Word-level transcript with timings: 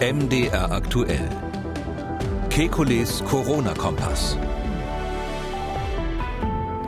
MDR 0.00 0.70
aktuell. 0.70 1.28
Kekules 2.50 3.20
Corona-Kompass. 3.24 4.38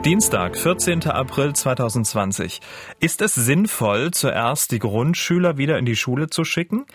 Dienstag, 0.05 0.57
14. 0.57 1.09
April 1.09 1.53
2020. 1.53 2.61
Ist 3.01 3.21
es 3.21 3.35
sinnvoll, 3.35 4.11
zuerst 4.11 4.71
die 4.71 4.79
Grundschüler 4.79 5.57
wieder 5.57 5.77
in 5.77 5.85
die 5.85 5.97
Schule 5.97 6.29
zu 6.29 6.45
schicken? 6.45 6.85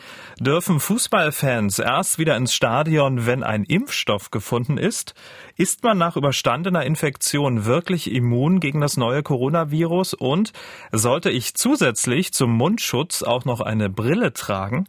Dürfen 0.41 0.81
Fußballfans 0.81 1.81
erst 1.81 2.19
wieder 2.19 2.35
ins 2.37 2.55
Stadion, 2.55 3.27
wenn 3.27 3.45
ein 3.45 3.65
Impfstoff 3.65 4.31
gefunden 4.31 4.79
ist? 4.79 5.15
Ist 5.57 5.85
man 5.85 5.99
nach 5.99 6.17
überstandener 6.17 6.85
Infektion 6.85 7.67
wirklich 7.67 8.11
immun 8.11 8.59
gegen 8.59 8.81
das 8.81 8.97
neue 8.97 9.23
Coronavirus? 9.23 10.15
Und 10.15 10.55
sollte 10.93 11.29
ich 11.31 11.55
zusätzlich 11.55 12.33
zum 12.33 12.53
Mundschutz 12.53 13.23
auch 13.23 13.45
noch 13.45 13.61
eine 13.61 13.91
Brille 13.91 14.33
tragen? 14.33 14.89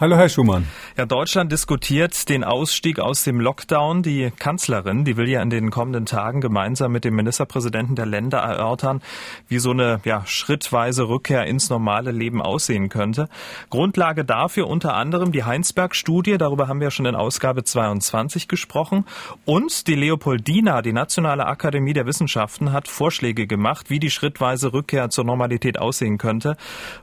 Hallo, 0.00 0.14
Herr 0.14 0.28
Schumann. 0.28 0.68
Ja, 0.96 1.06
Deutschland 1.06 1.50
diskutiert 1.50 2.28
den 2.28 2.44
Ausstieg 2.44 3.00
aus 3.00 3.24
dem 3.24 3.40
Lockdown. 3.40 4.04
Die 4.04 4.30
Kanzlerin, 4.30 5.04
die 5.04 5.16
will 5.16 5.28
ja 5.28 5.42
in 5.42 5.50
den 5.50 5.72
kommenden 5.72 6.06
Tagen 6.06 6.40
gemeinsam 6.40 6.92
mit 6.92 7.04
dem 7.04 7.16
Ministerpräsidenten 7.16 7.96
der 7.96 8.06
Länder 8.06 8.38
erörtern, 8.38 9.02
wie 9.48 9.58
so 9.58 9.72
eine 9.72 10.00
ja, 10.04 10.24
schrittweise 10.24 11.08
Rückkehr 11.08 11.46
ins 11.46 11.68
normale 11.68 12.12
Leben 12.12 12.40
aussehen 12.40 12.90
könnte. 12.90 13.28
Grundlage 13.70 14.24
dafür 14.24 14.68
unter 14.68 14.94
anderem 14.94 15.32
die 15.32 15.42
Heinsberg-Studie, 15.42 16.38
darüber 16.38 16.68
haben 16.68 16.80
wir 16.80 16.92
schon 16.92 17.06
in 17.06 17.16
Ausgabe 17.16 17.64
22 17.64 18.46
gesprochen. 18.46 19.04
Und 19.46 19.88
die 19.88 19.96
Leopoldina, 19.96 20.80
die 20.80 20.92
Nationale 20.92 21.44
Akademie 21.46 21.92
der 21.92 22.06
Wissenschaften, 22.06 22.70
hat 22.70 22.86
Vorschläge 22.86 23.48
gemacht, 23.48 23.90
wie 23.90 23.98
die 23.98 24.10
schrittweise 24.10 24.72
Rückkehr 24.72 25.10
zur 25.10 25.24
Normalität 25.24 25.76
aussehen 25.80 26.18
könnte. 26.18 26.56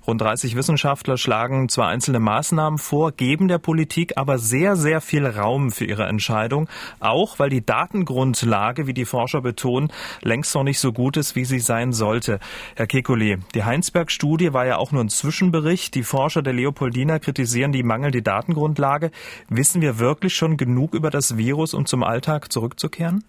Rund 0.07 0.21
30 0.21 0.55
Wissenschaftler 0.55 1.17
schlagen 1.17 1.67
zwar 1.67 1.89
einzelne 1.89 2.21
Maßnahmen 2.21 2.79
vor, 2.85 3.11
geben 3.11 3.47
der 3.47 3.57
Politik 3.57 4.13
aber 4.15 4.37
sehr, 4.37 4.75
sehr 4.75 5.01
viel 5.01 5.25
Raum 5.25 5.71
für 5.71 5.85
ihre 5.85 6.05
Entscheidung, 6.05 6.69
auch 6.99 7.39
weil 7.39 7.49
die 7.49 7.65
Datengrundlage, 7.65 8.87
wie 8.87 8.93
die 8.93 9.05
Forscher 9.05 9.41
betonen, 9.41 9.91
längst 10.21 10.55
noch 10.55 10.63
nicht 10.63 10.79
so 10.79 10.93
gut 10.93 11.17
ist, 11.17 11.35
wie 11.35 11.45
sie 11.45 11.59
sein 11.59 11.91
sollte. 11.91 12.39
Herr 12.75 12.85
Kekulé, 12.85 13.39
die 13.53 13.63
Heinsberg-Studie 13.63 14.53
war 14.53 14.65
ja 14.65 14.77
auch 14.77 14.91
nur 14.91 15.03
ein 15.03 15.09
Zwischenbericht. 15.09 15.95
Die 15.95 16.03
Forscher 16.03 16.41
der 16.41 16.53
Leopoldina 16.53 17.19
kritisieren 17.19 17.71
die 17.71 17.83
mangelnde 17.83 18.21
Datengrundlage. 18.21 19.11
Wissen 19.49 19.81
wir 19.81 19.99
wirklich 19.99 20.35
schon 20.35 20.55
genug 20.55 20.93
über 20.93 21.09
das 21.09 21.37
Virus, 21.37 21.73
um 21.73 21.85
zum 21.85 22.03
Alltag 22.03 22.51
zurückzukehren? 22.51 23.23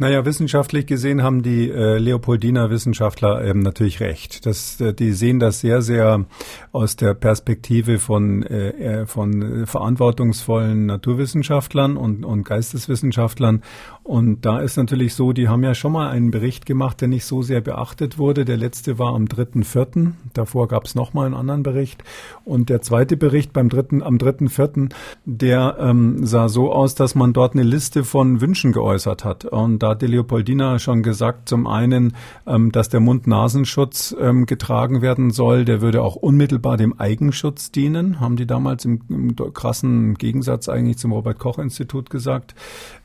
Naja, 0.00 0.24
wissenschaftlich 0.24 0.86
gesehen 0.86 1.24
haben 1.24 1.42
die 1.42 1.68
äh, 1.68 1.98
Leopoldiner 1.98 2.70
Wissenschaftler 2.70 3.44
ähm, 3.44 3.58
natürlich 3.58 3.98
recht. 3.98 4.46
Das, 4.46 4.80
äh, 4.80 4.94
die 4.94 5.10
sehen 5.10 5.40
das 5.40 5.58
sehr, 5.58 5.82
sehr 5.82 6.24
aus 6.70 6.94
der 6.94 7.14
Perspektive 7.14 7.98
von, 7.98 8.44
äh, 8.44 9.06
von 9.06 9.66
verantwortungsvollen 9.66 10.86
Naturwissenschaftlern 10.86 11.96
und, 11.96 12.24
und 12.24 12.44
Geisteswissenschaftlern. 12.44 13.64
Und 14.04 14.46
da 14.46 14.60
ist 14.60 14.76
natürlich 14.76 15.14
so, 15.14 15.32
die 15.32 15.48
haben 15.48 15.64
ja 15.64 15.74
schon 15.74 15.92
mal 15.92 16.08
einen 16.08 16.30
Bericht 16.30 16.64
gemacht, 16.64 17.00
der 17.00 17.08
nicht 17.08 17.24
so 17.24 17.42
sehr 17.42 17.60
beachtet 17.60 18.18
wurde. 18.18 18.44
Der 18.44 18.56
letzte 18.56 19.00
war 19.00 19.14
am 19.14 19.24
3.4. 19.24 20.12
Davor 20.32 20.68
gab 20.68 20.84
es 20.84 20.94
nochmal 20.94 21.26
einen 21.26 21.34
anderen 21.34 21.64
Bericht. 21.64 22.04
Und 22.44 22.70
der 22.70 22.82
zweite 22.82 23.16
Bericht 23.16 23.52
beim 23.52 23.68
dritten, 23.68 24.02
am 24.02 24.16
3.4., 24.16 24.92
der 25.24 25.76
ähm, 25.80 26.24
sah 26.24 26.48
so 26.48 26.72
aus, 26.72 26.94
dass 26.94 27.16
man 27.16 27.32
dort 27.32 27.54
eine 27.54 27.64
Liste 27.64 28.04
von 28.04 28.40
Wünschen 28.40 28.72
geäußert 28.72 29.24
hat. 29.24 29.44
Und 29.44 29.80
hat 29.88 30.02
die 30.02 30.06
Leopoldina 30.06 30.78
schon 30.78 31.02
gesagt, 31.02 31.48
zum 31.48 31.66
einen, 31.66 32.14
ähm, 32.46 32.72
dass 32.72 32.88
der 32.88 33.00
Mund-Nasenschutz 33.00 34.14
ähm, 34.20 34.46
getragen 34.46 35.02
werden 35.02 35.30
soll. 35.30 35.64
Der 35.64 35.80
würde 35.80 36.02
auch 36.02 36.16
unmittelbar 36.16 36.76
dem 36.76 36.98
Eigenschutz 36.98 37.70
dienen, 37.70 38.20
haben 38.20 38.36
die 38.36 38.46
damals 38.46 38.84
im, 38.84 39.00
im 39.08 39.36
krassen 39.52 40.14
Gegensatz 40.14 40.68
eigentlich 40.68 40.98
zum 40.98 41.12
Robert-Koch-Institut 41.12 42.10
gesagt. 42.10 42.54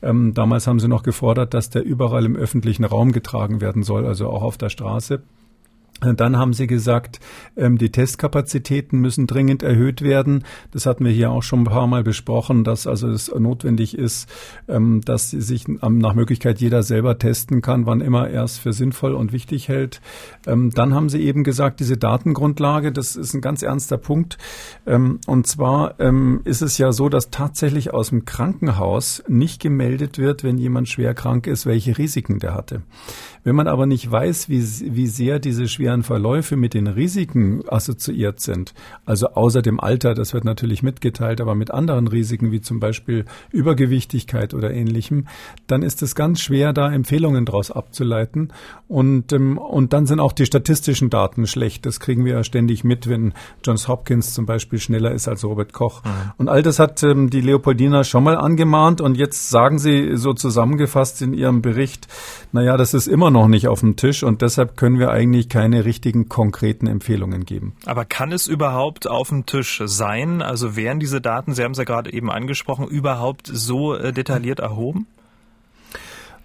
Ähm, 0.02 0.34
damals 0.34 0.66
haben 0.66 0.80
sie 0.80 0.88
noch 0.88 1.02
gefordert, 1.02 1.54
dass 1.54 1.70
der 1.70 1.84
überall 1.84 2.24
im 2.24 2.36
öffentlichen 2.36 2.84
Raum 2.84 3.12
getragen 3.12 3.60
werden 3.60 3.82
soll, 3.82 4.06
also 4.06 4.28
auch 4.28 4.42
auf 4.42 4.58
der 4.58 4.68
Straße. 4.68 5.22
Dann 6.00 6.36
haben 6.36 6.52
sie 6.52 6.66
gesagt, 6.66 7.20
ähm, 7.56 7.78
die 7.78 7.90
Testkapazitäten 7.90 8.98
müssen 8.98 9.26
dringend 9.26 9.62
erhöht 9.62 10.02
werden. 10.02 10.44
Das 10.72 10.86
hatten 10.86 11.04
wir 11.04 11.12
hier 11.12 11.30
auch 11.30 11.42
schon 11.42 11.60
ein 11.60 11.64
paar 11.64 11.86
Mal 11.86 12.02
besprochen, 12.02 12.64
dass 12.64 12.86
also 12.86 13.08
es 13.08 13.32
notwendig 13.32 13.96
ist, 13.96 14.28
ähm, 14.68 15.00
dass 15.02 15.30
sich 15.30 15.66
nach 15.68 16.14
Möglichkeit 16.14 16.60
jeder 16.60 16.82
selber 16.82 17.18
testen 17.18 17.62
kann, 17.62 17.86
wann 17.86 18.00
immer 18.00 18.28
er 18.28 18.42
es 18.42 18.58
für 18.58 18.72
sinnvoll 18.72 19.14
und 19.14 19.32
wichtig 19.32 19.68
hält. 19.68 20.00
Ähm, 20.46 20.70
dann 20.74 20.94
haben 20.94 21.08
sie 21.08 21.22
eben 21.22 21.44
gesagt, 21.44 21.80
diese 21.80 21.96
Datengrundlage, 21.96 22.92
das 22.92 23.14
ist 23.16 23.32
ein 23.32 23.40
ganz 23.40 23.62
ernster 23.62 23.96
Punkt. 23.96 24.36
Und 24.84 25.46
zwar 25.46 25.98
ist 26.44 26.62
es 26.62 26.78
ja 26.78 26.92
so, 26.92 27.08
dass 27.08 27.30
tatsächlich 27.30 27.92
aus 27.94 28.10
dem 28.10 28.24
Krankenhaus 28.24 29.22
nicht 29.28 29.60
gemeldet 29.60 30.18
wird, 30.18 30.44
wenn 30.44 30.58
jemand 30.58 30.88
schwer 30.88 31.14
krank 31.14 31.46
ist, 31.46 31.66
welche 31.66 31.96
Risiken 31.96 32.38
der 32.38 32.54
hatte. 32.54 32.82
Wenn 33.44 33.56
man 33.56 33.68
aber 33.68 33.86
nicht 33.86 34.10
weiß, 34.10 34.48
wie, 34.48 34.62
wie 34.94 35.06
sehr 35.06 35.38
diese 35.38 35.68
schweren 35.84 36.02
Verläufe 36.02 36.56
mit 36.56 36.72
den 36.72 36.86
Risiken 36.86 37.62
assoziiert 37.68 38.40
sind, 38.40 38.72
also 39.04 39.28
außer 39.28 39.60
dem 39.60 39.78
Alter, 39.78 40.14
das 40.14 40.32
wird 40.32 40.46
natürlich 40.46 40.82
mitgeteilt, 40.82 41.42
aber 41.42 41.54
mit 41.54 41.70
anderen 41.70 42.08
Risiken 42.08 42.52
wie 42.52 42.62
zum 42.62 42.80
Beispiel 42.80 43.26
Übergewichtigkeit 43.50 44.54
oder 44.54 44.72
ähnlichem, 44.72 45.26
dann 45.66 45.82
ist 45.82 46.00
es 46.00 46.14
ganz 46.14 46.40
schwer, 46.40 46.72
da 46.72 46.90
Empfehlungen 46.90 47.44
daraus 47.44 47.70
abzuleiten. 47.70 48.50
Und, 48.88 49.32
ähm, 49.34 49.58
und 49.58 49.92
dann 49.92 50.06
sind 50.06 50.20
auch 50.20 50.32
die 50.32 50.46
statistischen 50.46 51.10
Daten 51.10 51.46
schlecht. 51.46 51.84
Das 51.84 52.00
kriegen 52.00 52.24
wir 52.24 52.32
ja 52.32 52.44
ständig 52.44 52.82
mit, 52.82 53.06
wenn 53.06 53.34
Johns 53.62 53.86
Hopkins 53.86 54.32
zum 54.32 54.46
Beispiel 54.46 54.78
schneller 54.78 55.12
ist 55.12 55.28
als 55.28 55.44
Robert 55.44 55.74
Koch. 55.74 56.02
Mhm. 56.02 56.08
Und 56.38 56.48
all 56.48 56.62
das 56.62 56.78
hat 56.78 57.02
ähm, 57.02 57.28
die 57.28 57.42
Leopoldina 57.42 58.04
schon 58.04 58.24
mal 58.24 58.36
angemahnt. 58.36 59.02
Und 59.02 59.16
jetzt 59.18 59.50
sagen 59.50 59.78
sie 59.78 60.16
so 60.16 60.32
zusammengefasst 60.32 61.20
in 61.20 61.34
ihrem 61.34 61.60
Bericht, 61.60 62.08
naja, 62.52 62.76
das 62.78 62.94
ist 62.94 63.06
immer 63.06 63.30
noch 63.30 63.48
nicht 63.48 63.68
auf 63.68 63.80
dem 63.80 63.96
Tisch 63.96 64.22
und 64.22 64.40
deshalb 64.40 64.76
können 64.76 64.98
wir 64.98 65.10
eigentlich 65.10 65.48
keine 65.48 65.73
richtigen 65.80 66.28
konkreten 66.28 66.86
Empfehlungen 66.86 67.44
geben. 67.44 67.74
Aber 67.86 68.04
kann 68.04 68.32
es 68.32 68.46
überhaupt 68.46 69.08
auf 69.08 69.28
dem 69.28 69.46
Tisch 69.46 69.82
sein? 69.84 70.42
Also 70.42 70.76
wären 70.76 71.00
diese 71.00 71.20
Daten, 71.20 71.54
Sie 71.54 71.62
haben 71.62 71.72
es 71.72 71.78
ja 71.78 71.84
gerade 71.84 72.12
eben 72.12 72.30
angesprochen, 72.30 72.86
überhaupt 72.86 73.48
so 73.52 73.94
äh, 73.94 74.12
detailliert 74.12 74.60
erhoben? 74.60 75.06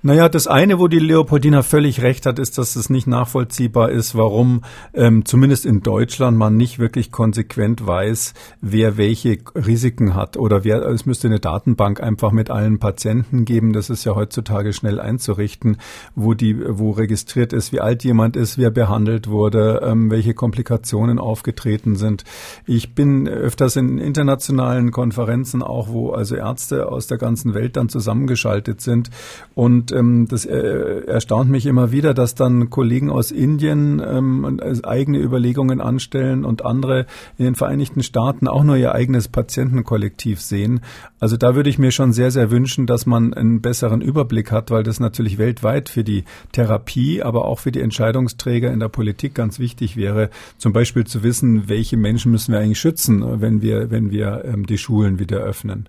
Naja, 0.02 0.30
das 0.30 0.48
eine, 0.48 0.80
wo 0.80 0.88
die 0.88 0.98
Leopoldina 0.98 1.62
völlig 1.62 2.02
recht 2.02 2.26
hat, 2.26 2.40
ist, 2.40 2.58
dass 2.58 2.78
es 2.78 2.90
nicht 2.90 3.06
nachvollziehbar 3.06 3.92
ist, 3.92 4.16
warum 4.16 4.62
ähm, 4.94 5.26
zumindest 5.26 5.66
in 5.66 5.82
Deutschland 5.82 6.38
man 6.38 6.56
nicht 6.56 6.80
wirklich 6.80 7.12
konsequent 7.12 7.86
weiß, 7.86 8.34
wer 8.62 8.96
welche 8.96 9.40
Risiken 9.56 10.16
hat. 10.16 10.38
Oder 10.38 10.64
wer, 10.64 10.86
es 10.86 11.06
müsste 11.06 11.28
eine 11.28 11.42
Datenbank 11.42 12.02
einfach 12.02 12.32
mit 12.32 12.50
allen 12.50 12.80
Patienten 12.80 13.44
geben. 13.44 13.74
Das 13.74 13.90
ist 13.90 14.06
ja 14.06 14.16
heutzutage 14.16 14.72
schnell 14.72 15.02
einzurichten, 15.02 15.76
wo 16.16 16.34
die, 16.34 16.56
wo 16.66 16.92
registriert 16.92 17.52
ist, 17.52 17.74
wie 17.74 17.82
alt 17.82 18.06
jemand 18.06 18.38
ist, 18.38 18.58
wer 18.58 18.72
behandelt 18.72 19.30
wurde, 19.30 19.82
ähm, 19.84 20.10
welche 20.10 20.34
Komplikationen 20.34 21.20
aufgetreten 21.20 21.98
sind. 21.98 22.24
Ich 22.66 22.96
bin 22.96 23.28
öfters 23.28 23.76
in 23.76 23.98
internationalen 23.98 24.92
Konferenzen 24.92 25.62
auch, 25.62 25.90
wo 25.90 26.12
also 26.12 26.38
Ärzte 26.38 26.90
aus 26.90 27.08
der 27.08 27.18
ganzen 27.18 27.54
Welt 27.54 27.76
dann 27.76 27.90
zusammengeschaltet 27.90 28.80
sind 28.80 29.10
und 29.56 29.89
ähm, 29.92 30.28
das 30.30 30.46
äh, 30.46 31.04
erstaunt 31.08 31.50
mich 31.50 31.66
immer 31.66 31.92
wieder, 31.92 32.14
dass 32.14 32.36
dann 32.36 32.70
Kollegen 32.70 33.10
aus 33.10 33.32
Indien 33.32 34.02
ähm, 34.06 34.60
eigene 34.84 35.20
Überlegungen 35.20 35.82
anstellen 35.82 36.46
und 36.46 36.66
andere 36.66 37.06
in 37.38 37.46
den 37.46 37.56
Vereinigten 37.56 38.04
Staaten 38.04 38.48
auch 38.48 38.64
nur 38.64 38.78
ihr 38.78 38.94
eigenes 38.94 39.28
Patientenkollektiv 39.28 40.42
sehen. 40.42 40.82
Also 41.20 41.38
da 41.38 41.56
würde 41.56 41.70
ich 41.70 41.80
mir 41.80 41.92
schon 41.92 42.14
sehr, 42.14 42.32
sehr 42.32 42.52
wünschen, 42.52 42.86
dass 42.86 43.06
man 43.06 43.34
einen 43.34 43.62
besseren 43.62 44.02
Überblick 44.02 44.52
hat, 44.52 44.72
weil 44.72 44.84
das 44.84 45.00
natürlich 45.00 45.38
weltweit 45.38 45.90
für 45.90 46.04
die 46.04 46.24
Therapie, 46.52 47.22
aber 47.22 47.46
auch 47.46 47.60
für 47.60 47.72
die 47.72 47.82
Entscheidungsträger 47.82 48.72
in 48.72 48.80
der 48.80 48.90
Politik 48.90 49.36
ganz 49.36 49.60
wichtig 49.60 49.98
wäre, 49.98 50.30
zum 50.58 50.74
Beispiel 50.74 51.06
zu 51.06 51.24
wissen, 51.24 51.70
welche 51.70 51.98
Menschen 51.98 52.32
müssen 52.32 52.54
wir 52.54 52.60
eigentlich 52.60 52.80
schützen, 52.80 53.42
wenn 53.42 53.62
wir, 53.62 53.92
wenn 53.92 54.12
wir 54.12 54.44
ähm, 54.46 54.66
die 54.66 54.78
Schulen 54.78 55.20
wieder 55.20 55.38
öffnen. 55.38 55.88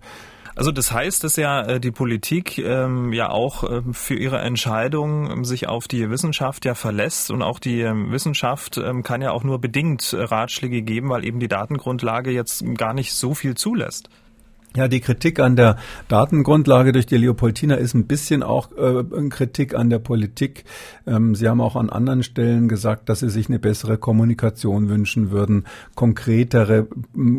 Also 0.57 0.73
das 0.73 0.93
heißt, 0.93 1.25
dass 1.25 1.37
ja 1.37 1.63
äh, 1.63 1.81
die 1.81 1.91
Politik 1.91 2.59
ähm, 2.59 3.13
ja 3.13 3.31
auch 3.31 3.65
äh, 3.65 3.83
für 3.93 4.15
ihre 4.15 4.39
Entscheidung 4.39 5.31
ähm, 5.31 5.45
sich 5.45 5.69
auf 5.69 5.89
die 5.89 6.11
Wissenschaft 6.11 6.65
ja 6.65 6.75
verlässt 6.75 7.31
und 7.31 7.43
auch 7.43 7.59
die 7.59 7.81
ähm, 7.81 8.11
Wissenschaft 8.11 8.77
ähm, 8.77 9.03
kann 9.03 9.23
ja 9.23 9.31
auch 9.33 9.45
nur 9.45 9.61
bedingt 9.61 10.15
Ratschläge 10.17 10.83
geben, 10.83 11.09
weil 11.11 11.25
eben 11.25 11.41
die 11.41 11.49
Datengrundlage 11.49 12.31
jetzt 12.31 12.65
gar 12.77 12.95
nicht 12.95 13.13
so 13.13 13.35
viel 13.35 13.55
zulässt. 13.55 14.09
Ja, 14.81 14.89
die 14.89 15.01
Kritik 15.01 15.41
an 15.41 15.57
der 15.57 15.77
Datengrundlage 16.09 16.93
durch 16.93 17.05
die 17.05 17.19
Leopoldina 17.19 17.75
ist 17.75 17.93
ein 17.93 18.07
bisschen 18.07 18.43
auch 18.43 18.71
äh, 18.79 19.05
Kritik 19.29 19.75
an 19.75 19.91
der 19.91 19.99
Politik. 19.99 20.65
Ähm, 21.07 21.35
Sie 21.35 21.47
haben 21.51 21.61
auch 21.61 21.77
an 21.77 21.91
anderen 21.91 22.23
Stellen 22.23 22.67
gesagt, 22.67 23.11
dass 23.11 23.21
Sie 23.21 23.29
sich 23.29 23.51
eine 23.51 23.59
bessere 23.59 23.99
Kommunikation 23.99 24.89
wünschen 24.89 25.33
würden, 25.33 25.67
konkretere, 25.97 26.87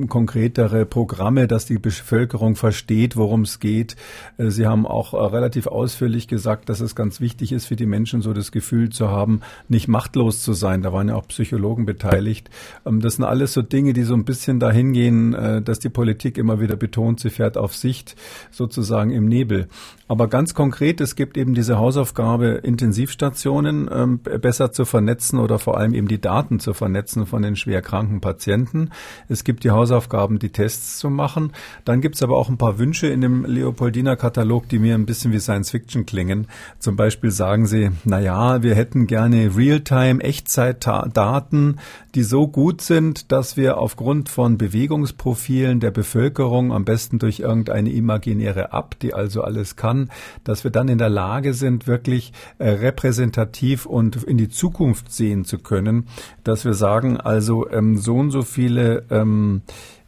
konkretere 0.07 0.85
Programme, 0.85 1.47
dass 1.47 1.65
die 1.65 1.79
Bevölkerung 1.79 2.55
versteht, 2.55 3.17
worum 3.17 3.41
es 3.41 3.59
geht. 3.59 3.95
Äh, 4.37 4.51
Sie 4.51 4.67
haben 4.67 4.85
auch 4.85 5.15
äh, 5.15 5.17
relativ 5.17 5.65
ausführlich 5.65 6.27
gesagt, 6.27 6.69
dass 6.69 6.79
es 6.79 6.93
ganz 6.93 7.21
wichtig 7.21 7.53
ist 7.53 7.65
für 7.65 7.75
die 7.75 7.87
Menschen, 7.87 8.21
so 8.21 8.33
das 8.33 8.51
Gefühl 8.51 8.89
zu 8.89 9.09
haben, 9.09 9.41
nicht 9.67 9.87
machtlos 9.87 10.43
zu 10.43 10.53
sein. 10.53 10.83
Da 10.83 10.93
waren 10.93 11.07
ja 11.09 11.15
auch 11.15 11.27
Psychologen 11.27 11.87
beteiligt. 11.87 12.51
Ähm, 12.85 12.99
das 12.99 13.15
sind 13.15 13.25
alles 13.25 13.53
so 13.53 13.63
Dinge, 13.63 13.93
die 13.93 14.03
so 14.03 14.13
ein 14.13 14.25
bisschen 14.25 14.59
dahin 14.59 14.93
gehen, 14.93 15.33
äh, 15.33 15.63
dass 15.63 15.79
die 15.79 15.89
Politik 15.89 16.37
immer 16.37 16.61
wieder 16.61 16.75
betont, 16.75 17.19
sie 17.19 17.30
fährt 17.31 17.57
auf 17.57 17.75
Sicht 17.75 18.15
sozusagen 18.51 19.11
im 19.11 19.27
Nebel. 19.27 19.67
Aber 20.11 20.27
ganz 20.27 20.53
konkret, 20.53 20.99
es 20.99 21.15
gibt 21.15 21.37
eben 21.37 21.53
diese 21.53 21.77
Hausaufgabe, 21.77 22.59
Intensivstationen 22.63 23.89
ähm, 23.89 24.19
besser 24.19 24.73
zu 24.73 24.83
vernetzen 24.83 25.39
oder 25.39 25.57
vor 25.57 25.77
allem 25.77 25.93
eben 25.93 26.09
die 26.09 26.19
Daten 26.19 26.59
zu 26.59 26.73
vernetzen 26.73 27.25
von 27.25 27.41
den 27.41 27.55
schwer 27.55 27.81
kranken 27.81 28.19
Patienten. 28.19 28.89
Es 29.29 29.45
gibt 29.45 29.63
die 29.63 29.71
Hausaufgaben, 29.71 30.37
die 30.37 30.49
Tests 30.49 30.99
zu 30.99 31.09
machen. 31.09 31.53
Dann 31.85 32.01
gibt 32.01 32.15
es 32.15 32.23
aber 32.23 32.35
auch 32.35 32.49
ein 32.49 32.57
paar 32.57 32.77
Wünsche 32.77 33.07
in 33.07 33.21
dem 33.21 33.45
Leopoldiner 33.45 34.17
Katalog, 34.17 34.67
die 34.67 34.79
mir 34.79 34.95
ein 34.95 35.05
bisschen 35.05 35.31
wie 35.31 35.39
Science 35.39 35.71
Fiction 35.71 36.05
klingen. 36.05 36.47
Zum 36.77 36.97
Beispiel 36.97 37.31
sagen 37.31 37.65
sie, 37.65 37.91
na 38.03 38.19
ja, 38.19 38.63
wir 38.63 38.75
hätten 38.75 39.07
gerne 39.07 39.55
Realtime 39.55 40.21
Echtzeitdaten, 40.21 41.79
die 42.15 42.23
so 42.23 42.49
gut 42.49 42.81
sind, 42.81 43.31
dass 43.31 43.55
wir 43.55 43.77
aufgrund 43.77 44.27
von 44.27 44.57
Bewegungsprofilen 44.57 45.79
der 45.79 45.91
Bevölkerung 45.91 46.73
am 46.73 46.83
besten 46.83 47.10
durch 47.19 47.39
irgendeine 47.39 47.91
imaginäre 47.91 48.69
App, 48.71 48.99
die 48.99 49.13
also 49.13 49.41
alles 49.41 49.75
kann, 49.75 50.09
dass 50.43 50.63
wir 50.63 50.71
dann 50.71 50.87
in 50.87 50.97
der 50.97 51.09
Lage 51.09 51.53
sind, 51.53 51.87
wirklich 51.87 52.33
äh, 52.57 52.69
repräsentativ 52.69 53.85
und 53.85 54.23
in 54.23 54.37
die 54.37 54.49
Zukunft 54.49 55.11
sehen 55.11 55.45
zu 55.45 55.59
können, 55.59 56.07
dass 56.43 56.65
wir 56.65 56.73
sagen, 56.73 57.17
also 57.17 57.69
ähm, 57.69 57.97
so 57.97 58.15
und 58.15 58.31
so 58.31 58.41
viele 58.41 59.03
ähm, 59.09 59.61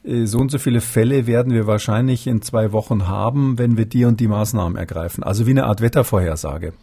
äh, 0.03 0.25
so 0.25 0.39
und 0.39 0.51
so 0.51 0.57
viele 0.57 0.81
Fälle 0.81 1.27
werden 1.27 1.53
wir 1.53 1.67
wahrscheinlich 1.67 2.27
in 2.27 2.41
zwei 2.41 2.71
Wochen 2.71 3.07
haben, 3.07 3.57
wenn 3.57 3.77
wir 3.77 3.85
die 3.85 4.05
und 4.05 4.19
die 4.19 4.27
Maßnahmen 4.27 4.77
ergreifen. 4.77 5.23
Also 5.23 5.47
wie 5.47 5.51
eine 5.51 5.65
Art 5.65 5.81
Wettervorhersage. 5.81 6.73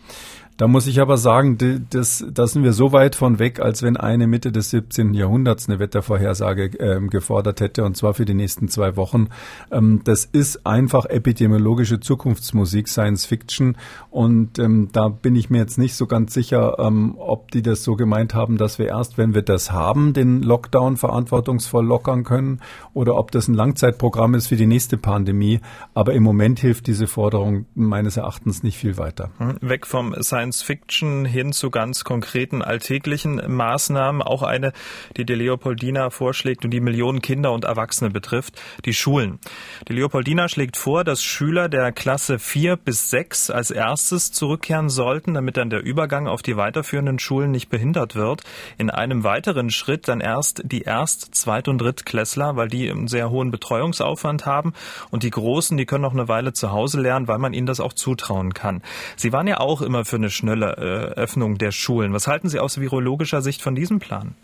Da 0.57 0.69
muss 0.69 0.87
ich 0.87 1.01
aber 1.01 1.17
sagen, 1.17 1.57
das, 1.89 2.23
das 2.31 2.53
sind 2.53 2.65
wir 2.65 2.75
so 2.75 2.93
weit 2.93 3.15
von 3.15 3.39
weg, 3.39 3.61
als 3.61 3.83
wenn 3.83 3.97
eine 3.97 4.27
Mitte 4.27 4.53
des 4.53 4.69
17. 4.69 5.15
Jahrhunderts 5.15 5.71
eine 5.71 5.79
Wettervorhersage 5.79 6.67
ähm, 6.79 7.09
gefordert 7.09 7.63
hätte, 7.63 7.83
und 7.85 7.97
zwar 7.97 8.13
für 8.13 8.27
die 8.27 8.35
nächsten 8.35 8.69
zwei 8.69 8.95
Wochen. 8.97 9.29
Ähm, 9.71 10.03
das 10.05 10.27
ist 10.27 10.67
einfach 10.67 11.07
epidemiologische 11.07 12.01
Zukunftsmusik, 12.01 12.89
Science 12.89 13.25
Fiction. 13.25 13.79
Und 14.11 14.59
ähm, 14.59 14.91
da 14.93 15.09
bin 15.09 15.35
ich 15.35 15.49
mir 15.49 15.59
jetzt 15.59 15.79
nicht 15.79 15.95
so 15.95 16.07
ganz 16.07 16.35
sicher, 16.35 16.77
ähm, 16.79 17.15
ob 17.17 17.51
die 17.53 17.63
das 17.63 17.83
so 17.83 17.97
gemeint 17.97 18.35
haben, 18.35 18.59
dass 18.59 18.79
wir 18.79 18.87
erst, 18.87 19.17
wenn 19.17 19.33
wir 19.33 19.43
das 19.43 19.73
haben, 19.73 20.13
den 20.13 20.43
Lockdown 20.43 20.99
verantwortungsvoll 20.99 21.87
lockern 21.87 22.23
können, 22.23 22.61
oder 22.93 23.17
ob 23.17 23.31
das 23.31 23.49
ein 23.49 23.55
Langzeitprogramm 23.55 24.35
ist 24.35 24.49
für 24.49 24.57
die 24.57 24.67
nächste 24.67 24.99
Pandemie. 24.99 25.61
Aber 25.95 26.13
im 26.13 26.23
Moment 26.23 26.61
hilft 26.61 26.87
diese 26.87 27.07
Forderung 27.07 27.65
meines 27.75 28.19
Erachtens 28.19 28.63
nicht 28.63 28.77
viel 28.77 28.99
weiter. 28.99 29.31
Weg 29.63 29.87
vom 29.87 30.15
Science 30.21 30.50
Science 30.51 30.63
Fiction 30.63 31.25
hin 31.25 31.53
zu 31.53 31.71
ganz 31.71 32.03
konkreten 32.03 32.63
alltäglichen 32.63 33.41
Maßnahmen. 33.47 34.21
Auch 34.23 34.43
eine, 34.43 34.73
die 35.17 35.25
die 35.25 35.35
Leopoldina 35.35 36.11
vorschlägt 36.11 36.65
und 36.65 36.73
die 36.73 36.81
Millionen 36.81 37.23
Kinder 37.23 37.53
und 37.53 37.65
Erwachsene 37.65 38.11
betrifft, 38.11 38.61
die 38.85 38.95
Schulen. 38.95 39.39
Die 39.89 39.93
Leopoldina 39.93 40.49
schlägt 40.49 40.77
vor, 40.77 41.05
dass 41.05 41.23
Schüler 41.23 41.69
der 41.69 41.93
Klasse 41.93 42.39
4 42.39 42.77
bis 42.77 43.11
6 43.11 43.51
als 43.51 43.71
erstes 43.71 44.33
zurückkehren 44.33 44.89
sollten, 44.89 45.35
damit 45.35 45.57
dann 45.57 45.71
der 45.71 45.85
Übergang 45.85 46.27
auf 46.27 46.43
die 46.43 46.57
weiterführenden 46.57 47.19
Schulen 47.19 47.53
nicht 47.53 47.69
behindert 47.69 48.17
wird. 48.17 48.43
In 48.77 48.91
einem 48.91 49.23
weiteren 49.23 49.71
Schritt 49.71 50.09
dann 50.09 50.21
erst 50.21 50.63
die 50.65 50.83
Erst-, 50.83 51.35
Zweit- 51.35 51.69
und 51.69 51.79
Drittklässler, 51.79 52.57
weil 52.57 52.69
die 52.69 52.91
einen 52.91 53.09
sehr 53.09 53.31
hohen 53.31 53.51
Betreuungsaufwand 53.51 54.47
haben. 54.47 54.73
Und 55.11 55.23
die 55.23 55.31
Großen, 55.31 55.77
die 55.77 55.87
können 55.87 56.03
noch 56.03 56.13
eine 56.13 56.29
Weile 56.29 56.53
zu 56.53 56.73
Hause 56.73 57.01
lernen, 57.01 57.29
weil 57.29 57.39
man 57.39 57.53
ihnen 57.53 57.67
das 57.67 57.81
auch 57.81 57.93
zutrauen 57.93 58.53
kann. 58.53 58.83
Sie 59.17 59.33
waren 59.33 59.47
ja 59.47 59.61
auch 59.61 59.83
immer 59.83 60.05
für 60.05 60.17
eine 60.17 60.30
schnelle 60.31 60.77
äh, 60.77 61.21
Öffnung 61.21 61.59
der 61.59 61.73
Schulen. 61.73 62.13
Was 62.13 62.27
halten 62.27 62.49
Sie 62.49 62.61
aus 62.61 62.81
virologischer 62.81 63.43
Sicht 63.43 63.63
von 63.63 63.75
diesem 63.75 63.99
Plan? 63.99 64.35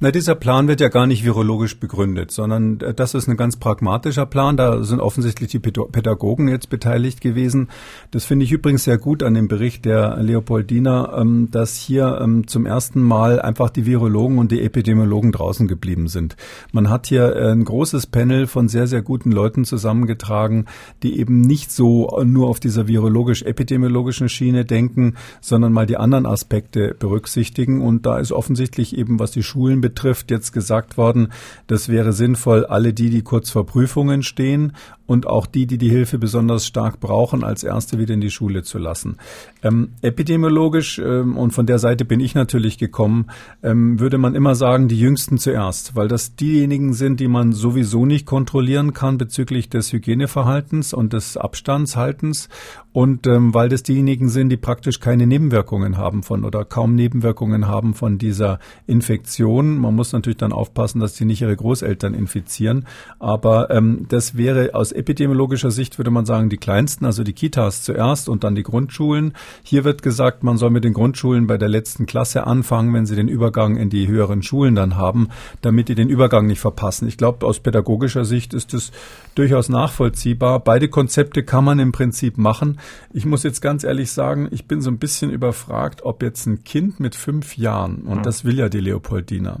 Na, 0.00 0.12
dieser 0.12 0.36
Plan 0.36 0.68
wird 0.68 0.80
ja 0.80 0.90
gar 0.90 1.08
nicht 1.08 1.24
virologisch 1.24 1.80
begründet, 1.80 2.30
sondern 2.30 2.78
äh, 2.82 2.94
das 2.94 3.14
ist 3.14 3.28
ein 3.28 3.36
ganz 3.36 3.56
pragmatischer 3.56 4.26
Plan. 4.26 4.56
Da 4.56 4.84
sind 4.84 5.00
offensichtlich 5.00 5.50
die 5.50 5.58
Pädagogen 5.58 6.46
jetzt 6.46 6.70
beteiligt 6.70 7.20
gewesen. 7.20 7.66
Das 8.12 8.24
finde 8.24 8.44
ich 8.44 8.52
übrigens 8.52 8.84
sehr 8.84 8.96
gut 8.96 9.24
an 9.24 9.34
dem 9.34 9.48
Bericht 9.48 9.84
der 9.86 10.18
Leopoldina, 10.18 11.18
ähm, 11.20 11.48
dass 11.50 11.74
hier 11.74 12.20
ähm, 12.22 12.46
zum 12.46 12.64
ersten 12.64 13.02
Mal 13.02 13.42
einfach 13.42 13.70
die 13.70 13.86
Virologen 13.86 14.38
und 14.38 14.52
die 14.52 14.62
Epidemiologen 14.62 15.32
draußen 15.32 15.66
geblieben 15.66 16.06
sind. 16.06 16.36
Man 16.70 16.90
hat 16.90 17.08
hier 17.08 17.34
äh, 17.34 17.50
ein 17.50 17.64
großes 17.64 18.06
Panel 18.06 18.46
von 18.46 18.68
sehr, 18.68 18.86
sehr 18.86 19.02
guten 19.02 19.32
Leuten 19.32 19.64
zusammengetragen, 19.64 20.66
die 21.02 21.18
eben 21.18 21.40
nicht 21.40 21.72
so 21.72 22.22
nur 22.24 22.48
auf 22.50 22.60
dieser 22.60 22.86
virologisch-epidemiologischen 22.86 24.28
Schiene 24.28 24.64
denken, 24.64 25.14
sondern 25.40 25.72
mal 25.72 25.86
die 25.86 25.96
anderen 25.96 26.24
Aspekte 26.24 26.94
berücksichtigen. 26.96 27.82
Und 27.82 28.06
da 28.06 28.20
ist 28.20 28.30
offensichtlich 28.30 28.96
eben, 28.96 29.18
was 29.18 29.32
die 29.32 29.42
Schulen 29.42 29.87
betrifft, 29.88 30.30
jetzt 30.30 30.52
gesagt 30.52 30.96
worden, 30.98 31.32
das 31.66 31.88
wäre 31.88 32.12
sinnvoll, 32.12 32.66
alle 32.66 32.92
die, 32.92 33.08
die 33.08 33.22
kurz 33.22 33.50
vor 33.50 33.64
Prüfungen 33.64 34.22
stehen 34.22 34.72
und 35.08 35.26
auch 35.26 35.46
die, 35.46 35.66
die 35.66 35.78
die 35.78 35.88
Hilfe 35.88 36.18
besonders 36.18 36.66
stark 36.66 37.00
brauchen, 37.00 37.42
als 37.42 37.64
Erste 37.64 37.98
wieder 37.98 38.12
in 38.12 38.20
die 38.20 38.30
Schule 38.30 38.62
zu 38.62 38.78
lassen. 38.78 39.16
Ähm, 39.62 39.92
epidemiologisch, 40.02 40.98
ähm, 40.98 41.36
und 41.36 41.52
von 41.52 41.66
der 41.66 41.78
Seite 41.78 42.04
bin 42.04 42.20
ich 42.20 42.34
natürlich 42.34 42.76
gekommen, 42.76 43.26
ähm, 43.62 43.98
würde 43.98 44.18
man 44.18 44.34
immer 44.34 44.54
sagen, 44.54 44.86
die 44.86 45.00
Jüngsten 45.00 45.38
zuerst, 45.38 45.96
weil 45.96 46.08
das 46.08 46.36
diejenigen 46.36 46.92
sind, 46.92 47.20
die 47.20 47.28
man 47.28 47.52
sowieso 47.52 48.04
nicht 48.04 48.26
kontrollieren 48.26 48.92
kann 48.92 49.16
bezüglich 49.16 49.70
des 49.70 49.92
Hygieneverhaltens 49.92 50.92
und 50.92 51.14
des 51.14 51.38
Abstandshaltens 51.38 52.50
und 52.92 53.26
ähm, 53.26 53.54
weil 53.54 53.68
das 53.68 53.82
diejenigen 53.84 54.28
sind, 54.28 54.48
die 54.48 54.56
praktisch 54.56 54.98
keine 54.98 55.26
Nebenwirkungen 55.26 55.98
haben 55.98 56.22
von 56.22 56.44
oder 56.44 56.64
kaum 56.64 56.94
Nebenwirkungen 56.94 57.68
haben 57.68 57.94
von 57.94 58.18
dieser 58.18 58.58
Infektion. 58.86 59.78
Man 59.78 59.94
muss 59.94 60.12
natürlich 60.12 60.38
dann 60.38 60.52
aufpassen, 60.52 61.00
dass 61.00 61.16
sie 61.16 61.24
nicht 61.24 61.40
ihre 61.40 61.54
Großeltern 61.54 62.12
infizieren, 62.12 62.86
aber 63.20 63.70
ähm, 63.70 64.06
das 64.08 64.36
wäre 64.36 64.74
aus 64.74 64.92
epidemiologischer 64.98 65.70
Sicht 65.70 65.98
würde 65.98 66.10
man 66.10 66.26
sagen, 66.26 66.50
die 66.50 66.56
kleinsten, 66.56 67.04
also 67.04 67.24
die 67.24 67.32
Kitas 67.32 67.82
zuerst 67.82 68.28
und 68.28 68.44
dann 68.44 68.54
die 68.54 68.62
Grundschulen. 68.62 69.32
Hier 69.62 69.84
wird 69.84 70.02
gesagt, 70.02 70.42
man 70.42 70.58
soll 70.58 70.70
mit 70.70 70.84
den 70.84 70.92
Grundschulen 70.92 71.46
bei 71.46 71.56
der 71.56 71.68
letzten 71.68 72.06
Klasse 72.06 72.46
anfangen, 72.46 72.92
wenn 72.92 73.06
sie 73.06 73.16
den 73.16 73.28
Übergang 73.28 73.76
in 73.76 73.90
die 73.90 74.08
höheren 74.08 74.42
Schulen 74.42 74.74
dann 74.74 74.96
haben, 74.96 75.28
damit 75.62 75.88
die 75.88 75.94
den 75.94 76.08
Übergang 76.08 76.46
nicht 76.46 76.60
verpassen. 76.60 77.08
Ich 77.08 77.16
glaube, 77.16 77.46
aus 77.46 77.60
pädagogischer 77.60 78.24
Sicht 78.24 78.52
ist 78.54 78.74
es 78.74 78.92
durchaus 79.34 79.68
nachvollziehbar. 79.68 80.60
Beide 80.60 80.88
Konzepte 80.88 81.42
kann 81.42 81.64
man 81.64 81.78
im 81.78 81.92
Prinzip 81.92 82.36
machen. 82.36 82.78
Ich 83.12 83.24
muss 83.24 83.42
jetzt 83.44 83.62
ganz 83.62 83.84
ehrlich 83.84 84.10
sagen, 84.10 84.48
ich 84.50 84.66
bin 84.66 84.80
so 84.80 84.90
ein 84.90 84.98
bisschen 84.98 85.30
überfragt, 85.30 86.02
ob 86.02 86.22
jetzt 86.22 86.46
ein 86.46 86.64
Kind 86.64 87.00
mit 87.00 87.14
fünf 87.14 87.56
Jahren, 87.56 88.02
und 88.02 88.26
das 88.26 88.44
will 88.44 88.58
ja 88.58 88.68
die 88.68 88.80
Leopoldina, 88.80 89.60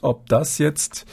ob 0.00 0.28
das 0.28 0.58
jetzt 0.58 1.06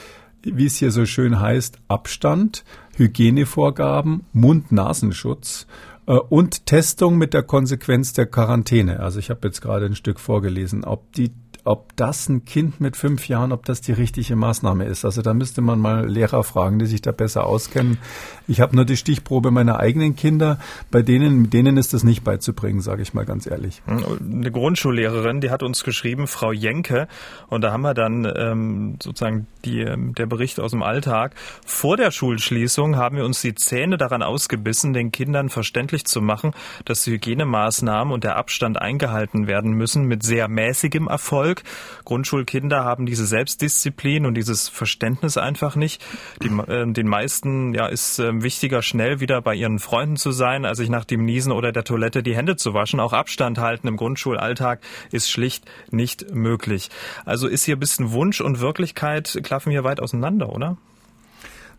wie 0.43 0.65
es 0.65 0.77
hier 0.77 0.91
so 0.91 1.05
schön 1.05 1.39
heißt, 1.39 1.79
Abstand, 1.87 2.63
Hygienevorgaben, 2.95 4.25
Mund-Nasenschutz 4.33 5.67
äh, 6.07 6.13
und 6.13 6.65
Testung 6.65 7.17
mit 7.17 7.33
der 7.33 7.43
Konsequenz 7.43 8.13
der 8.13 8.25
Quarantäne. 8.25 8.99
Also 8.99 9.19
ich 9.19 9.29
habe 9.29 9.47
jetzt 9.47 9.61
gerade 9.61 9.85
ein 9.85 9.95
Stück 9.95 10.19
vorgelesen, 10.19 10.83
ob 10.83 11.11
die 11.13 11.31
ob 11.69 11.95
das 11.97 12.27
ein 12.29 12.45
Kind 12.45 12.81
mit 12.81 12.97
fünf 12.97 13.27
Jahren, 13.27 13.51
ob 13.51 13.63
das 13.63 13.79
die 13.79 13.91
richtige 13.91 14.35
Maßnahme 14.35 14.85
ist. 14.85 15.05
Also 15.05 15.21
da 15.21 15.35
müsste 15.35 15.61
man 15.61 15.79
mal 15.79 16.09
Lehrer 16.09 16.43
fragen, 16.43 16.79
die 16.79 16.87
sich 16.87 17.03
da 17.03 17.11
besser 17.11 17.45
auskennen. 17.45 17.99
Ich 18.47 18.59
habe 18.59 18.75
nur 18.75 18.85
die 18.85 18.97
Stichprobe 18.97 19.51
meiner 19.51 19.79
eigenen 19.79 20.15
Kinder, 20.15 20.57
bei 20.89 21.03
denen, 21.03 21.51
denen 21.51 21.77
ist 21.77 21.93
das 21.93 22.03
nicht 22.03 22.23
beizubringen, 22.23 22.81
sage 22.81 23.03
ich 23.03 23.13
mal 23.13 23.23
ganz 23.23 23.45
ehrlich. 23.45 23.83
Eine 23.85 24.51
Grundschullehrerin, 24.51 25.41
die 25.41 25.51
hat 25.51 25.61
uns 25.61 25.83
geschrieben, 25.83 26.25
Frau 26.25 26.51
Jenke, 26.51 27.07
und 27.49 27.63
da 27.63 27.71
haben 27.71 27.81
wir 27.81 27.93
dann 27.93 28.25
ähm, 28.35 28.97
sozusagen 28.99 29.45
die, 29.63 29.81
ähm, 29.81 30.15
der 30.15 30.25
Bericht 30.25 30.59
aus 30.59 30.71
dem 30.71 30.81
Alltag. 30.81 31.35
Vor 31.67 31.97
der 31.97 32.09
Schulschließung 32.09 32.95
haben 32.95 33.17
wir 33.17 33.25
uns 33.25 33.41
die 33.41 33.53
Zähne 33.53 33.97
daran 33.97 34.23
ausgebissen, 34.23 34.93
den 34.93 35.11
Kindern 35.11 35.49
verständlich 35.49 36.05
zu 36.05 36.19
machen, 36.19 36.53
dass 36.85 37.03
die 37.03 37.11
Hygienemaßnahmen 37.11 38.11
und 38.11 38.23
der 38.23 38.37
Abstand 38.37 38.81
eingehalten 38.81 39.45
werden 39.45 39.73
müssen, 39.73 40.05
mit 40.05 40.23
sehr 40.23 40.47
mäßigem 40.47 41.07
Erfolg. 41.07 41.58
Grundschulkinder 42.05 42.83
haben 42.83 43.05
diese 43.05 43.25
Selbstdisziplin 43.25 44.25
und 44.25 44.35
dieses 44.35 44.69
Verständnis 44.69 45.37
einfach 45.37 45.75
nicht. 45.75 46.03
Die, 46.43 46.47
äh, 46.47 46.91
den 46.91 47.07
meisten 47.07 47.73
ja, 47.73 47.87
ist 47.87 48.19
äh, 48.19 48.41
wichtiger, 48.41 48.81
schnell 48.81 49.19
wieder 49.19 49.41
bei 49.41 49.55
ihren 49.55 49.79
Freunden 49.79 50.17
zu 50.17 50.31
sein, 50.31 50.65
als 50.65 50.77
sich 50.77 50.89
nach 50.89 51.05
dem 51.05 51.25
Niesen 51.25 51.51
oder 51.51 51.71
der 51.71 51.83
Toilette 51.83 52.23
die 52.23 52.35
Hände 52.35 52.55
zu 52.55 52.73
waschen. 52.73 52.99
Auch 52.99 53.13
Abstand 53.13 53.57
halten 53.57 53.87
im 53.87 53.97
Grundschulalltag 53.97 54.81
ist 55.11 55.29
schlicht 55.29 55.65
nicht 55.91 56.33
möglich. 56.33 56.89
Also 57.25 57.47
ist 57.47 57.65
hier 57.65 57.75
ein 57.75 57.79
bisschen 57.79 58.11
Wunsch 58.11 58.41
und 58.41 58.59
Wirklichkeit 58.59 59.39
klaffen 59.43 59.71
hier 59.71 59.83
weit 59.83 59.99
auseinander, 59.99 60.49
oder? 60.49 60.77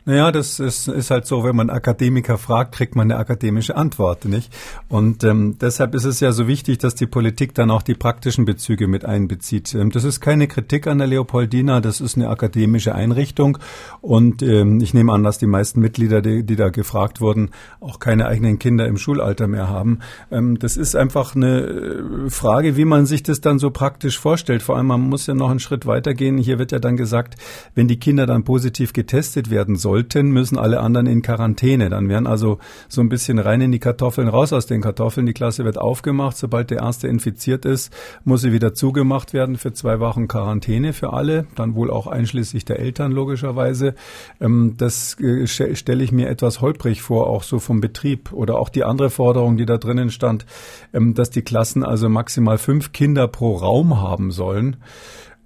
Naja, 0.06 0.32
das 0.32 0.60
ist, 0.60 0.88
ist 0.88 1.10
halt 1.10 1.26
so, 1.26 1.44
wenn 1.44 1.54
man 1.54 1.68
Akademiker 1.68 2.38
fragt, 2.38 2.74
kriegt 2.74 2.96
man 2.96 3.10
eine 3.10 3.20
akademische 3.20 3.76
Antwort, 3.76 4.24
nicht? 4.24 4.50
Und 4.88 5.24
ähm, 5.24 5.56
deshalb 5.60 5.94
ist 5.94 6.04
es 6.04 6.20
ja 6.20 6.32
so 6.32 6.48
wichtig, 6.48 6.78
dass 6.78 6.94
die 6.94 7.06
Politik 7.06 7.54
dann 7.54 7.70
auch 7.70 7.82
die 7.82 7.94
praktischen 7.94 8.46
Bezüge 8.46 8.88
mit 8.88 9.04
einbezieht. 9.04 9.74
Ähm, 9.74 9.90
das 9.90 10.04
ist 10.04 10.20
keine 10.20 10.48
Kritik 10.48 10.86
an 10.86 10.98
der 10.98 11.06
Leopoldina, 11.06 11.80
das 11.80 12.00
ist 12.00 12.16
eine 12.16 12.30
akademische 12.30 12.94
Einrichtung. 12.94 13.58
Und 14.00 14.42
ähm, 14.42 14.80
ich 14.80 14.94
nehme 14.94 15.12
an, 15.12 15.22
dass 15.22 15.36
die 15.36 15.46
meisten 15.46 15.80
Mitglieder, 15.80 16.22
die, 16.22 16.44
die 16.44 16.56
da 16.56 16.70
gefragt 16.70 17.20
wurden, 17.20 17.50
auch 17.80 17.98
keine 17.98 18.26
eigenen 18.26 18.58
Kinder 18.58 18.86
im 18.86 18.96
Schulalter 18.96 19.48
mehr 19.48 19.68
haben. 19.68 19.98
Ähm, 20.30 20.58
das 20.58 20.78
ist 20.78 20.96
einfach 20.96 21.36
eine 21.36 21.60
äh, 21.60 22.30
Frage, 22.30 22.76
wie 22.76 22.86
man 22.86 23.04
sich 23.04 23.22
das 23.22 23.42
dann 23.42 23.58
so 23.58 23.70
praktisch 23.70 24.18
vorstellt. 24.18 24.62
Vor 24.62 24.78
allem, 24.78 24.86
man 24.86 25.02
muss 25.02 25.26
ja 25.26 25.34
noch 25.34 25.50
einen 25.50 25.60
Schritt 25.60 25.84
weitergehen. 25.84 26.38
Hier 26.38 26.58
wird 26.58 26.72
ja 26.72 26.78
dann 26.78 26.96
gesagt, 26.96 27.34
wenn 27.74 27.86
die 27.86 27.98
Kinder 27.98 28.24
dann 28.24 28.44
positiv 28.44 28.94
getestet 28.94 29.50
werden 29.50 29.76
sollen, 29.76 29.89
sollten, 29.90 30.30
müssen 30.30 30.56
alle 30.56 30.78
anderen 30.80 31.08
in 31.08 31.20
Quarantäne. 31.20 31.90
Dann 31.90 32.08
werden 32.08 32.28
also 32.28 32.58
so 32.88 33.00
ein 33.00 33.08
bisschen 33.08 33.40
rein 33.40 33.60
in 33.60 33.72
die 33.72 33.80
Kartoffeln, 33.80 34.28
raus 34.28 34.52
aus 34.52 34.66
den 34.66 34.82
Kartoffeln. 34.82 35.26
Die 35.26 35.32
Klasse 35.32 35.64
wird 35.64 35.78
aufgemacht. 35.78 36.36
Sobald 36.36 36.70
der 36.70 36.78
erste 36.78 37.08
infiziert 37.08 37.64
ist, 37.64 37.92
muss 38.24 38.42
sie 38.42 38.52
wieder 38.52 38.72
zugemacht 38.72 39.32
werden 39.32 39.56
für 39.56 39.72
zwei 39.72 39.98
Wochen 39.98 40.28
Quarantäne 40.28 40.92
für 40.92 41.12
alle, 41.12 41.46
dann 41.56 41.74
wohl 41.74 41.90
auch 41.90 42.06
einschließlich 42.06 42.64
der 42.64 42.78
Eltern 42.78 43.10
logischerweise. 43.10 43.94
Ähm, 44.40 44.74
das 44.76 45.18
äh, 45.18 45.48
stelle 45.48 46.04
ich 46.04 46.12
mir 46.12 46.28
etwas 46.28 46.60
holprig 46.60 47.02
vor, 47.02 47.26
auch 47.26 47.42
so 47.42 47.58
vom 47.58 47.80
Betrieb. 47.80 48.32
Oder 48.32 48.60
auch 48.60 48.68
die 48.68 48.84
andere 48.84 49.10
Forderung, 49.10 49.56
die 49.56 49.66
da 49.66 49.76
drinnen 49.76 50.10
stand, 50.10 50.46
ähm, 50.94 51.14
dass 51.14 51.30
die 51.30 51.42
Klassen 51.42 51.82
also 51.82 52.08
maximal 52.08 52.58
fünf 52.58 52.92
Kinder 52.92 53.26
pro 53.26 53.56
Raum 53.56 54.00
haben 54.00 54.30
sollen. 54.30 54.76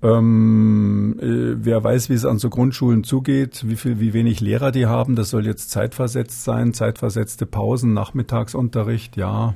Ähm, 0.04 1.16
äh, 1.18 1.64
wer 1.64 1.82
weiß, 1.82 2.11
wie 2.11 2.14
es 2.14 2.26
an 2.26 2.38
so 2.38 2.50
Grundschulen 2.50 3.04
zugeht, 3.04 3.64
wie 3.66 3.76
viel, 3.76 4.00
wie 4.00 4.12
wenig 4.12 4.40
Lehrer 4.40 4.70
die 4.70 4.84
haben. 4.84 5.16
Das 5.16 5.30
soll 5.30 5.46
jetzt 5.46 5.70
zeitversetzt 5.70 6.44
sein, 6.44 6.75
zeitversetzte 6.75 7.46
Pausen, 7.46 7.94
Nachmittagsunterricht, 7.94 9.16
ja. 9.16 9.54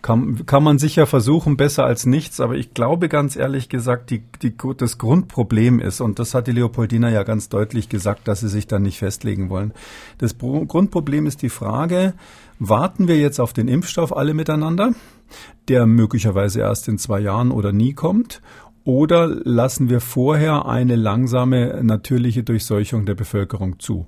Kann, 0.00 0.46
kann 0.46 0.64
man 0.64 0.78
sicher 0.78 1.06
versuchen, 1.06 1.56
besser 1.56 1.84
als 1.84 2.06
nichts, 2.06 2.40
aber 2.40 2.54
ich 2.54 2.74
glaube 2.74 3.08
ganz 3.08 3.36
ehrlich 3.36 3.68
gesagt, 3.68 4.10
die, 4.10 4.24
die, 4.42 4.52
das 4.76 4.98
Grundproblem 4.98 5.78
ist, 5.78 6.00
und 6.00 6.18
das 6.18 6.34
hat 6.34 6.48
die 6.48 6.52
Leopoldina 6.52 7.08
ja 7.08 7.22
ganz 7.22 7.48
deutlich 7.48 7.88
gesagt, 7.88 8.26
dass 8.26 8.40
sie 8.40 8.48
sich 8.48 8.66
da 8.66 8.80
nicht 8.80 8.98
festlegen 8.98 9.48
wollen. 9.48 9.72
Das 10.18 10.36
Grundproblem 10.36 11.26
ist 11.26 11.42
die 11.42 11.50
Frage, 11.50 12.14
warten 12.58 13.06
wir 13.06 13.16
jetzt 13.16 13.38
auf 13.38 13.52
den 13.52 13.68
Impfstoff 13.68 14.16
alle 14.16 14.34
miteinander, 14.34 14.92
der 15.68 15.86
möglicherweise 15.86 16.60
erst 16.60 16.88
in 16.88 16.98
zwei 16.98 17.20
Jahren 17.20 17.52
oder 17.52 17.72
nie 17.72 17.92
kommt, 17.92 18.42
oder 18.84 19.26
lassen 19.26 19.88
wir 19.88 20.00
vorher 20.00 20.66
eine 20.66 20.96
langsame 20.96 21.82
natürliche 21.82 22.42
Durchseuchung 22.42 23.06
der 23.06 23.14
Bevölkerung 23.14 23.78
zu? 23.78 24.06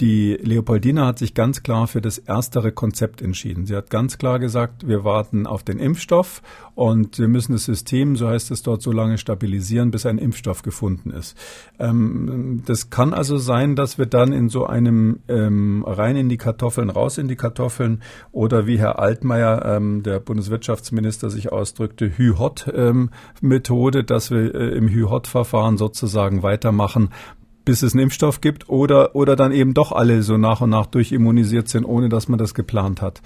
Die 0.00 0.38
Leopoldina 0.40 1.06
hat 1.06 1.18
sich 1.18 1.34
ganz 1.34 1.64
klar 1.64 1.88
für 1.88 2.00
das 2.00 2.18
erstere 2.18 2.70
Konzept 2.70 3.20
entschieden. 3.20 3.66
Sie 3.66 3.74
hat 3.74 3.90
ganz 3.90 4.16
klar 4.16 4.38
gesagt, 4.38 4.86
wir 4.86 5.02
warten 5.02 5.44
auf 5.44 5.64
den 5.64 5.80
Impfstoff 5.80 6.40
und 6.76 7.18
wir 7.18 7.26
müssen 7.26 7.50
das 7.50 7.64
System, 7.64 8.14
so 8.14 8.28
heißt 8.28 8.52
es 8.52 8.62
dort, 8.62 8.80
so 8.80 8.92
lange 8.92 9.18
stabilisieren, 9.18 9.90
bis 9.90 10.06
ein 10.06 10.18
Impfstoff 10.18 10.62
gefunden 10.62 11.10
ist. 11.10 11.36
Ähm, 11.80 12.62
das 12.64 12.90
kann 12.90 13.12
also 13.12 13.38
sein, 13.38 13.74
dass 13.74 13.98
wir 13.98 14.06
dann 14.06 14.32
in 14.32 14.48
so 14.48 14.66
einem 14.66 15.18
ähm, 15.26 15.84
rein 15.84 16.14
in 16.14 16.28
die 16.28 16.36
Kartoffeln, 16.36 16.90
raus 16.90 17.18
in 17.18 17.26
die 17.26 17.34
Kartoffeln 17.34 18.00
oder 18.30 18.68
wie 18.68 18.78
Herr 18.78 19.00
Altmaier, 19.00 19.64
ähm, 19.64 20.04
der 20.04 20.20
Bundeswirtschaftsminister, 20.20 21.28
sich 21.28 21.50
ausdrückte, 21.50 22.16
Hü-Hot-Methode, 22.16 24.04
dass 24.04 24.30
wir 24.30 24.54
äh, 24.54 24.76
im 24.76 24.86
Hü-Hot-Verfahren 24.88 25.76
sozusagen 25.76 26.44
weitermachen, 26.44 27.08
bis 27.68 27.82
es 27.82 27.92
einen 27.92 28.04
Impfstoff 28.04 28.40
gibt 28.40 28.70
oder, 28.70 29.14
oder 29.14 29.36
dann 29.36 29.52
eben 29.52 29.74
doch 29.74 29.92
alle 29.92 30.22
so 30.22 30.38
nach 30.38 30.62
und 30.62 30.70
nach 30.70 30.86
durchimmunisiert 30.86 31.68
sind, 31.68 31.84
ohne 31.84 32.08
dass 32.08 32.26
man 32.26 32.38
das 32.38 32.54
geplant 32.54 33.02
hat. 33.02 33.20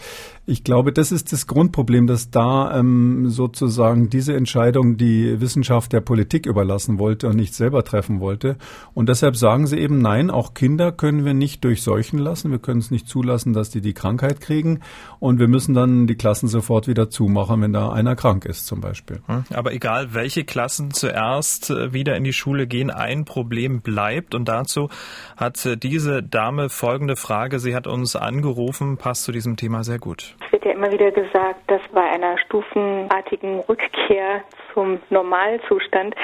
Ich 0.44 0.64
glaube, 0.64 0.92
das 0.92 1.12
ist 1.12 1.32
das 1.32 1.46
Grundproblem, 1.46 2.08
dass 2.08 2.30
da 2.30 2.76
ähm, 2.76 3.30
sozusagen 3.30 4.10
diese 4.10 4.34
Entscheidung 4.34 4.96
die 4.96 5.40
Wissenschaft 5.40 5.92
der 5.92 6.00
Politik 6.00 6.46
überlassen 6.46 6.98
wollte 6.98 7.28
und 7.28 7.36
nicht 7.36 7.54
selber 7.54 7.84
treffen 7.84 8.18
wollte. 8.18 8.56
Und 8.92 9.08
deshalb 9.08 9.36
sagen 9.36 9.68
sie 9.68 9.78
eben, 9.78 9.98
nein, 9.98 10.30
auch 10.30 10.52
Kinder 10.52 10.90
können 10.90 11.24
wir 11.24 11.32
nicht 11.32 11.62
durchseuchen 11.62 12.18
lassen. 12.18 12.50
Wir 12.50 12.58
können 12.58 12.80
es 12.80 12.90
nicht 12.90 13.06
zulassen, 13.06 13.52
dass 13.52 13.70
die 13.70 13.80
die 13.80 13.92
Krankheit 13.92 14.40
kriegen. 14.40 14.80
Und 15.20 15.38
wir 15.38 15.46
müssen 15.46 15.74
dann 15.74 16.08
die 16.08 16.16
Klassen 16.16 16.48
sofort 16.48 16.88
wieder 16.88 17.08
zumachen, 17.08 17.62
wenn 17.62 17.72
da 17.72 17.92
einer 17.92 18.16
krank 18.16 18.44
ist 18.44 18.66
zum 18.66 18.80
Beispiel. 18.80 19.22
Hm, 19.26 19.44
aber 19.54 19.72
egal, 19.72 20.12
welche 20.12 20.42
Klassen 20.42 20.90
zuerst 20.90 21.70
äh, 21.70 21.92
wieder 21.92 22.16
in 22.16 22.24
die 22.24 22.32
Schule 22.32 22.66
gehen, 22.66 22.90
ein 22.90 23.24
Problem 23.24 23.80
bleibt. 23.80 24.34
Und 24.34 24.48
dazu 24.48 24.88
hat 25.36 25.64
äh, 25.66 25.76
diese 25.76 26.20
Dame 26.20 26.68
folgende 26.68 27.14
Frage. 27.14 27.60
Sie 27.60 27.76
hat 27.76 27.86
uns 27.86 28.16
angerufen, 28.16 28.96
passt 28.96 29.22
zu 29.22 29.30
diesem 29.30 29.56
Thema 29.56 29.84
sehr 29.84 30.00
gut. 30.00 30.31
Es 30.40 30.52
wird 30.52 30.64
ja 30.64 30.72
immer 30.72 30.92
wieder 30.92 31.10
gesagt, 31.10 31.60
dass 31.68 31.80
bei 31.92 32.02
einer 32.02 32.38
stufenartigen 32.38 33.60
Rückkehr 33.60 34.42
zum 34.72 35.00
Normalzustand 35.10 36.14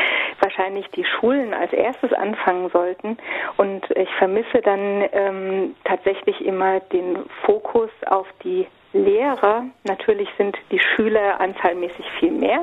wahrscheinlich 0.40 0.88
die 0.90 1.04
Schulen 1.04 1.54
als 1.54 1.72
erstes 1.72 2.12
anfangen 2.12 2.70
sollten. 2.70 3.18
Und 3.56 3.90
ich 3.96 4.10
vermisse 4.16 4.60
dann 4.62 5.08
ähm, 5.12 5.76
tatsächlich 5.84 6.44
immer 6.44 6.80
den 6.80 7.18
Fokus 7.44 7.90
auf 8.06 8.26
die 8.44 8.66
Lehrer. 8.92 9.64
Natürlich 9.84 10.28
sind 10.38 10.56
die 10.70 10.80
Schüler 10.80 11.40
anzahlmäßig 11.40 12.04
viel 12.18 12.30
mehr 12.30 12.60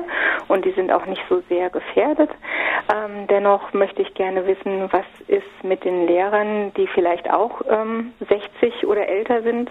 und 0.48 0.64
die 0.64 0.72
sind 0.72 0.92
auch 0.92 1.06
nicht 1.06 1.22
so 1.28 1.42
sehr 1.48 1.70
gefährdet. 1.70 2.30
Ähm, 2.92 3.26
dennoch 3.28 3.72
möchte 3.72 4.02
ich 4.02 4.14
gerne 4.14 4.46
wissen, 4.46 4.92
was 4.92 5.06
ist 5.28 5.64
mit 5.64 5.84
den 5.84 6.06
Lehrern, 6.06 6.72
die 6.74 6.86
vielleicht 6.88 7.30
auch 7.30 7.62
ähm, 7.68 8.12
60 8.28 8.86
oder 8.86 9.08
älter 9.08 9.42
sind 9.42 9.70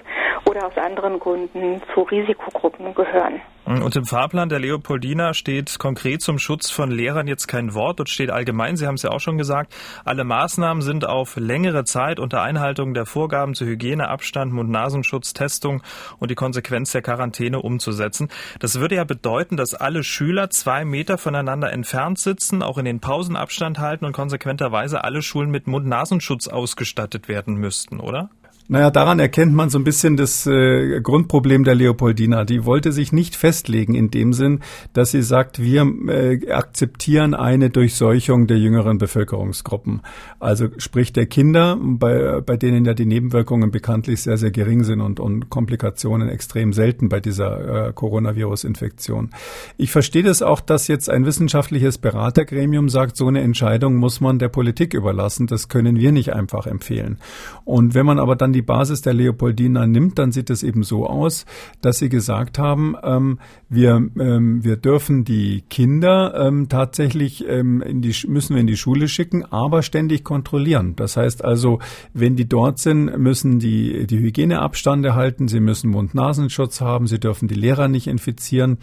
oder 0.50 0.68
aus 0.68 0.78
anderen 0.78 1.20
Gründen 1.20 1.82
zu 1.94 2.02
Risikogruppen 2.02 2.94
gehören. 2.96 3.42
Und 3.66 3.96
im 3.96 4.06
Fahrplan 4.06 4.48
der 4.48 4.60
Leopoldina 4.60 5.34
steht 5.34 5.80
konkret 5.80 6.22
zum 6.22 6.38
Schutz 6.38 6.70
von 6.70 6.92
Lehrern 6.92 7.26
jetzt 7.26 7.48
kein 7.48 7.74
Wort. 7.74 8.00
Dort 8.00 8.10
steht 8.10 8.30
allgemein, 8.30 8.78
Sie 8.78 8.86
haben 8.86 8.94
es 8.94 9.02
ja 9.02 9.10
auch 9.10 9.20
schon 9.20 9.40
gesagt, 9.40 9.76
alle 10.04 10.24
Maßnahmen 10.24 10.84
sind 10.84 11.08
auf 11.08 11.36
längere 11.36 11.84
Zeit 11.84 12.20
unter 12.20 12.44
Einhaltung 12.44 12.94
der 12.94 13.08
Vorgaben 13.08 13.56
zu 13.56 13.66
Hygiene, 13.66 14.08
Abstand, 14.08 14.54
Mund-Nasenschutz, 14.54 15.34
Testung 15.34 15.82
und 16.20 16.30
die 16.30 16.36
Konsequenz 16.36 16.92
der 16.92 17.02
Quarantäne 17.02 17.60
umzusetzen. 17.60 18.30
Das 18.60 18.80
würde 18.80 18.96
ja 18.96 19.04
bedeuten, 19.04 19.58
dass 19.58 19.74
alle 19.74 20.04
Schüler 20.04 20.52
zwei 20.52 20.86
Meter 20.86 21.18
voneinander 21.18 21.74
entfernt 21.74 22.20
sitzen, 22.20 22.62
auch 22.62 22.78
in 22.78 22.86
den 22.86 23.00
Pausen 23.00 23.36
Abstand 23.36 23.80
halten 23.80 24.06
und 24.06 24.14
konsequenterweise 24.14 25.04
alle 25.04 25.24
Schulen 25.24 25.50
mit 25.50 25.66
Mund-Nasenschutz 25.66 26.48
ausgestattet 26.48 27.28
werden 27.28 27.56
müssten, 27.56 28.00
oder? 28.00 28.30
Naja, 28.68 28.90
daran 28.90 29.20
erkennt 29.20 29.54
man 29.54 29.70
so 29.70 29.78
ein 29.78 29.84
bisschen 29.84 30.18
das 30.18 30.48
äh, 30.48 31.00
Grundproblem 31.00 31.64
der 31.64 31.76
Leopoldina. 31.76 32.46
Die 32.46 32.66
wollte 32.66 32.92
sich 32.92 33.12
nicht 33.12 33.36
festlegen 33.36 33.94
in 33.94 34.10
dem 34.10 34.34
Sinn, 34.34 34.62
dass 34.94 35.12
sie 35.12 35.22
sagt, 35.22 35.62
wir 35.62 35.86
äh, 36.08 36.52
akzeptieren 36.52 37.36
eine 37.36 37.70
Durchseuchung 37.70 38.48
der 38.48 38.58
jüngeren 38.58 38.98
Bevölkerungsgruppen. 38.98 40.02
Also 40.40 40.70
sprich 40.80 41.14
der 41.14 41.28
Kinder, 41.28 41.78
bei, 41.80 42.42
bei 42.42 42.58
denen 42.58 42.86
ja 42.86 42.96
die 42.96 43.06
Nebenwirkungen 43.06 43.70
bekanntlich 43.70 44.24
sehr, 44.24 44.38
sehr 44.38 44.50
gering 44.50 44.84
sind 44.84 45.00
und, 45.00 45.20
und 45.20 45.52
Komplikationen 45.52 46.28
extrem 46.28 46.74
selten 46.74 47.08
bei 47.08 47.20
dieser 47.20 47.90
äh, 47.90 47.94
Coronavirus-Infektion. 47.94 49.30
Ich 49.78 49.92
verstehe 49.92 50.24
das 50.24 50.42
auch, 50.42 50.60
dass 50.60 50.88
jetzt 50.88 51.08
ein 51.08 51.28
wissenschaftliches 51.28 52.00
Beratergremium 52.00 52.90
sagt, 52.90 53.16
so 53.16 53.28
eine 53.28 53.42
Entscheidung 53.42 53.98
muss 53.98 54.22
man 54.22 54.40
der 54.40 54.50
Politik 54.50 54.96
überlassen. 54.96 55.46
Das 55.46 55.68
können 55.68 55.98
wir 55.98 56.12
nicht 56.12 56.34
einfach 56.34 56.66
empfehlen. 56.66 57.20
Und 57.64 57.94
wenn 57.94 58.08
man 58.08 58.18
aber 58.18 58.36
dann 58.36 58.55
die 58.56 58.64
Basis 58.64 59.02
der 59.02 59.14
Leopoldina 59.14 59.86
nimmt, 59.86 60.18
dann 60.18 60.32
sieht 60.32 60.50
es 60.50 60.64
eben 60.64 60.84
so 60.84 61.06
aus, 61.06 61.46
dass 61.82 62.00
sie 62.00 62.10
gesagt 62.10 62.58
haben, 62.58 62.96
ähm, 63.04 63.40
wir, 63.70 63.96
ähm, 64.20 64.64
wir 64.64 64.78
dürfen 64.78 65.24
die 65.24 65.64
Kinder 65.70 66.34
ähm, 66.36 66.70
tatsächlich 66.70 67.48
ähm, 67.48 67.82
in 67.82 68.02
die, 68.02 68.16
müssen 68.28 68.56
wir 68.56 68.62
in 68.62 68.68
die 68.68 68.78
Schule 68.78 69.08
schicken, 69.08 69.46
aber 69.46 69.84
ständig 69.84 70.24
kontrollieren. 70.24 70.96
Das 70.96 71.18
heißt 71.18 71.44
also, 71.44 71.80
wenn 72.14 72.36
die 72.36 72.48
dort 72.48 72.80
sind, 72.80 73.18
müssen 73.18 73.60
die, 73.60 74.08
die 74.08 74.20
Hygieneabstände 74.20 75.14
halten, 75.14 75.48
sie 75.48 75.60
müssen 75.60 75.92
Mund-Nasenschutz 75.92 76.82
haben, 76.82 77.08
sie 77.08 77.20
dürfen 77.20 77.48
die 77.48 77.56
Lehrer 77.56 77.88
nicht 77.88 78.08
infizieren. 78.08 78.78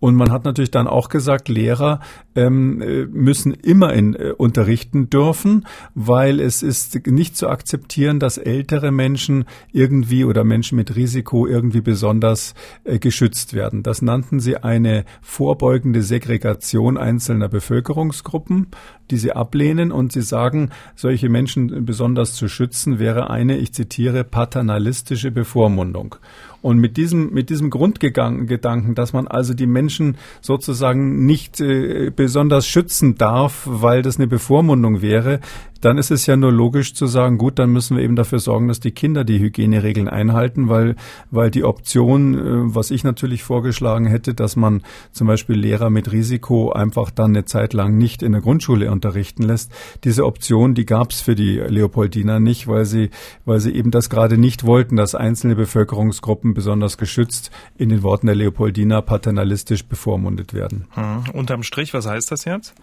Und 0.00 0.16
man 0.16 0.32
hat 0.32 0.44
natürlich 0.44 0.72
dann 0.72 0.88
auch 0.88 1.08
gesagt, 1.08 1.48
Lehrer 1.48 2.00
ähm, 2.34 2.82
äh, 2.82 3.04
müssen 3.04 3.52
immer 3.52 3.92
in, 3.92 4.14
äh, 4.14 4.32
unterrichten 4.36 5.10
dürfen, 5.10 5.64
weil 5.94 6.40
es 6.40 6.64
ist 6.64 7.06
nicht 7.06 7.36
zu 7.36 7.48
akzeptieren, 7.48 8.18
dass 8.18 8.36
ältere 8.36 8.90
Menschen 8.90 9.11
Menschen 9.12 9.44
irgendwie 9.72 10.24
oder 10.24 10.42
Menschen 10.42 10.76
mit 10.76 10.96
Risiko 10.96 11.46
irgendwie 11.46 11.82
besonders 11.82 12.54
äh, 12.84 12.98
geschützt 12.98 13.52
werden. 13.52 13.82
Das 13.82 14.00
nannten 14.00 14.40
sie 14.40 14.56
eine 14.56 15.04
vorbeugende 15.20 16.02
Segregation 16.02 16.96
einzelner 16.96 17.50
Bevölkerungsgruppen, 17.50 18.68
die 19.10 19.18
sie 19.18 19.32
ablehnen 19.32 19.92
und 19.92 20.12
sie 20.12 20.22
sagen, 20.22 20.70
solche 20.96 21.28
Menschen 21.28 21.84
besonders 21.84 22.32
zu 22.32 22.48
schützen 22.48 22.98
wäre 22.98 23.28
eine, 23.28 23.58
ich 23.58 23.74
zitiere, 23.74 24.24
paternalistische 24.24 25.30
Bevormundung. 25.30 26.16
Und 26.62 26.78
mit 26.78 26.96
diesem, 26.96 27.34
mit 27.34 27.50
diesem 27.50 27.68
Grundgedanken, 27.68 28.94
dass 28.94 29.12
man 29.12 29.26
also 29.26 29.52
die 29.52 29.66
Menschen 29.66 30.16
sozusagen 30.40 31.26
nicht 31.26 31.60
äh, 31.60 32.10
besonders 32.14 32.66
schützen 32.66 33.16
darf, 33.16 33.64
weil 33.66 34.00
das 34.00 34.16
eine 34.16 34.28
Bevormundung 34.28 35.02
wäre, 35.02 35.40
dann 35.82 35.98
ist 35.98 36.10
es 36.10 36.26
ja 36.26 36.36
nur 36.36 36.52
logisch 36.52 36.94
zu 36.94 37.06
sagen, 37.06 37.38
gut, 37.38 37.58
dann 37.58 37.70
müssen 37.70 37.96
wir 37.96 38.04
eben 38.04 38.16
dafür 38.16 38.38
sorgen, 38.38 38.68
dass 38.68 38.80
die 38.80 38.92
Kinder 38.92 39.24
die 39.24 39.40
Hygieneregeln 39.40 40.08
einhalten, 40.08 40.68
weil, 40.68 40.96
weil 41.30 41.50
die 41.50 41.64
Option, 41.64 42.34
äh, 42.34 42.74
was 42.74 42.90
ich 42.90 43.04
natürlich 43.04 43.42
vorgeschlagen 43.42 44.06
hätte, 44.06 44.32
dass 44.32 44.56
man 44.56 44.82
zum 45.10 45.26
Beispiel 45.26 45.56
Lehrer 45.56 45.90
mit 45.90 46.12
Risiko 46.12 46.72
einfach 46.72 47.10
dann 47.10 47.32
eine 47.32 47.44
Zeit 47.44 47.72
lang 47.74 47.98
nicht 47.98 48.22
in 48.22 48.32
der 48.32 48.40
Grundschule 48.40 48.90
unterrichten 48.90 49.42
lässt, 49.42 49.72
diese 50.04 50.24
Option, 50.24 50.74
die 50.74 50.86
gab 50.86 51.10
es 51.10 51.20
für 51.20 51.34
die 51.34 51.58
Leopoldiner 51.58 52.38
nicht, 52.38 52.68
weil 52.68 52.84
sie, 52.84 53.10
weil 53.44 53.58
sie 53.58 53.74
eben 53.74 53.90
das 53.90 54.08
gerade 54.08 54.38
nicht 54.38 54.64
wollten, 54.64 54.96
dass 54.96 55.16
einzelne 55.16 55.56
Bevölkerungsgruppen 55.56 56.54
besonders 56.54 56.96
geschützt 56.96 57.50
in 57.76 57.88
den 57.88 58.04
Worten 58.04 58.26
der 58.26 58.36
Leopoldiner 58.36 59.02
paternalistisch 59.02 59.84
bevormundet 59.84 60.54
werden. 60.54 60.86
Hm. 60.90 61.24
Unterm 61.32 61.64
Strich, 61.64 61.92
was 61.92 62.06
heißt 62.06 62.30
das 62.30 62.44
jetzt? 62.44 62.74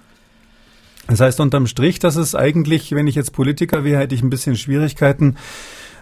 Das 1.09 1.19
heißt 1.19 1.39
unterm 1.39 1.65
Strich, 1.65 1.99
dass 1.99 2.15
es 2.15 2.35
eigentlich, 2.35 2.91
wenn 2.91 3.07
ich 3.07 3.15
jetzt 3.15 3.33
Politiker 3.33 3.83
wäre, 3.83 3.99
hätte 3.99 4.15
ich 4.15 4.21
ein 4.21 4.29
bisschen 4.29 4.55
Schwierigkeiten. 4.55 5.35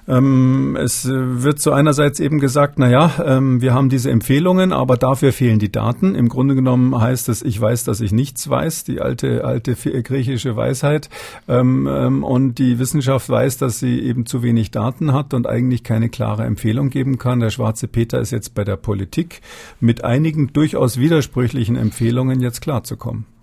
Ähm, 0.08 0.78
es 0.80 1.06
wird 1.08 1.60
so 1.60 1.72
einerseits 1.72 2.20
eben 2.20 2.40
gesagt, 2.40 2.80
na 2.80 2.90
ja, 2.90 3.12
ähm, 3.24 3.62
wir 3.62 3.74
haben 3.74 3.90
diese 3.90 4.10
Empfehlungen, 4.10 4.72
aber 4.72 4.96
dafür 4.96 5.34
fehlen 5.34 5.60
die 5.60 5.72
Daten. 5.72 6.16
Im 6.16 6.30
Grunde 6.30 6.56
genommen 6.56 7.00
heißt 7.00 7.28
es, 7.30 7.42
ich 7.42 7.60
weiß, 7.60 7.84
dass 7.84 8.00
ich 8.00 8.12
nichts 8.12 8.50
weiß, 8.50 8.86
die 8.86 9.02
alte, 9.02 9.44
alte 9.44 9.76
griechische 9.76 10.56
Weisheit. 10.56 11.10
Ähm, 11.48 12.24
und 12.24 12.56
die 12.56 12.80
Wissenschaft 12.80 13.30
weiß, 13.30 13.58
dass 13.58 13.80
sie 13.80 14.00
eben 14.02 14.26
zu 14.26 14.44
wenig 14.44 14.72
Daten 14.72 15.14
hat 15.14 15.34
und 15.34 15.48
eigentlich 15.48 15.84
keine 15.84 16.10
klare 16.10 16.46
Empfehlung 16.46 16.90
geben 16.90 17.18
kann. 17.18 17.42
Der 17.42 17.50
schwarze 17.50 17.88
Peter 17.88 18.20
ist 18.20 18.32
jetzt 18.32 18.56
bei 18.56 18.64
der 18.64 18.78
Politik 18.78 19.42
mit 19.80 20.04
einigen 20.04 20.54
durchaus 20.54 20.98
widersprüchlichen 20.98 21.76
Empfehlungen 21.76 22.40
jetzt 22.40 22.62
klarzukommen. 22.62 23.37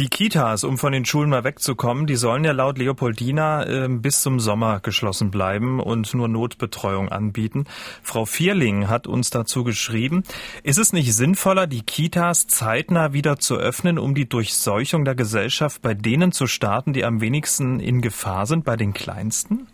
Die 0.00 0.08
Kitas, 0.08 0.64
um 0.64 0.78
von 0.78 0.92
den 0.94 1.04
Schulen 1.04 1.28
mal 1.28 1.44
wegzukommen, 1.44 2.06
die 2.06 2.16
sollen 2.16 2.42
ja 2.42 2.52
laut 2.52 2.78
Leopoldina 2.78 3.66
äh, 3.66 3.86
bis 3.86 4.22
zum 4.22 4.40
Sommer 4.40 4.80
geschlossen 4.80 5.30
bleiben 5.30 5.78
und 5.78 6.14
nur 6.14 6.26
Notbetreuung 6.26 7.10
anbieten. 7.10 7.66
Frau 8.02 8.24
Vierling 8.24 8.88
hat 8.88 9.06
uns 9.06 9.28
dazu 9.28 9.62
geschrieben, 9.62 10.22
ist 10.62 10.78
es 10.78 10.94
nicht 10.94 11.14
sinnvoller, 11.14 11.66
die 11.66 11.82
Kitas 11.82 12.46
zeitnah 12.46 13.12
wieder 13.12 13.40
zu 13.40 13.56
öffnen, 13.56 13.98
um 13.98 14.14
die 14.14 14.26
Durchseuchung 14.26 15.04
der 15.04 15.16
Gesellschaft 15.16 15.82
bei 15.82 15.92
denen 15.92 16.32
zu 16.32 16.46
starten, 16.46 16.94
die 16.94 17.04
am 17.04 17.20
wenigsten 17.20 17.78
in 17.78 18.00
Gefahr 18.00 18.46
sind, 18.46 18.64
bei 18.64 18.76
den 18.76 18.94
Kleinsten? 18.94 19.66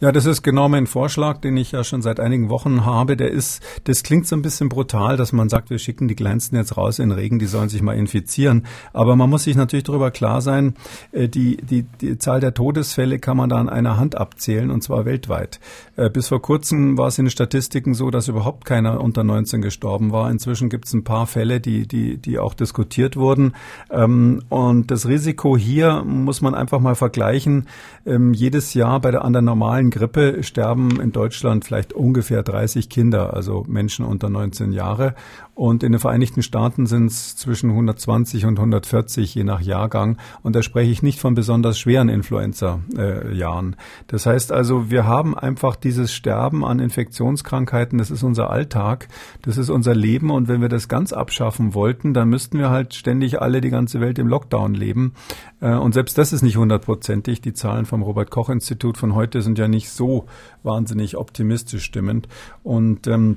Ja, 0.00 0.10
das 0.10 0.26
ist 0.26 0.42
genau 0.42 0.68
mein 0.68 0.88
Vorschlag, 0.88 1.38
den 1.38 1.56
ich 1.56 1.70
ja 1.70 1.84
schon 1.84 2.02
seit 2.02 2.18
einigen 2.18 2.48
Wochen 2.48 2.84
habe. 2.84 3.16
Der 3.16 3.30
ist, 3.30 3.62
das 3.84 4.02
klingt 4.02 4.26
so 4.26 4.34
ein 4.34 4.42
bisschen 4.42 4.68
brutal, 4.68 5.16
dass 5.16 5.32
man 5.32 5.48
sagt, 5.48 5.70
wir 5.70 5.78
schicken 5.78 6.08
die 6.08 6.16
Kleinsten 6.16 6.56
jetzt 6.56 6.76
raus 6.76 6.98
in 6.98 7.12
Regen, 7.12 7.38
die 7.38 7.46
sollen 7.46 7.68
sich 7.68 7.80
mal 7.80 7.96
infizieren. 7.96 8.66
Aber 8.92 9.14
man 9.14 9.30
muss 9.30 9.44
sich 9.44 9.54
natürlich 9.54 9.84
darüber 9.84 10.10
klar 10.10 10.40
sein, 10.40 10.74
äh, 11.12 11.28
die, 11.28 11.58
die, 11.58 11.84
die 12.00 12.18
Zahl 12.18 12.40
der 12.40 12.54
Todesfälle 12.54 13.20
kann 13.20 13.36
man 13.36 13.48
da 13.48 13.56
an 13.56 13.68
einer 13.68 13.96
Hand 13.96 14.16
abzählen 14.16 14.72
und 14.72 14.82
zwar 14.82 15.04
weltweit. 15.04 15.60
Äh, 15.96 16.10
bis 16.10 16.26
vor 16.26 16.42
kurzem 16.42 16.98
war 16.98 17.06
es 17.06 17.18
in 17.18 17.26
den 17.26 17.30
Statistiken 17.30 17.94
so, 17.94 18.10
dass 18.10 18.26
überhaupt 18.26 18.64
keiner 18.64 19.00
unter 19.00 19.22
19 19.22 19.62
gestorben 19.62 20.10
war. 20.10 20.28
Inzwischen 20.28 20.70
gibt 20.70 20.86
es 20.86 20.92
ein 20.92 21.04
paar 21.04 21.28
Fälle, 21.28 21.60
die, 21.60 21.86
die, 21.86 22.18
die 22.18 22.40
auch 22.40 22.54
diskutiert 22.54 23.16
wurden. 23.16 23.54
Ähm, 23.90 24.42
und 24.48 24.90
das 24.90 25.06
Risiko 25.06 25.56
hier 25.56 26.02
muss 26.04 26.42
man 26.42 26.54
einfach 26.54 26.80
mal 26.80 26.96
vergleichen. 26.96 27.68
Ähm, 28.04 28.34
jedes 28.34 28.74
Jahr 28.74 29.00
bei 29.00 29.12
der, 29.12 29.24
an 29.24 29.32
der 29.32 29.42
normalen 29.42 29.83
Grippe 29.90 30.42
sterben 30.42 31.00
in 31.00 31.12
Deutschland 31.12 31.64
vielleicht 31.64 31.92
ungefähr 31.92 32.42
30 32.42 32.88
Kinder, 32.88 33.34
also 33.34 33.64
Menschen 33.66 34.04
unter 34.04 34.28
19 34.28 34.72
Jahre. 34.72 35.14
Und 35.54 35.84
in 35.84 35.92
den 35.92 36.00
Vereinigten 36.00 36.42
Staaten 36.42 36.86
sind 36.86 37.06
es 37.06 37.36
zwischen 37.36 37.70
120 37.70 38.44
und 38.46 38.58
140 38.58 39.34
je 39.34 39.44
nach 39.44 39.60
Jahrgang. 39.60 40.18
Und 40.42 40.56
da 40.56 40.62
spreche 40.62 40.90
ich 40.90 41.02
nicht 41.02 41.20
von 41.20 41.34
besonders 41.34 41.78
schweren 41.78 42.08
Influenza-Jahren. 42.08 43.76
das 44.08 44.26
heißt 44.26 44.50
also, 44.50 44.90
wir 44.90 45.06
haben 45.06 45.38
einfach 45.38 45.76
dieses 45.76 46.12
Sterben 46.12 46.64
an 46.64 46.80
Infektionskrankheiten. 46.80 47.98
Das 47.98 48.10
ist 48.10 48.24
unser 48.24 48.50
Alltag. 48.50 49.08
Das 49.42 49.56
ist 49.56 49.70
unser 49.70 49.94
Leben. 49.94 50.30
Und 50.30 50.48
wenn 50.48 50.60
wir 50.60 50.68
das 50.68 50.88
ganz 50.88 51.12
abschaffen 51.12 51.74
wollten, 51.74 52.14
dann 52.14 52.28
müssten 52.28 52.58
wir 52.58 52.70
halt 52.70 52.94
ständig 52.94 53.40
alle 53.40 53.60
die 53.60 53.70
ganze 53.70 54.00
Welt 54.00 54.18
im 54.18 54.26
Lockdown 54.26 54.74
leben. 54.74 55.14
Äh, 55.60 55.74
und 55.74 55.94
selbst 55.94 56.18
das 56.18 56.32
ist 56.32 56.42
nicht 56.42 56.56
hundertprozentig. 56.56 57.40
Die 57.40 57.52
Zahlen 57.52 57.86
vom 57.86 58.02
Robert 58.02 58.30
Koch 58.30 58.48
Institut 58.48 58.98
von 58.98 59.14
heute 59.14 59.40
sind 59.40 59.58
ja 59.58 59.68
nicht 59.68 59.90
so 59.90 60.26
wahnsinnig 60.64 61.16
optimistisch 61.16 61.84
stimmend. 61.84 62.28
Und 62.64 63.06
ähm, 63.06 63.36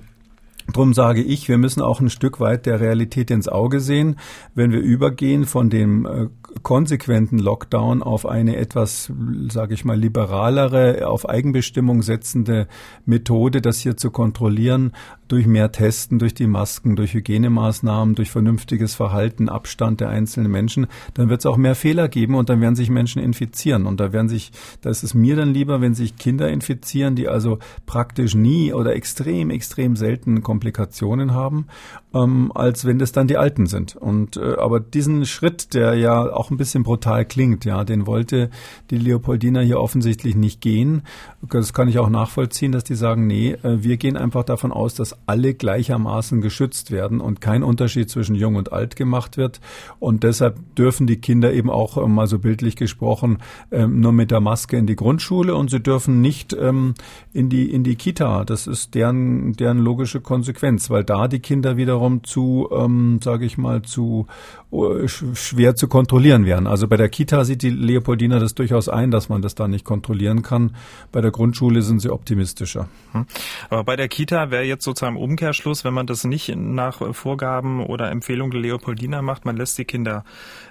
Drum 0.74 0.94
sage 0.94 1.24
ich, 1.24 1.48
wir 1.48 1.58
müssen 1.58 1.82
auch 1.82 2.02
ein 2.02 2.10
Stück 2.10 2.40
weit 2.40 2.66
der 2.66 2.80
Realität 2.80 3.32
ins 3.32 3.48
Auge 3.48 3.80
sehen, 3.80 4.18
wenn 4.54 4.72
wir 4.72 4.80
übergehen 4.80 5.46
von 5.46 5.70
dem 5.70 6.06
äh, 6.06 6.28
konsequenten 6.62 7.40
Lockdown 7.40 8.04
auf 8.04 8.26
eine 8.26 8.58
etwas, 8.58 9.12
sage 9.50 9.74
ich 9.74 9.86
mal, 9.86 9.98
liberalere, 9.98 11.08
auf 11.08 11.28
Eigenbestimmung 11.28 12.02
setzende 12.02 12.68
Methode, 13.06 13.62
das 13.62 13.80
hier 13.80 13.96
zu 13.96 14.12
kontrollieren, 14.12 14.92
durch 15.28 15.46
mehr 15.46 15.72
Testen, 15.72 16.20
durch 16.20 16.34
die 16.34 16.48
Masken, 16.48 16.96
durch 16.96 17.14
Hygienemaßnahmen, 17.14 18.16
durch 18.16 18.32
vernünftiges 18.32 18.96
Verhalten, 18.96 19.50
Abstand 19.50 20.00
der 20.00 20.10
einzelnen 20.10 20.52
Menschen, 20.52 20.88
dann 21.14 21.30
wird 21.30 21.42
es 21.42 21.46
auch 21.46 21.58
mehr 21.58 21.76
Fehler 21.76 22.08
geben 22.08 22.36
und 22.36 22.50
dann 22.50 22.62
werden 22.62 22.76
sich 22.76 22.90
Menschen 22.90 23.22
infizieren. 23.22 23.86
Und 23.86 24.00
da 24.00 24.14
werden 24.14 24.30
sich, 24.30 24.52
da 24.82 24.90
ist 24.90 25.04
es 25.04 25.14
mir 25.14 25.36
dann 25.36 25.54
lieber, 25.54 25.82
wenn 25.82 25.94
sich 25.94 26.18
Kinder 26.18 26.50
infizieren, 26.50 27.16
die 27.16 27.28
also 27.28 27.60
praktisch 27.86 28.36
nie 28.36 28.74
oder 28.74 28.96
extrem, 28.96 29.50
extrem 29.50 29.96
selten 29.96 30.44
Komplikationen 30.58 31.36
haben, 31.36 31.68
ähm, 32.16 32.52
als 32.56 32.84
wenn 32.86 32.98
das 32.98 33.12
dann 33.12 33.28
die 33.28 33.38
Alten 33.38 33.68
sind. 33.68 33.96
Und 33.96 34.38
äh, 34.38 34.56
aber 34.56 34.80
diesen 34.80 35.28
Schritt, 35.28 35.76
der 35.76 35.94
ja 35.94 36.34
auch 36.34 36.50
ein 36.50 36.58
bisschen 36.58 36.82
brutal 36.82 37.26
klingt, 37.26 37.64
ja, 37.64 37.84
den 37.84 38.08
wollte 38.08 38.50
die 38.90 38.98
Leopoldina 38.98 39.60
hier 39.60 39.80
offensichtlich 39.80 40.36
nicht 40.36 40.60
gehen. 40.60 41.04
Das 41.48 41.74
kann 41.74 41.88
ich 41.88 42.00
auch 42.00 42.10
nachvollziehen, 42.10 42.72
dass 42.72 42.84
die 42.84 42.96
sagen, 42.96 43.28
nee, 43.28 43.52
äh, 43.52 43.84
wir 43.84 43.98
gehen 43.98 44.18
einfach 44.18 44.44
davon 44.44 44.72
aus, 44.72 44.96
dass 44.96 45.16
alle 45.28 45.54
gleichermaßen 45.54 46.42
geschützt 46.42 46.90
werden 46.90 47.22
und 47.22 47.40
kein 47.40 47.62
Unterschied 47.62 48.10
zwischen 48.10 48.34
jung 48.34 48.56
und 48.56 48.74
alt 48.74 48.96
gemacht 48.96 49.38
wird. 49.38 49.62
Und 50.00 50.24
deshalb 50.24 50.58
dürfen 50.76 51.06
die 51.06 51.18
Kinder 51.18 51.54
eben 51.54 51.70
auch 51.70 51.98
äh, 51.98 52.08
mal 52.08 52.26
so 52.26 52.40
bildlich 52.40 52.76
gesprochen 52.76 53.38
äh, 53.70 53.86
nur 53.86 54.12
mit 54.12 54.32
der 54.32 54.40
Maske 54.40 54.76
in 54.76 54.88
die 54.88 54.96
Grundschule 54.96 55.56
und 55.56 55.70
sie 55.70 55.82
dürfen 55.82 56.20
nicht 56.20 56.54
ähm, 56.54 56.96
in 57.32 57.50
die 57.50 57.72
in 57.72 57.84
die 57.84 57.96
Kita. 57.96 58.44
Das 58.44 58.66
ist 58.66 58.96
deren 58.96 59.54
deren 59.54 59.78
logische 59.78 60.22
Konsequenz, 60.22 60.47
weil 60.90 61.04
da 61.04 61.28
die 61.28 61.40
Kinder 61.40 61.78
wiederum 61.78 62.24
zu, 62.24 62.70
ähm, 62.72 63.20
sage 63.24 63.46
ich 63.46 63.58
mal, 63.58 63.82
zu 63.82 64.28
äh, 64.72 65.08
schwer 65.08 65.76
zu 65.76 65.88
kontrollieren 65.88 66.46
wären. 66.46 66.68
Also 66.68 66.88
bei 66.88 66.98
der 66.98 67.10
Kita 67.10 67.46
sieht 67.46 67.62
die 67.62 67.70
Leopoldina 67.70 68.40
das 68.40 68.54
durchaus 68.54 68.90
ein, 68.90 69.12
dass 69.12 69.30
man 69.30 69.42
das 69.42 69.56
da 69.56 69.68
nicht 69.68 69.86
kontrollieren 69.86 70.42
kann. 70.42 70.76
Bei 71.12 71.22
der 71.22 71.32
Grundschule 71.32 71.82
sind 71.82 72.02
sie 72.02 72.10
optimistischer. 72.10 72.90
Hm. 73.14 73.26
Aber 73.70 73.84
bei 73.84 73.96
der 73.96 74.08
Kita 74.08 74.52
wäre 74.52 74.64
jetzt 74.64 74.84
sozusagen 74.84 75.16
Umkehrschluss, 75.16 75.86
wenn 75.86 75.94
man 75.94 76.08
das 76.08 76.24
nicht 76.24 76.54
nach 76.56 77.14
Vorgaben 77.14 77.86
oder 77.86 78.12
Empfehlungen 78.12 78.52
der 78.52 78.62
Leopoldina 78.62 79.22
macht, 79.22 79.46
man 79.46 79.56
lässt 79.56 79.78
die 79.78 79.86
Kinder 79.86 80.26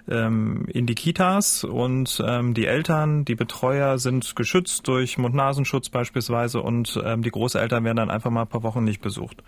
ähm, 0.09 0.67
in 0.69 0.87
die 0.87 0.95
Kitas 0.95 1.65
und 1.65 2.23
ähm, 2.27 2.55
die 2.55 2.67
Eltern, 2.67 3.25
die 3.25 3.35
Betreuer 3.35 3.99
sind 3.99 4.37
geschützt 4.37 4.87
durch 4.89 5.19
Mund-Nasenschutz 5.19 5.89
beispielsweise 5.89 6.61
und 6.61 7.01
ähm, 7.05 7.23
die 7.23 7.31
Großeltern 7.31 7.85
werden 7.85 7.97
dann 7.97 8.11
einfach 8.11 8.31
mal 8.31 8.43
ein 8.43 8.49
paar 8.49 8.63
Wochen 8.63 8.85
nicht 8.85 9.01
besucht. 9.01 9.43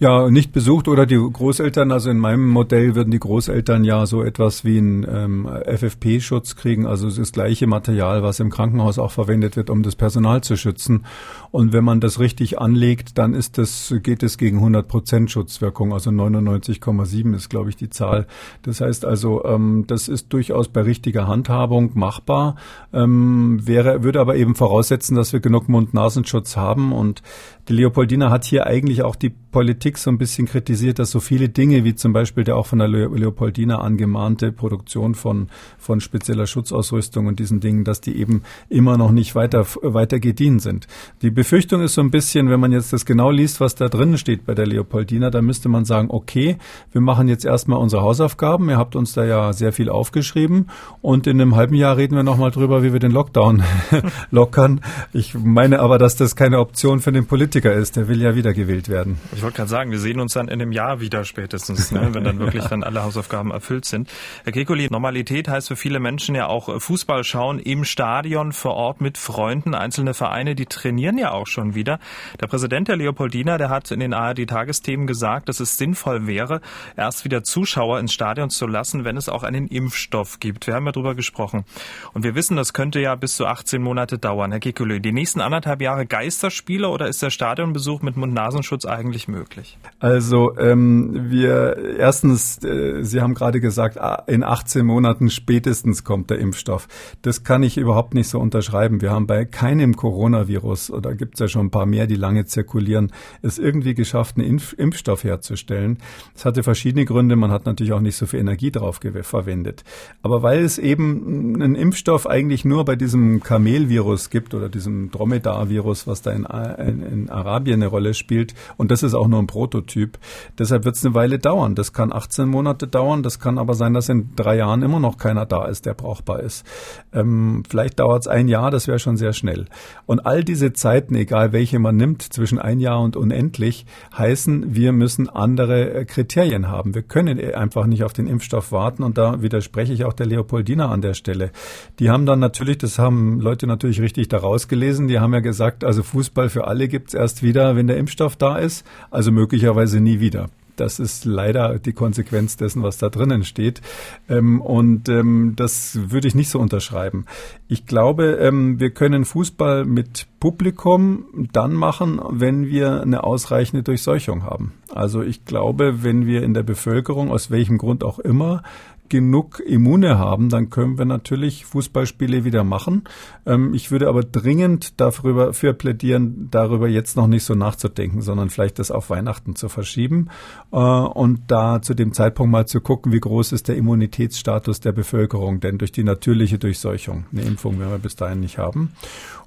Ja, 0.00 0.30
nicht 0.30 0.52
besucht 0.52 0.86
oder 0.86 1.06
die 1.06 1.16
Großeltern, 1.16 1.90
also 1.90 2.08
in 2.08 2.18
meinem 2.18 2.48
Modell 2.48 2.94
würden 2.94 3.10
die 3.10 3.18
Großeltern 3.18 3.82
ja 3.82 4.06
so 4.06 4.22
etwas 4.22 4.64
wie 4.64 4.78
einen 4.78 5.04
ähm, 5.10 5.48
FFP-Schutz 5.66 6.54
kriegen, 6.54 6.86
also 6.86 7.10
das 7.10 7.32
gleiche 7.32 7.66
Material, 7.66 8.22
was 8.22 8.38
im 8.38 8.48
Krankenhaus 8.48 9.00
auch 9.00 9.10
verwendet 9.10 9.56
wird, 9.56 9.70
um 9.70 9.82
das 9.82 9.96
Personal 9.96 10.40
zu 10.40 10.56
schützen. 10.56 11.04
Und 11.50 11.72
wenn 11.72 11.84
man 11.84 12.00
das 12.00 12.18
richtig 12.20 12.60
anlegt, 12.60 13.18
dann 13.18 13.34
ist 13.34 13.58
das, 13.58 13.94
geht 14.02 14.22
es 14.22 14.38
gegen 14.38 14.58
100 14.58 14.86
Prozent 14.86 15.30
Schutzwirkung, 15.30 15.92
also 15.92 16.10
99,7 16.10 17.34
ist, 17.34 17.48
glaube 17.48 17.70
ich, 17.70 17.76
die 17.76 17.90
Zahl. 17.90 18.26
Das 18.62 18.80
heißt 18.80 19.04
also, 19.04 19.44
ähm, 19.44 19.84
das 19.86 20.08
ist 20.08 20.32
durchaus 20.32 20.68
bei 20.68 20.82
richtiger 20.82 21.26
Handhabung 21.26 21.92
machbar, 21.94 22.56
ähm, 22.92 23.60
wäre, 23.66 24.02
würde 24.02 24.20
aber 24.20 24.36
eben 24.36 24.54
voraussetzen, 24.54 25.16
dass 25.16 25.32
wir 25.32 25.40
genug 25.40 25.68
Mund-Nasenschutz 25.68 26.56
haben 26.56 26.92
und 26.92 27.22
die 27.68 27.74
Leopoldina 27.74 28.30
hat 28.30 28.46
hier 28.46 28.66
eigentlich 28.66 29.02
auch 29.02 29.14
die 29.14 29.28
Politik 29.28 29.98
so 29.98 30.10
ein 30.10 30.16
bisschen 30.16 30.46
kritisiert, 30.46 30.98
dass 30.98 31.10
so 31.10 31.20
viele 31.20 31.50
Dinge, 31.50 31.84
wie 31.84 31.94
zum 31.94 32.14
Beispiel 32.14 32.44
der 32.44 32.56
auch 32.56 32.66
von 32.66 32.78
der 32.78 32.88
Leopoldina 32.88 33.78
angemahnte 33.78 34.52
Produktion 34.52 35.14
von, 35.14 35.48
von 35.76 36.00
spezieller 36.00 36.46
Schutzausrüstung 36.46 37.26
und 37.26 37.38
diesen 37.38 37.60
Dingen, 37.60 37.84
dass 37.84 38.00
die 38.00 38.16
eben 38.16 38.42
immer 38.70 38.96
noch 38.96 39.10
nicht 39.10 39.34
weiter, 39.34 39.66
weiter 39.82 40.18
gediehen 40.18 40.60
sind. 40.60 40.86
Die 41.20 41.30
Befürchtung 41.38 41.82
ist 41.82 41.94
so 41.94 42.00
ein 42.00 42.10
bisschen, 42.10 42.50
wenn 42.50 42.58
man 42.58 42.72
jetzt 42.72 42.92
das 42.92 43.06
genau 43.06 43.30
liest, 43.30 43.60
was 43.60 43.76
da 43.76 43.88
drin 43.88 44.18
steht 44.18 44.44
bei 44.44 44.56
der 44.56 44.66
Leopoldina, 44.66 45.30
dann 45.30 45.44
müsste 45.44 45.68
man 45.68 45.84
sagen, 45.84 46.08
okay, 46.10 46.56
wir 46.90 47.00
machen 47.00 47.28
jetzt 47.28 47.44
erstmal 47.44 47.78
unsere 47.78 48.02
Hausaufgaben. 48.02 48.68
Ihr 48.68 48.76
habt 48.76 48.96
uns 48.96 49.12
da 49.12 49.24
ja 49.24 49.52
sehr 49.52 49.72
viel 49.72 49.88
aufgeschrieben 49.88 50.68
und 51.00 51.28
in 51.28 51.40
einem 51.40 51.54
halben 51.54 51.76
Jahr 51.76 51.96
reden 51.96 52.16
wir 52.16 52.24
nochmal 52.24 52.50
drüber, 52.50 52.82
wie 52.82 52.92
wir 52.92 52.98
den 52.98 53.12
Lockdown 53.12 53.62
lockern. 54.32 54.80
Ich 55.12 55.34
meine 55.34 55.78
aber, 55.78 55.98
dass 55.98 56.16
das 56.16 56.34
keine 56.34 56.58
Option 56.58 56.98
für 56.98 57.12
den 57.12 57.26
Politiker 57.26 57.72
ist. 57.72 57.94
Der 57.94 58.08
will 58.08 58.20
ja 58.20 58.34
wiedergewählt 58.34 58.88
werden. 58.88 59.20
Ich 59.32 59.44
wollte 59.44 59.58
gerade 59.58 59.70
sagen, 59.70 59.92
wir 59.92 60.00
sehen 60.00 60.18
uns 60.18 60.32
dann 60.32 60.48
in 60.48 60.60
einem 60.60 60.72
Jahr 60.72 61.00
wieder 61.00 61.24
spätestens, 61.24 61.92
ne, 61.92 62.08
wenn 62.14 62.24
dann 62.24 62.40
wirklich 62.40 62.64
dann 62.64 62.82
alle 62.82 63.04
Hausaufgaben 63.04 63.52
erfüllt 63.52 63.84
sind. 63.84 64.10
Herr 64.42 64.50
Kekuli, 64.50 64.88
Normalität 64.90 65.46
heißt 65.46 65.68
für 65.68 65.76
viele 65.76 66.00
Menschen 66.00 66.34
ja 66.34 66.48
auch 66.48 66.80
Fußball 66.80 67.22
schauen 67.22 67.60
im 67.60 67.84
Stadion 67.84 68.50
vor 68.50 68.74
Ort 68.74 69.00
mit 69.00 69.18
Freunden. 69.18 69.76
Einzelne 69.76 70.14
Vereine, 70.14 70.56
die 70.56 70.66
trainieren 70.66 71.16
ja 71.16 71.27
auch 71.32 71.46
schon 71.46 71.74
wieder. 71.74 71.98
Der 72.40 72.46
Präsident 72.46 72.88
der 72.88 72.96
Leopoldina, 72.96 73.58
der 73.58 73.68
hat 73.68 73.90
in 73.90 74.00
den 74.00 74.14
ARD-Tagesthemen 74.14 75.06
gesagt, 75.06 75.48
dass 75.48 75.60
es 75.60 75.76
sinnvoll 75.76 76.26
wäre, 76.26 76.60
erst 76.96 77.24
wieder 77.24 77.42
Zuschauer 77.42 77.98
ins 78.00 78.12
Stadion 78.12 78.50
zu 78.50 78.66
lassen, 78.66 79.04
wenn 79.04 79.16
es 79.16 79.28
auch 79.28 79.42
einen 79.42 79.66
Impfstoff 79.66 80.40
gibt. 80.40 80.66
Wir 80.66 80.74
haben 80.74 80.86
ja 80.86 80.92
darüber 80.92 81.14
gesprochen. 81.14 81.64
Und 82.12 82.24
wir 82.24 82.34
wissen, 82.34 82.56
das 82.56 82.72
könnte 82.72 83.00
ja 83.00 83.14
bis 83.14 83.36
zu 83.36 83.46
18 83.46 83.82
Monate 83.82 84.18
dauern. 84.18 84.50
Herr 84.50 84.60
Kekulö, 84.60 85.00
die 85.00 85.12
nächsten 85.12 85.40
anderthalb 85.40 85.80
Jahre 85.80 86.06
Geisterspiele 86.06 86.88
oder 86.88 87.08
ist 87.08 87.22
der 87.22 87.30
Stadionbesuch 87.30 88.02
mit 88.02 88.16
Mund-Nasenschutz 88.16 88.84
eigentlich 88.84 89.28
möglich? 89.28 89.78
Also 89.98 90.56
ähm, 90.58 91.30
wir 91.30 91.98
erstens, 91.98 92.62
äh, 92.64 93.02
Sie 93.02 93.20
haben 93.20 93.34
gerade 93.34 93.60
gesagt, 93.60 93.98
in 94.26 94.42
18 94.42 94.84
Monaten 94.84 95.30
spätestens 95.30 96.04
kommt 96.04 96.30
der 96.30 96.38
Impfstoff. 96.38 96.88
Das 97.22 97.44
kann 97.44 97.62
ich 97.62 97.76
überhaupt 97.76 98.14
nicht 98.14 98.28
so 98.28 98.38
unterschreiben. 98.38 99.00
Wir 99.00 99.10
haben 99.10 99.26
bei 99.26 99.44
keinem 99.44 99.96
Coronavirus, 99.96 100.90
oder 100.90 101.14
gibt 101.18 101.34
es 101.34 101.40
ja 101.40 101.48
schon 101.48 101.66
ein 101.66 101.70
paar 101.70 101.86
mehr, 101.86 102.06
die 102.06 102.16
lange 102.16 102.46
zirkulieren, 102.46 103.12
es 103.42 103.58
irgendwie 103.58 103.94
geschafft, 103.94 104.36
einen 104.38 104.46
Impf 104.46 104.72
Impfstoff 104.72 105.24
herzustellen. 105.24 105.98
Es 106.34 106.44
hatte 106.44 106.62
verschiedene 106.62 107.04
Gründe. 107.04 107.36
Man 107.36 107.50
hat 107.50 107.66
natürlich 107.66 107.92
auch 107.92 108.00
nicht 108.00 108.16
so 108.16 108.26
viel 108.26 108.40
Energie 108.40 108.70
drauf 108.70 109.00
verwendet. 109.22 109.84
Aber 110.22 110.42
weil 110.42 110.60
es 110.60 110.78
eben 110.78 111.54
einen 111.60 111.74
Impfstoff 111.74 112.26
eigentlich 112.26 112.64
nur 112.64 112.84
bei 112.84 112.96
diesem 112.96 113.42
Kamelvirus 113.42 114.30
gibt 114.30 114.54
oder 114.54 114.68
diesem 114.68 115.10
Dromedar-Virus, 115.10 116.06
was 116.06 116.22
da 116.22 116.30
in, 116.32 116.44
in, 116.44 117.02
in, 117.02 117.30
Arabien 117.30 117.82
eine 117.82 117.88
Rolle 117.88 118.14
spielt, 118.14 118.54
und 118.76 118.90
das 118.90 119.02
ist 119.02 119.14
auch 119.14 119.28
nur 119.28 119.40
ein 119.40 119.46
Prototyp, 119.46 120.18
deshalb 120.58 120.84
wird 120.84 120.96
es 120.96 121.04
eine 121.04 121.14
Weile 121.14 121.38
dauern. 121.38 121.74
Das 121.74 121.92
kann 121.92 122.12
18 122.12 122.48
Monate 122.48 122.86
dauern, 122.86 123.22
das 123.22 123.38
kann 123.38 123.58
aber 123.58 123.74
sein, 123.74 123.94
dass 123.94 124.08
in 124.08 124.30
drei 124.36 124.56
Jahren 124.56 124.82
immer 124.82 125.00
noch 125.00 125.18
keiner 125.18 125.46
da 125.46 125.66
ist, 125.66 125.86
der 125.86 125.94
brauchbar 125.94 126.40
ist. 126.40 126.64
Ähm, 127.12 127.62
vielleicht 127.68 128.00
dauert 128.00 128.22
es 128.22 128.28
ein 128.28 128.48
Jahr, 128.48 128.70
das 128.70 128.86
wäre 128.86 128.98
schon 128.98 129.16
sehr 129.16 129.32
schnell. 129.32 129.66
Und 130.06 130.20
all 130.20 130.44
diese 130.44 130.72
Zeiten, 131.08 131.14
egal 131.14 131.52
welche 131.52 131.78
man 131.78 131.96
nimmt, 131.96 132.22
zwischen 132.22 132.58
ein 132.58 132.80
Jahr 132.80 133.00
und 133.00 133.16
unendlich, 133.16 133.86
heißen, 134.16 134.74
wir 134.74 134.92
müssen 134.92 135.28
andere 135.28 135.94
äh, 135.94 136.04
Kriterien 136.04 136.68
haben. 136.68 136.94
Wir 136.94 137.02
können 137.02 137.38
einfach 137.54 137.86
nicht 137.86 138.04
auf 138.04 138.12
den 138.12 138.26
Impfstoff 138.26 138.72
warten 138.72 139.02
und 139.02 139.16
da 139.16 139.40
widerspreche 139.40 139.92
ich 139.92 140.04
auch 140.04 140.12
der 140.12 140.26
Leopoldina 140.26 140.90
an 140.90 141.00
der 141.00 141.14
Stelle. 141.14 141.50
Die 141.98 142.10
haben 142.10 142.26
dann 142.26 142.40
natürlich, 142.40 142.78
das 142.78 142.98
haben 142.98 143.40
Leute 143.40 143.66
natürlich 143.66 144.00
richtig 144.00 144.28
daraus 144.28 144.68
gelesen, 144.68 145.08
die 145.08 145.18
haben 145.18 145.32
ja 145.32 145.40
gesagt, 145.40 145.82
also 145.82 146.02
Fußball 146.02 146.50
für 146.50 146.66
alle 146.66 146.88
gibt's 146.88 147.14
erst 147.14 147.42
wieder, 147.42 147.74
wenn 147.74 147.86
der 147.86 147.96
Impfstoff 147.96 148.36
da 148.36 148.58
ist, 148.58 148.86
also 149.10 149.32
möglicherweise 149.32 150.00
nie 150.00 150.20
wieder. 150.20 150.50
Das 150.80 150.98
ist 150.98 151.24
leider 151.24 151.78
die 151.78 151.92
Konsequenz 151.92 152.56
dessen, 152.56 152.82
was 152.82 152.98
da 152.98 153.08
drinnen 153.08 153.44
steht. 153.44 153.80
Ähm, 154.28 154.60
und 154.60 155.08
ähm, 155.08 155.54
das 155.56 155.98
würde 156.10 156.28
ich 156.28 156.34
nicht 156.34 156.50
so 156.50 156.58
unterschreiben. 156.58 157.26
Ich 157.66 157.86
glaube, 157.86 158.38
ähm, 158.40 158.80
wir 158.80 158.90
können 158.90 159.24
Fußball 159.24 159.84
mit 159.84 160.26
Publikum 160.40 161.48
dann 161.52 161.72
machen, 161.72 162.20
wenn 162.30 162.66
wir 162.66 163.02
eine 163.02 163.24
ausreichende 163.24 163.82
Durchseuchung 163.82 164.44
haben. 164.44 164.72
Also 164.94 165.22
ich 165.22 165.44
glaube, 165.44 166.02
wenn 166.02 166.26
wir 166.26 166.42
in 166.42 166.54
der 166.54 166.62
Bevölkerung, 166.62 167.30
aus 167.30 167.50
welchem 167.50 167.78
Grund 167.78 168.04
auch 168.04 168.18
immer, 168.18 168.62
genug 169.08 169.60
Immune 169.60 170.18
haben, 170.18 170.48
dann 170.48 170.70
können 170.70 170.98
wir 170.98 171.04
natürlich 171.04 171.64
Fußballspiele 171.66 172.44
wieder 172.44 172.64
machen. 172.64 173.04
Ähm, 173.46 173.74
ich 173.74 173.90
würde 173.90 174.08
aber 174.08 174.22
dringend 174.22 175.00
darüber 175.00 175.52
für 175.52 175.74
plädieren, 175.74 176.48
darüber 176.50 176.88
jetzt 176.88 177.16
noch 177.16 177.26
nicht 177.26 177.44
so 177.44 177.54
nachzudenken, 177.54 178.22
sondern 178.22 178.50
vielleicht 178.50 178.78
das 178.78 178.90
auf 178.90 179.10
Weihnachten 179.10 179.56
zu 179.56 179.68
verschieben 179.68 180.28
äh, 180.72 180.76
und 180.76 181.42
da 181.48 181.82
zu 181.82 181.94
dem 181.94 182.12
Zeitpunkt 182.12 182.52
mal 182.52 182.66
zu 182.66 182.80
gucken, 182.80 183.12
wie 183.12 183.20
groß 183.20 183.52
ist 183.52 183.68
der 183.68 183.76
Immunitätsstatus 183.76 184.80
der 184.80 184.92
Bevölkerung, 184.92 185.60
denn 185.60 185.78
durch 185.78 185.92
die 185.92 186.04
natürliche 186.04 186.58
Durchseuchung, 186.58 187.26
eine 187.32 187.42
Impfung 187.42 187.78
werden 187.78 187.92
wir 187.92 187.98
bis 187.98 188.16
dahin 188.16 188.40
nicht 188.40 188.58
haben. 188.58 188.92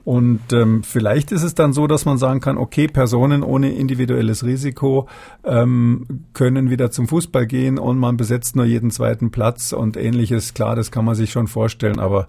Und 0.04 0.42
ähm, 0.52 0.84
vielleicht 0.84 1.32
ist 1.32 1.44
es 1.44 1.54
dann 1.54 1.74
so, 1.74 1.88
dass 1.88 2.06
man 2.06 2.18
sagen 2.18 2.40
kann, 2.40 2.58
okay, 2.58 2.88
Personen 2.88 3.44
ohne 3.44 3.74
individuelles 3.74 4.44
Risiko 4.44 5.08
ähm, 5.44 6.26
können 6.34 6.70
wieder 6.70 6.92
zum 6.92 7.08
Fußball 7.08 7.46
gehen 7.46 7.78
und 7.78 8.00
man 8.00 8.18
besetzt 8.18 8.56
nur 8.56 8.66
jeden 8.66 8.92
zweiten 8.92 9.32
Platz 9.32 9.74
und 9.74 9.98
ähnliches. 9.98 10.54
Klar, 10.54 10.76
das 10.76 10.92
kann 10.92 11.06
man 11.06 11.16
sich 11.16 11.32
schon 11.32 11.48
vorstellen, 11.48 12.00
aber 12.00 12.28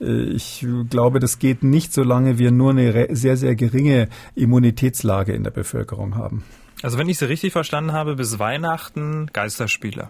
äh, 0.00 0.22
ich 0.30 0.66
glaube, 0.88 1.20
das 1.20 1.38
geht 1.38 1.62
nicht, 1.62 1.92
solange 1.92 2.38
wir 2.38 2.50
nur 2.50 2.70
eine 2.70 3.14
sehr, 3.14 3.36
sehr 3.36 3.54
geringe 3.54 4.08
Immunitätslage 4.34 5.32
in 5.32 5.44
der 5.44 5.50
Bevölkerung 5.50 6.16
haben. 6.16 6.42
Also 6.82 6.96
wenn 6.96 7.08
ich 7.08 7.18
Sie 7.18 7.28
richtig 7.28 7.52
verstanden 7.52 7.92
habe, 7.92 8.16
bis 8.16 8.38
Weihnachten 8.38 9.28
Geisterspiele. 9.32 10.08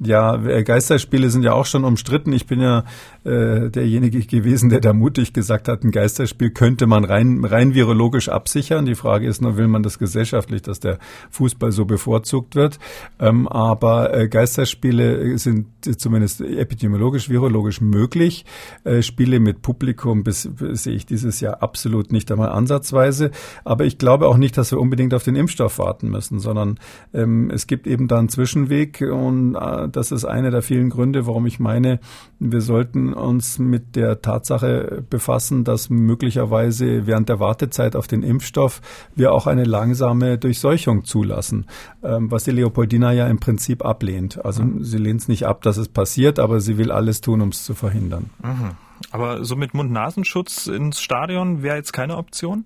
Ja, 0.00 0.44
äh, 0.44 0.64
Geisterspiele 0.64 1.30
sind 1.30 1.44
ja 1.44 1.52
auch 1.52 1.66
schon 1.66 1.84
umstritten. 1.84 2.32
Ich 2.32 2.46
bin 2.46 2.60
ja 2.60 2.84
äh, 3.24 3.70
derjenige 3.70 4.20
gewesen, 4.20 4.68
der 4.68 4.80
da 4.80 4.92
mutig 4.92 5.32
gesagt 5.32 5.68
hat, 5.68 5.84
ein 5.84 5.92
Geisterspiel 5.92 6.50
könnte 6.50 6.86
man 6.86 7.04
rein, 7.04 7.44
rein 7.44 7.74
virologisch 7.74 8.28
absichern. 8.28 8.86
Die 8.86 8.96
Frage 8.96 9.28
ist 9.28 9.40
nur, 9.40 9.56
will 9.56 9.68
man 9.68 9.84
das 9.84 9.98
gesellschaftlich, 9.98 10.62
dass 10.62 10.80
der 10.80 10.98
Fußball 11.30 11.70
so 11.70 11.84
bevorzugt 11.84 12.56
wird? 12.56 12.80
Ähm, 13.20 13.46
aber 13.46 14.12
äh, 14.12 14.28
Geisterspiele 14.28 15.38
sind 15.38 15.66
zumindest 15.98 16.40
epidemiologisch, 16.40 17.28
virologisch 17.30 17.80
möglich. 17.80 18.44
Äh, 18.82 19.02
Spiele 19.02 19.38
mit 19.38 19.62
Publikum 19.62 20.24
bis, 20.24 20.48
bis, 20.52 20.82
sehe 20.82 20.94
ich 20.94 21.06
dieses 21.06 21.40
Jahr 21.40 21.62
absolut 21.62 22.10
nicht 22.10 22.32
einmal 22.32 22.48
ansatzweise. 22.48 23.30
Aber 23.64 23.84
ich 23.84 23.98
glaube 23.98 24.26
auch 24.26 24.36
nicht, 24.36 24.58
dass 24.58 24.72
wir 24.72 24.80
unbedingt 24.80 25.14
auf 25.14 25.22
den 25.22 25.36
Impfstoff 25.36 25.78
warten 25.78 26.10
müssen, 26.10 26.40
sondern 26.40 26.78
ähm, 27.12 27.50
es 27.50 27.68
gibt 27.68 27.86
eben 27.86 28.08
da 28.08 28.18
einen 28.18 28.28
Zwischenweg 28.28 29.00
und 29.00 29.54
äh, 29.54 29.83
das 29.88 30.12
ist 30.12 30.24
einer 30.24 30.50
der 30.50 30.62
vielen 30.62 30.90
Gründe, 30.90 31.26
warum 31.26 31.46
ich 31.46 31.60
meine, 31.60 32.00
wir 32.38 32.60
sollten 32.60 33.12
uns 33.12 33.58
mit 33.58 33.96
der 33.96 34.22
Tatsache 34.22 35.04
befassen, 35.08 35.64
dass 35.64 35.90
möglicherweise 35.90 37.06
während 37.06 37.28
der 37.28 37.40
Wartezeit 37.40 37.96
auf 37.96 38.06
den 38.06 38.22
Impfstoff 38.22 38.80
wir 39.14 39.32
auch 39.32 39.46
eine 39.46 39.64
langsame 39.64 40.38
Durchseuchung 40.38 41.04
zulassen, 41.04 41.66
ähm, 42.02 42.30
was 42.30 42.44
die 42.44 42.52
Leopoldina 42.52 43.12
ja 43.12 43.26
im 43.28 43.38
Prinzip 43.38 43.84
ablehnt. 43.84 44.44
Also 44.44 44.62
mhm. 44.62 44.84
sie 44.84 44.98
lehnt 44.98 45.22
es 45.22 45.28
nicht 45.28 45.46
ab, 45.46 45.62
dass 45.62 45.76
es 45.76 45.88
passiert, 45.88 46.38
aber 46.38 46.60
sie 46.60 46.78
will 46.78 46.90
alles 46.90 47.20
tun, 47.20 47.40
um 47.40 47.50
es 47.50 47.64
zu 47.64 47.74
verhindern. 47.74 48.30
Mhm. 48.42 48.70
Aber 49.10 49.44
so 49.44 49.56
mit 49.56 49.74
Mund-Nasenschutz 49.74 50.66
ins 50.66 51.00
Stadion 51.00 51.62
wäre 51.62 51.76
jetzt 51.76 51.92
keine 51.92 52.16
Option? 52.16 52.64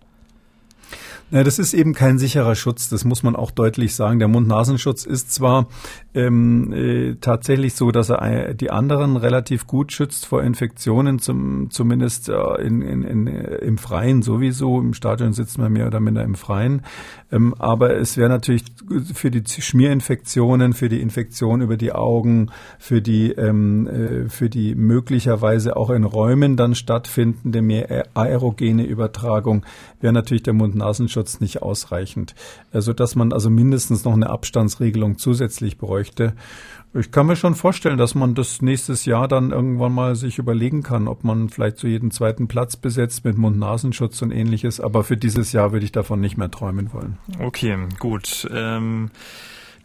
Ja, 1.31 1.45
das 1.45 1.59
ist 1.59 1.75
eben 1.75 1.93
kein 1.93 2.19
sicherer 2.19 2.55
Schutz, 2.55 2.89
das 2.89 3.05
muss 3.05 3.23
man 3.23 3.37
auch 3.37 3.51
deutlich 3.51 3.95
sagen. 3.95 4.19
Der 4.19 4.29
Mund-Nasenschutz 4.29 5.05
ist 5.05 5.31
zwar 5.31 5.67
ähm, 6.15 6.73
äh, 6.73 7.17
tatsächlich 7.21 7.75
so, 7.75 7.91
dass 7.91 8.09
er 8.09 8.55
die 8.55 8.71
anderen 8.71 9.19
relativ 9.19 9.67
gut 9.67 9.93
schützt 9.93 10.25
vor 10.25 10.43
Infektionen, 10.43 11.19
zum, 11.19 11.71
zumindest 11.71 12.31
äh, 12.31 12.63
in, 12.63 12.81
in, 12.81 13.03
in, 13.03 13.27
im 13.27 13.77
Freien 13.77 14.23
sowieso. 14.23 14.81
Im 14.81 14.95
Stadion 14.95 15.35
sitzt 15.35 15.59
man 15.59 15.71
mehr 15.71 15.87
oder 15.87 16.01
minder 16.01 16.25
im 16.25 16.35
Freien. 16.35 16.81
Ähm, 17.31 17.55
aber 17.59 17.95
es 17.97 18.17
wäre 18.17 18.31
natürlich 18.31 18.65
für 19.13 19.31
die 19.31 19.43
Schmierinfektionen, 19.47 20.73
für 20.73 20.89
die 20.89 21.03
Infektion 21.03 21.61
über 21.61 21.77
die 21.77 21.93
Augen, 21.93 22.51
für 22.79 23.03
die, 23.03 23.33
ähm, 23.33 23.87
äh, 23.87 24.29
für 24.31 24.49
die 24.49 24.75
möglicherweise 24.75 25.77
auch 25.77 25.91
in 25.91 26.05
Räumen 26.05 26.57
dann 26.57 26.75
stattfindende 26.75 27.61
mehr 27.61 28.07
aerogene 28.15 28.87
Übertragung, 28.87 29.67
wäre 30.01 30.15
natürlich 30.15 30.43
der 30.43 30.55
Mund-Nasenschutz 30.79 31.41
nicht 31.41 31.63
ausreichend, 31.63 32.35
äh, 32.73 32.81
so 32.81 32.93
dass 32.93 33.17
man 33.17 33.33
also 33.33 33.51
mindestens 33.51 34.05
noch 34.05 34.13
eine 34.13 34.31
Abstandsregelung 34.31 35.19
zusätzlich 35.19 35.79
bräuchte. 35.79 36.35
Ich 36.95 37.11
kann 37.11 37.27
mir 37.27 37.37
schon 37.37 37.55
vorstellen, 37.55 37.99
dass 37.99 38.15
man 38.15 38.35
das 38.35 38.63
nächstes 38.63 39.05
Jahr 39.05 39.29
dann 39.29 39.51
irgendwann 39.51 39.93
mal 39.93 40.17
sich 40.17 40.39
überlegen 40.39 40.83
kann, 40.83 41.07
ob 41.07 41.23
man 41.23 41.51
vielleicht 41.51 41.77
zu 41.77 41.83
so 41.83 41.89
jedem 41.89 42.11
zweiten 42.11 42.49
Platz 42.49 42.77
besetzt 42.77 43.25
mit 43.25 43.37
Mund-Nasenschutz 43.37 44.23
und 44.23 44.31
ähnliches. 44.31 44.81
Aber 44.81 45.05
für 45.05 45.17
dieses 45.17 45.53
Jahr 45.53 45.73
würde 45.73 45.85
ich 45.85 45.93
davon 45.93 46.21
nicht 46.21 46.39
mehr 46.39 46.51
träumen 46.51 46.93
wollen. 46.93 47.19
Okay, 47.41 47.77
gut. 47.99 48.49
Ähm 48.51 49.11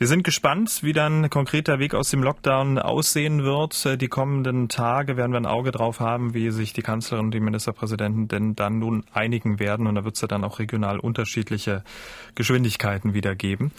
Wir 0.04 0.10
sind 0.10 0.26
gespannt, 0.26 0.80
wie 0.84 0.92
dann 0.92 1.30
konkret 1.30 1.70
der 1.70 1.80
Weg 1.80 1.96
aus 1.96 2.10
dem 2.10 2.24
Lockdown 2.24 2.78
aussehen 2.78 3.46
wird. 3.46 4.02
Die 4.02 4.10
kommenden 4.10 4.68
Tage 4.68 5.16
werden 5.16 5.32
wir 5.32 5.40
ein 5.40 5.46
Auge 5.46 5.72
drauf 5.72 6.02
haben, 6.02 6.34
wie 6.34 6.52
sich 6.52 6.74
die 6.74 6.82
Kanzlerin 6.82 7.28
und 7.28 7.34
die 7.34 7.40
Ministerpräsidenten 7.40 8.28
denn 8.28 8.54
dann 8.54 8.80
nun 8.80 9.06
einigen 9.14 9.62
werden. 9.62 9.88
Und 9.88 9.96
da 9.96 10.04
wird 10.04 10.16
es 10.16 10.22
ja 10.22 10.28
dann 10.28 10.44
auch 10.44 10.60
regional 10.60 11.00
unterschiedliche 11.00 11.86
Geschwindigkeiten 12.36 13.14
wieder 13.14 13.34
geben. 13.34 13.72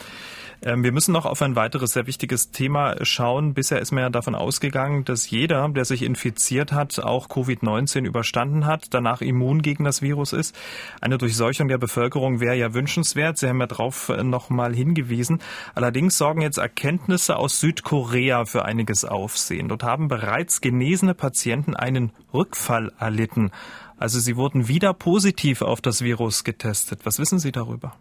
Ähm, 0.64 0.83
wir 0.83 0.92
müssen 0.92 1.12
noch 1.12 1.27
auf 1.27 1.42
ein 1.42 1.57
weiteres 1.57 1.92
sehr 1.92 2.07
wichtiges 2.07 2.50
Thema 2.50 2.96
schauen. 3.05 3.53
Bisher 3.53 3.81
ist 3.81 3.92
man 3.92 4.03
ja 4.03 4.11
davon 4.11 4.35
ausgegangen, 4.35 5.05
dass 5.05 5.29
jeder, 5.29 5.68
der 5.68 5.85
sich 5.85 6.03
infiziert 6.03 6.72
hat, 6.72 6.98
auch 6.98 7.29
Covid-19 7.29 8.07
überstanden 8.07 8.64
hat, 8.64 8.87
danach 8.94 9.20
immun 9.20 9.61
gegen 9.61 9.85
das 9.85 10.00
Virus 10.00 10.33
ist. 10.33 10.57
Eine 11.03 11.18
Durchseuchung 11.18 11.68
der 11.68 11.77
Bevölkerung 11.77 12.40
wäre 12.40 12.57
ja 12.57 12.72
wünschenswert. 12.72 13.37
Sie 13.37 13.46
haben 13.46 13.61
ja 13.61 13.66
darauf 13.66 14.09
äh, 14.09 14.22
nochmal 14.22 14.74
hingewiesen. 14.74 15.40
Allerdings 15.74 16.16
sorgen 16.16 16.40
jetzt 16.40 16.57
Erkenntnisse 16.57 17.37
aus 17.37 17.61
Südkorea 17.61 18.46
für 18.46 18.64
einiges 18.64 19.05
Aufsehen. 19.05 19.68
Dort 19.68 19.83
haben 19.83 20.09
bereits 20.09 20.62
genesene 20.62 21.12
Patienten 21.12 21.77
einen 21.77 22.11
Rückfall 22.33 22.90
erlitten. 22.98 23.50
Also 23.98 24.18
sie 24.18 24.37
wurden 24.37 24.66
wieder 24.66 24.94
positiv 24.94 25.61
auf 25.61 25.83
das 25.83 26.03
Virus 26.03 26.42
getestet. 26.42 27.00
Was 27.05 27.18
wissen 27.18 27.38
Sie 27.38 27.53
darüber? 27.53 27.94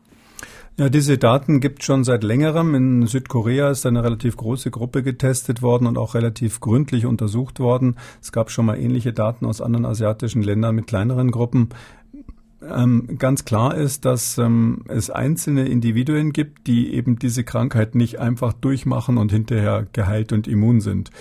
Ja, 0.76 0.90
diese 0.90 1.20
Daten 1.20 1.60
gibt 1.60 1.84
schon 1.84 2.04
seit 2.04 2.24
längerem. 2.24 2.74
In 2.74 3.06
Südkorea 3.06 3.70
ist 3.70 3.86
eine 3.86 4.04
relativ 4.04 4.36
große 4.38 4.72
Gruppe 4.72 5.04
getestet 5.04 5.62
worden 5.62 5.86
und 5.86 6.00
auch 6.00 6.16
relativ 6.16 6.62
gründlich 6.62 7.06
untersucht 7.06 7.60
worden. 7.60 7.98
Es 8.24 8.32
gab 8.32 8.50
schon 8.50 8.66
mal 8.66 8.80
ähnliche 8.80 9.14
Daten 9.14 9.46
aus 9.46 9.62
anderen 9.62 9.86
asiatischen 9.86 10.42
Ländern 10.42 10.74
mit 10.74 10.88
kleineren 10.88 11.30
Gruppen. 11.30 11.70
Ähm, 12.68 13.18
ganz 13.20 13.46
klar 13.46 13.76
ist, 13.76 14.06
dass 14.06 14.40
ähm, 14.40 14.84
es 14.88 15.12
einzelne 15.12 15.68
Individuen 15.68 16.34
gibt, 16.34 16.66
die 16.66 16.94
eben 16.94 17.20
diese 17.20 17.44
Krankheit 17.44 17.94
nicht 17.94 18.20
einfach 18.20 18.54
durchmachen 18.54 19.20
und 19.20 19.32
hinterher 19.32 19.86
geheilt 19.94 20.32
und 20.32 20.48
immun 20.48 20.82
sind. 20.82 21.12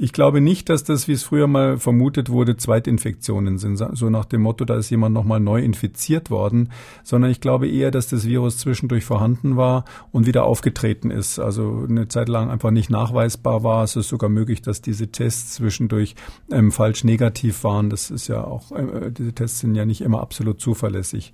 Ich 0.00 0.12
glaube 0.12 0.40
nicht, 0.40 0.68
dass 0.68 0.84
das, 0.84 1.08
wie 1.08 1.12
es 1.12 1.24
früher 1.24 1.48
mal 1.48 1.76
vermutet 1.76 2.30
wurde, 2.30 2.56
Zweitinfektionen 2.56 3.58
sind, 3.58 3.76
so 3.76 4.10
nach 4.10 4.26
dem 4.26 4.42
Motto, 4.42 4.64
da 4.64 4.76
ist 4.76 4.90
jemand 4.90 5.12
nochmal 5.12 5.40
neu 5.40 5.60
infiziert 5.60 6.30
worden, 6.30 6.70
sondern 7.02 7.32
ich 7.32 7.40
glaube 7.40 7.68
eher, 7.68 7.90
dass 7.90 8.06
das 8.06 8.24
Virus 8.24 8.58
zwischendurch 8.58 9.04
vorhanden 9.04 9.56
war 9.56 9.84
und 10.12 10.26
wieder 10.26 10.44
aufgetreten 10.44 11.10
ist. 11.10 11.40
Also 11.40 11.84
eine 11.88 12.06
Zeit 12.06 12.28
lang 12.28 12.48
einfach 12.48 12.70
nicht 12.70 12.90
nachweisbar 12.90 13.64
war. 13.64 13.82
Es 13.82 13.96
ist 13.96 14.08
sogar 14.08 14.30
möglich, 14.30 14.62
dass 14.62 14.80
diese 14.80 15.08
Tests 15.08 15.54
zwischendurch 15.54 16.14
ähm, 16.48 16.70
falsch 16.70 17.02
negativ 17.02 17.64
waren. 17.64 17.90
Das 17.90 18.12
ist 18.12 18.28
ja 18.28 18.44
auch, 18.44 18.70
äh, 18.70 19.10
diese 19.10 19.32
Tests 19.32 19.58
sind 19.58 19.74
ja 19.74 19.84
nicht 19.84 20.02
immer 20.02 20.20
absolut 20.20 20.60
zuverlässig. 20.60 21.32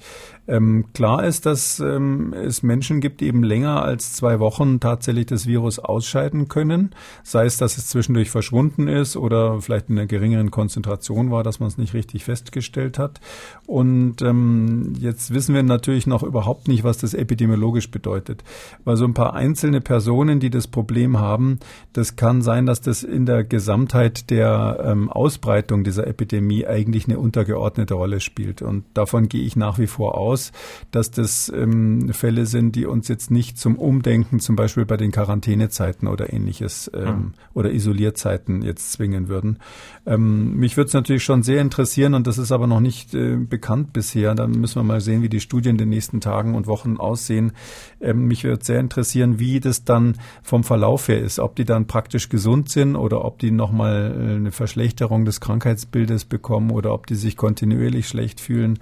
Ähm, 0.49 0.87
klar 0.95 1.23
ist, 1.25 1.45
dass 1.45 1.81
ähm, 1.81 2.33
es 2.33 2.63
Menschen 2.63 3.03
gibt, 3.03 3.21
die 3.21 3.27
eben 3.27 3.43
länger 3.43 3.83
als 3.83 4.15
zwei 4.15 4.41
Wochen 4.41 4.81
tatsächlich 4.81 5.27
das 5.27 5.47
Virus 5.47 5.79
ausscheiden 5.79 6.49
können, 6.49 6.95
sei 7.23 7.45
es, 7.45 7.59
dass 7.59 7.77
es 7.77 7.89
zwischendurch 7.89 8.31
verschwunden 8.31 8.54
verschwunden 8.55 8.87
ist 8.87 9.17
oder 9.17 9.61
vielleicht 9.61 9.91
in 9.91 9.99
einer 9.99 10.07
geringeren 10.07 10.53
Konzentration 10.53 11.33
war, 11.33 11.43
dass 11.43 11.59
man 11.59 11.69
es 11.69 11.77
nicht 11.77 11.93
richtig 11.93 12.25
festgestellt 12.25 13.01
hat. 13.01 13.21
Und 13.67 14.23
ähm, 14.23 14.93
jetzt 14.97 15.35
wissen 15.35 15.57
wir 15.57 15.63
natürlich 15.65 16.07
noch 16.07 16.23
überhaupt 16.23 16.69
nicht, 16.69 16.85
was 16.85 16.99
das 16.99 17.15
epidemiologisch 17.15 17.91
bedeutet. 17.91 18.45
Weil 18.85 18.97
so 18.97 19.05
ein 19.07 19.15
paar 19.15 19.35
einzelne 19.35 19.81
Personen, 19.81 20.39
die 20.39 20.51
das 20.51 20.69
Problem 20.69 21.19
haben, 21.19 21.59
das 21.95 22.15
kann 22.15 22.43
sein, 22.43 22.65
dass 22.65 22.81
das 22.81 23.03
in 23.03 23.27
der 23.27 23.43
Gesamtheit 23.43 24.31
der 24.31 24.85
ähm, 24.85 25.11
Ausbreitung 25.11 25.83
dieser 25.83 26.07
Epidemie 26.07 26.65
eigentlich 26.65 27.07
eine 27.09 27.19
untergeordnete 27.19 27.95
Rolle 27.95 28.21
spielt. 28.21 28.63
Und 28.63 28.85
davon 28.95 29.29
gehe 29.29 29.43
ich 29.43 29.57
nach 29.57 29.81
wie 29.81 29.89
vor 29.89 30.17
aus, 30.17 30.53
dass 30.93 31.11
das 31.11 31.53
ähm, 31.55 32.13
Fälle 32.13 32.47
sind, 32.47 32.77
die 32.77 32.87
uns 32.87 33.09
jetzt 33.09 33.33
nicht 33.33 33.59
zum 33.59 33.77
Umdenken, 33.77 34.39
zum 34.39 34.55
Beispiel 34.55 34.85
bei 34.85 34.97
den 34.97 35.11
Quarantänezeiten 35.11 36.07
oder 36.07 36.33
ähnliches 36.33 36.89
ähm, 36.95 37.07
hm. 37.07 37.33
oder 37.53 37.73
Isolierzeiten 37.73 38.44
Seiten 38.45 38.63
jetzt 38.63 38.93
zwingen 38.93 39.29
würden. 39.29 39.59
Ähm, 40.07 40.57
mich 40.57 40.77
würde 40.77 40.89
es 40.89 40.95
natürlich 40.95 41.25
schon 41.25 41.43
sehr 41.43 41.61
interessieren 41.61 42.15
und 42.15 42.27
das 42.27 42.39
ist 42.39 42.53
aber 42.53 42.67
noch 42.67 42.81
nicht 42.81 43.15
äh, 43.15 43.37
bekannt 43.37 43.93
bisher. 43.93 44.35
Da 44.35 44.47
müssen 44.47 44.77
wir 44.77 44.83
mal 44.83 45.01
sehen, 45.01 45.23
wie 45.23 45.29
die 45.29 45.41
Studien 45.41 45.75
in 45.75 45.79
den 45.79 45.89
nächsten 45.89 46.21
Tagen 46.21 46.55
und 46.55 46.67
Wochen 46.67 46.97
aussehen. 46.97 47.53
Ähm, 48.01 48.27
mich 48.27 48.45
würde 48.45 48.65
sehr 48.65 48.81
interessieren, 48.81 49.39
wie 49.39 49.61
das 49.61 49.85
dann 49.85 50.17
vom 50.43 50.65
Verlauf 50.65 51.09
her 51.09 51.21
ist, 51.21 51.39
ob 51.39 51.57
die 51.57 51.65
dann 51.65 51.87
praktisch 51.87 52.29
gesund 52.29 52.69
sind 52.69 52.97
oder 52.97 53.25
ob 53.25 53.39
die 53.39 53.51
nochmal 53.51 54.15
äh, 54.15 54.35
eine 54.37 54.53
Verschlechterung 54.53 55.25
des 55.25 55.41
Krankheitsbildes 55.41 56.27
bekommen 56.27 56.71
oder 56.71 56.93
ob 56.93 57.07
die 57.07 57.17
sich 57.17 57.37
kontinuierlich 57.37 58.09
schlecht 58.09 58.41
fühlen. 58.41 58.79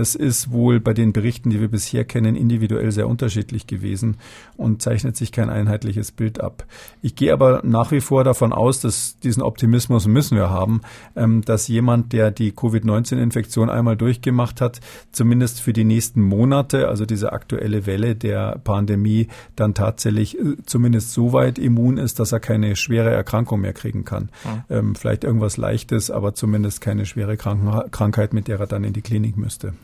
Das 0.00 0.14
ist 0.14 0.50
wohl 0.50 0.80
bei 0.80 0.94
den 0.94 1.12
Berichten, 1.12 1.50
die 1.50 1.60
wir 1.60 1.68
bisher 1.68 2.06
kennen, 2.06 2.34
individuell 2.34 2.90
sehr 2.90 3.06
unterschiedlich 3.06 3.66
gewesen 3.66 4.16
und 4.56 4.80
zeichnet 4.80 5.14
sich 5.14 5.30
kein 5.30 5.50
einheitliches 5.50 6.10
Bild 6.10 6.40
ab. 6.40 6.64
Ich 7.02 7.16
gehe 7.16 7.34
aber 7.34 7.60
nach 7.64 7.90
wie 7.90 8.00
vor 8.00 8.24
davon 8.24 8.54
aus, 8.54 8.80
dass 8.80 9.18
diesen 9.18 9.42
Optimismus 9.42 10.06
müssen 10.06 10.38
wir 10.38 10.48
haben, 10.48 10.80
ähm, 11.16 11.42
dass 11.42 11.68
jemand, 11.68 12.14
der 12.14 12.30
die 12.30 12.52
Covid-19-Infektion 12.52 13.68
einmal 13.68 13.98
durchgemacht 13.98 14.62
hat, 14.62 14.80
zumindest 15.12 15.60
für 15.60 15.74
die 15.74 15.84
nächsten 15.84 16.22
Monate, 16.22 16.88
also 16.88 17.04
diese 17.04 17.34
aktuelle 17.34 17.84
Welle 17.84 18.16
der 18.16 18.58
Pandemie, 18.64 19.28
dann 19.54 19.74
tatsächlich 19.74 20.38
äh, 20.38 20.56
zumindest 20.64 21.12
so 21.12 21.34
weit 21.34 21.58
immun 21.58 21.98
ist, 21.98 22.20
dass 22.20 22.32
er 22.32 22.40
keine 22.40 22.74
schwere 22.74 23.10
Erkrankung 23.10 23.60
mehr 23.60 23.74
kriegen 23.74 24.06
kann. 24.06 24.30
Ja. 24.46 24.78
Ähm, 24.78 24.94
vielleicht 24.94 25.24
irgendwas 25.24 25.58
Leichtes, 25.58 26.10
aber 26.10 26.34
zumindest 26.34 26.80
keine 26.80 27.04
schwere 27.04 27.36
Krankheit, 27.36 28.32
mit 28.32 28.48
der 28.48 28.60
er 28.60 28.66
dann 28.66 28.84
in 28.84 28.94
die 28.94 29.02
Klinik 29.02 29.36
müsste. 29.36 29.74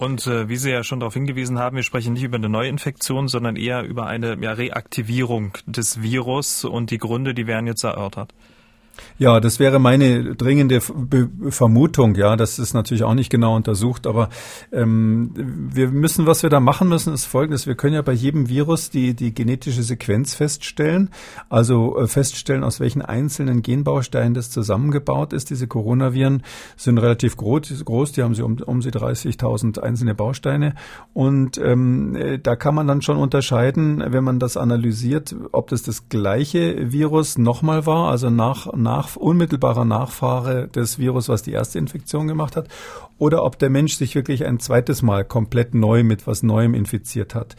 Und 0.00 0.26
äh, 0.26 0.48
wie 0.48 0.56
Sie 0.56 0.70
ja 0.70 0.82
schon 0.82 1.00
darauf 1.00 1.12
hingewiesen 1.12 1.58
haben, 1.58 1.76
wir 1.76 1.82
sprechen 1.82 2.14
nicht 2.14 2.22
über 2.22 2.38
eine 2.38 2.48
Neuinfektion, 2.48 3.28
sondern 3.28 3.56
eher 3.56 3.82
über 3.82 4.06
eine 4.06 4.34
ja, 4.40 4.52
Reaktivierung 4.52 5.52
des 5.66 6.00
Virus 6.00 6.64
und 6.64 6.90
die 6.90 6.96
Gründe, 6.96 7.34
die 7.34 7.46
werden 7.46 7.66
jetzt 7.66 7.84
erörtert. 7.84 8.32
Ja, 9.18 9.38
das 9.40 9.58
wäre 9.58 9.78
meine 9.78 10.34
dringende 10.34 10.80
Vermutung. 10.80 12.14
Ja, 12.14 12.36
das 12.36 12.58
ist 12.58 12.72
natürlich 12.72 13.02
auch 13.04 13.14
nicht 13.14 13.30
genau 13.30 13.54
untersucht, 13.54 14.06
aber 14.06 14.30
ähm, 14.72 15.32
wir 15.34 15.88
müssen, 15.88 16.26
was 16.26 16.42
wir 16.42 16.50
da 16.50 16.58
machen 16.58 16.88
müssen, 16.88 17.12
ist 17.12 17.26
Folgendes: 17.26 17.66
Wir 17.66 17.74
können 17.74 17.94
ja 17.94 18.02
bei 18.02 18.12
jedem 18.12 18.48
Virus 18.48 18.88
die 18.88 19.14
die 19.14 19.34
genetische 19.34 19.82
Sequenz 19.82 20.34
feststellen, 20.34 21.10
also 21.48 21.98
äh, 21.98 22.06
feststellen, 22.06 22.64
aus 22.64 22.80
welchen 22.80 23.02
einzelnen 23.02 23.62
Genbausteinen 23.62 24.34
das 24.34 24.50
zusammengebaut 24.50 25.32
ist. 25.32 25.50
Diese 25.50 25.66
Coronaviren 25.66 26.42
sind 26.76 26.98
relativ 26.98 27.36
groß, 27.36 27.84
groß 27.84 28.12
die 28.12 28.22
haben 28.22 28.34
sie 28.34 28.42
um, 28.42 28.56
um 28.64 28.80
sie 28.80 28.90
30.000 28.90 29.80
einzelne 29.80 30.14
Bausteine 30.14 30.74
und 31.12 31.58
ähm, 31.58 32.16
äh, 32.16 32.38
da 32.38 32.56
kann 32.56 32.74
man 32.74 32.86
dann 32.86 33.02
schon 33.02 33.18
unterscheiden, 33.18 34.02
wenn 34.06 34.24
man 34.24 34.38
das 34.38 34.56
analysiert, 34.56 35.36
ob 35.52 35.68
das 35.68 35.82
das 35.82 36.08
gleiche 36.08 36.90
Virus 36.90 37.36
nochmal 37.36 37.84
war, 37.84 38.10
also 38.10 38.30
nach, 38.30 38.72
nach 38.74 38.89
nach, 38.90 39.16
unmittelbarer 39.16 39.84
Nachfahre 39.84 40.68
des 40.68 40.98
Virus, 40.98 41.28
was 41.28 41.42
die 41.42 41.52
erste 41.52 41.78
Infektion 41.78 42.26
gemacht 42.26 42.56
hat, 42.56 42.68
oder 43.18 43.44
ob 43.44 43.58
der 43.58 43.70
Mensch 43.70 43.94
sich 43.94 44.14
wirklich 44.14 44.44
ein 44.46 44.58
zweites 44.58 45.02
Mal 45.02 45.24
komplett 45.24 45.74
neu 45.74 46.02
mit 46.02 46.26
was 46.26 46.42
Neuem 46.42 46.74
infiziert 46.74 47.34
hat. 47.34 47.54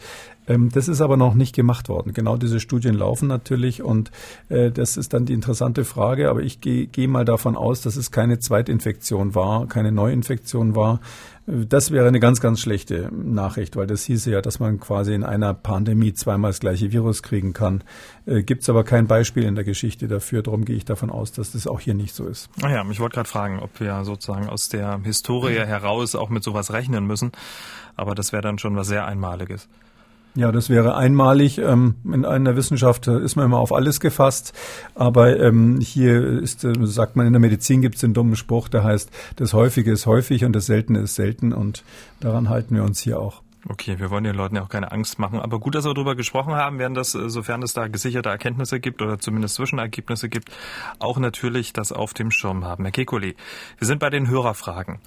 Ähm, 0.46 0.70
das 0.72 0.88
ist 0.88 1.00
aber 1.00 1.16
noch 1.16 1.34
nicht 1.34 1.54
gemacht 1.54 1.88
worden. 1.88 2.12
Genau 2.12 2.36
diese 2.36 2.60
Studien 2.60 2.94
laufen 2.94 3.28
natürlich 3.28 3.82
und 3.82 4.10
äh, 4.48 4.70
das 4.70 4.96
ist 4.96 5.14
dann 5.14 5.24
die 5.24 5.32
interessante 5.32 5.84
Frage. 5.84 6.28
Aber 6.30 6.42
ich 6.42 6.60
gehe 6.60 6.86
geh 6.86 7.06
mal 7.06 7.24
davon 7.24 7.56
aus, 7.56 7.80
dass 7.80 7.96
es 7.96 8.10
keine 8.10 8.38
Zweitinfektion 8.38 9.34
war, 9.34 9.66
keine 9.66 9.92
Neuinfektion 9.92 10.74
war. 10.74 11.00
Das 11.46 11.90
wäre 11.90 12.06
eine 12.06 12.20
ganz, 12.20 12.40
ganz 12.40 12.60
schlechte 12.60 13.10
Nachricht, 13.12 13.74
weil 13.74 13.88
das 13.88 14.04
hieße 14.04 14.30
ja, 14.30 14.40
dass 14.40 14.60
man 14.60 14.78
quasi 14.78 15.12
in 15.12 15.24
einer 15.24 15.54
Pandemie 15.54 16.12
zweimal 16.12 16.50
das 16.50 16.60
gleiche 16.60 16.92
Virus 16.92 17.24
kriegen 17.24 17.52
kann. 17.52 17.82
Äh, 18.26 18.44
Gibt 18.44 18.62
es 18.62 18.68
aber 18.68 18.84
kein 18.84 19.08
Beispiel 19.08 19.42
in 19.42 19.56
der 19.56 19.64
Geschichte 19.64 20.06
dafür. 20.06 20.42
Darum 20.42 20.64
gehe 20.64 20.76
ich 20.76 20.84
davon 20.84 21.10
aus, 21.10 21.32
dass 21.32 21.52
das 21.52 21.66
auch 21.66 21.80
hier 21.80 21.94
nicht 21.94 22.14
so 22.14 22.26
ist. 22.26 22.48
Ah 22.62 22.70
ja, 22.70 22.88
ich 22.88 23.00
wollte 23.00 23.14
gerade 23.14 23.28
fragen, 23.28 23.58
ob 23.58 23.80
wir 23.80 24.04
sozusagen 24.04 24.48
aus 24.48 24.68
der 24.68 25.00
Historie 25.02 25.56
heraus 25.56 26.14
auch 26.14 26.28
mit 26.28 26.44
sowas 26.44 26.72
rechnen 26.72 27.06
müssen. 27.06 27.32
Aber 27.96 28.14
das 28.14 28.32
wäre 28.32 28.42
dann 28.42 28.58
schon 28.58 28.76
was 28.76 28.86
sehr 28.86 29.06
Einmaliges. 29.06 29.68
Ja, 30.34 30.50
das 30.50 30.70
wäre 30.70 30.96
einmalig. 30.96 31.58
Ähm, 31.58 31.96
in 32.04 32.24
einer 32.24 32.56
Wissenschaft 32.56 33.06
ist 33.06 33.36
man 33.36 33.44
immer 33.44 33.58
auf 33.58 33.72
alles 33.72 34.00
gefasst. 34.00 34.54
Aber 34.94 35.38
ähm, 35.38 35.78
hier 35.80 36.40
ist, 36.40 36.64
äh, 36.64 36.72
sagt 36.82 37.16
man, 37.16 37.26
in 37.26 37.34
der 37.34 37.40
Medizin 37.40 37.82
gibt 37.82 37.96
es 37.96 38.00
den 38.00 38.14
dummen 38.14 38.36
Spruch, 38.36 38.68
der 38.68 38.82
heißt, 38.82 39.10
das 39.36 39.52
Häufige 39.52 39.92
ist 39.92 40.06
häufig 40.06 40.44
und 40.44 40.54
das 40.54 40.66
Seltene 40.66 41.00
ist 41.00 41.16
selten. 41.16 41.52
Und 41.52 41.84
daran 42.20 42.48
halten 42.48 42.74
wir 42.74 42.84
uns 42.84 43.00
hier 43.00 43.20
auch. 43.20 43.42
Okay, 43.68 44.00
wir 44.00 44.10
wollen 44.10 44.24
den 44.24 44.34
Leuten 44.34 44.56
ja 44.56 44.62
auch 44.62 44.68
keine 44.68 44.90
Angst 44.90 45.20
machen. 45.20 45.38
Aber 45.38 45.60
gut, 45.60 45.76
dass 45.76 45.84
wir 45.84 45.94
darüber 45.94 46.16
gesprochen 46.16 46.54
haben, 46.54 46.80
werden 46.80 46.94
das, 46.94 47.14
äh, 47.14 47.28
sofern 47.30 47.62
es 47.62 47.72
da 47.72 47.86
gesicherte 47.86 48.28
Erkenntnisse 48.28 48.80
gibt 48.80 49.00
oder 49.00 49.20
zumindest 49.20 49.54
Zwischenergebnisse 49.54 50.28
gibt, 50.28 50.50
auch 50.98 51.18
natürlich 51.18 51.72
das 51.72 51.92
auf 51.92 52.12
dem 52.12 52.32
Schirm 52.32 52.64
haben. 52.64 52.84
Herr 52.84 52.92
Kekulé, 52.92 53.36
wir 53.78 53.86
sind 53.86 54.00
bei 54.00 54.10
den 54.10 54.28
Hörerfragen. 54.28 54.98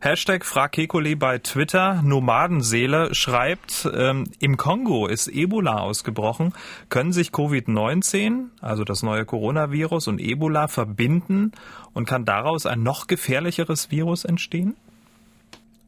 Hashtag 0.00 0.44
Frag 0.44 0.74
Kekulé 0.74 1.16
bei 1.16 1.38
Twitter. 1.38 2.02
Nomadenseele 2.02 3.14
schreibt, 3.14 3.88
ähm, 3.94 4.24
im 4.40 4.58
Kongo 4.58 5.06
ist 5.06 5.28
Ebola 5.28 5.78
ausgebrochen. 5.78 6.52
Können 6.90 7.12
sich 7.12 7.30
Covid-19, 7.30 8.48
also 8.60 8.84
das 8.84 9.02
neue 9.02 9.24
Coronavirus 9.24 10.08
und 10.08 10.20
Ebola 10.20 10.68
verbinden 10.68 11.52
und 11.94 12.06
kann 12.06 12.26
daraus 12.26 12.66
ein 12.66 12.82
noch 12.82 13.06
gefährlicheres 13.06 13.90
Virus 13.90 14.26
entstehen? 14.26 14.76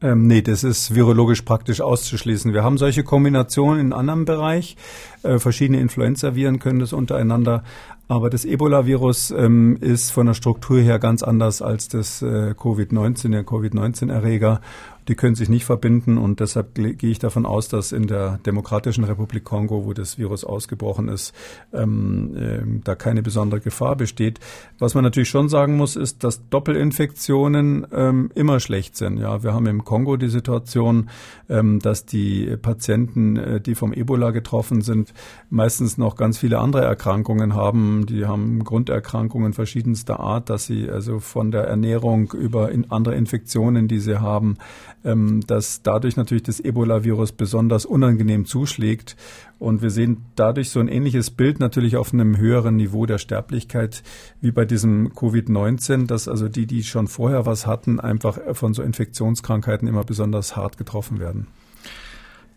Ähm, 0.01 0.27
nee, 0.27 0.41
das 0.41 0.63
ist 0.63 0.93
virologisch 0.93 1.43
praktisch 1.43 1.79
auszuschließen. 1.81 2.53
Wir 2.53 2.63
haben 2.63 2.77
solche 2.77 3.03
Kombinationen 3.03 3.79
in 3.79 3.93
einem 3.93 3.99
anderen 3.99 4.25
Bereich. 4.25 4.75
Äh, 5.23 5.39
verschiedene 5.39 5.79
Influenza-Viren 5.79 6.59
können 6.59 6.79
das 6.79 6.91
untereinander. 6.93 7.63
Aber 8.07 8.29
das 8.29 8.45
Ebola-Virus 8.45 9.31
ähm, 9.31 9.77
ist 9.81 10.11
von 10.11 10.27
der 10.27 10.35
Struktur 10.35 10.79
her 10.79 10.99
ganz 10.99 11.23
anders 11.23 11.61
als 11.61 11.87
das 11.87 12.21
äh, 12.21 12.53
Covid-19, 12.55 13.31
der 13.31 13.43
Covid-19-Erreger. 13.43 14.61
Die 15.07 15.15
können 15.15 15.35
sich 15.35 15.49
nicht 15.49 15.65
verbinden 15.65 16.17
und 16.17 16.39
deshalb 16.39 16.75
gehe 16.75 17.11
ich 17.11 17.19
davon 17.19 17.45
aus, 17.45 17.67
dass 17.67 17.91
in 17.91 18.07
der 18.07 18.39
Demokratischen 18.45 19.03
Republik 19.03 19.43
Kongo, 19.43 19.85
wo 19.85 19.93
das 19.93 20.17
Virus 20.17 20.43
ausgebrochen 20.43 21.09
ist, 21.09 21.33
ähm, 21.73 22.35
äh, 22.35 22.81
da 22.83 22.95
keine 22.95 23.21
besondere 23.21 23.59
Gefahr 23.61 23.95
besteht. 23.95 24.39
Was 24.79 24.95
man 24.95 25.03
natürlich 25.03 25.29
schon 25.29 25.49
sagen 25.49 25.77
muss, 25.77 25.95
ist, 25.95 26.23
dass 26.23 26.49
Doppelinfektionen 26.49 27.85
ähm, 27.91 28.31
immer 28.33 28.59
schlecht 28.59 28.97
sind. 28.97 29.17
Ja, 29.17 29.43
wir 29.43 29.53
haben 29.53 29.67
im 29.67 29.83
Kongo 29.85 30.17
die 30.17 30.29
Situation, 30.29 31.09
ähm, 31.49 31.79
dass 31.79 32.05
die 32.05 32.57
Patienten, 32.57 33.37
äh, 33.37 33.61
die 33.61 33.75
vom 33.75 33.93
Ebola 33.93 34.31
getroffen 34.31 34.81
sind, 34.81 35.13
meistens 35.49 35.97
noch 35.97 36.15
ganz 36.15 36.37
viele 36.39 36.59
andere 36.59 36.83
Erkrankungen 36.83 37.53
haben. 37.53 38.05
Die 38.07 38.25
haben 38.25 38.63
Grunderkrankungen 38.63 39.53
verschiedenster 39.53 40.19
Art, 40.19 40.49
dass 40.49 40.65
sie 40.65 40.89
also 40.89 41.19
von 41.19 41.51
der 41.51 41.65
Ernährung 41.65 42.31
über 42.33 42.71
in 42.71 42.89
andere 42.89 43.15
Infektionen, 43.15 43.87
die 43.87 43.99
sie 43.99 44.19
haben, 44.19 44.57
dass 45.05 45.83
dadurch 45.83 46.17
natürlich 46.17 46.43
das 46.43 46.59
Ebola-Virus 46.59 47.33
besonders 47.33 47.85
unangenehm 47.85 48.45
zuschlägt. 48.45 49.15
Und 49.59 49.81
wir 49.83 49.91
sehen 49.91 50.25
dadurch 50.35 50.71
so 50.71 50.79
ein 50.79 50.87
ähnliches 50.87 51.29
Bild 51.29 51.59
natürlich 51.59 51.95
auf 51.95 52.11
einem 52.11 52.37
höheren 52.37 52.75
Niveau 52.75 53.05
der 53.05 53.19
Sterblichkeit 53.19 54.01
wie 54.41 54.51
bei 54.51 54.65
diesem 54.65 55.13
Covid-19, 55.13 56.07
dass 56.07 56.27
also 56.27 56.49
die, 56.49 56.65
die 56.65 56.83
schon 56.83 57.07
vorher 57.07 57.45
was 57.45 57.67
hatten, 57.67 57.99
einfach 57.99 58.39
von 58.53 58.73
so 58.73 58.81
Infektionskrankheiten 58.81 59.87
immer 59.87 60.03
besonders 60.03 60.55
hart 60.55 60.77
getroffen 60.77 61.19
werden. 61.19 61.47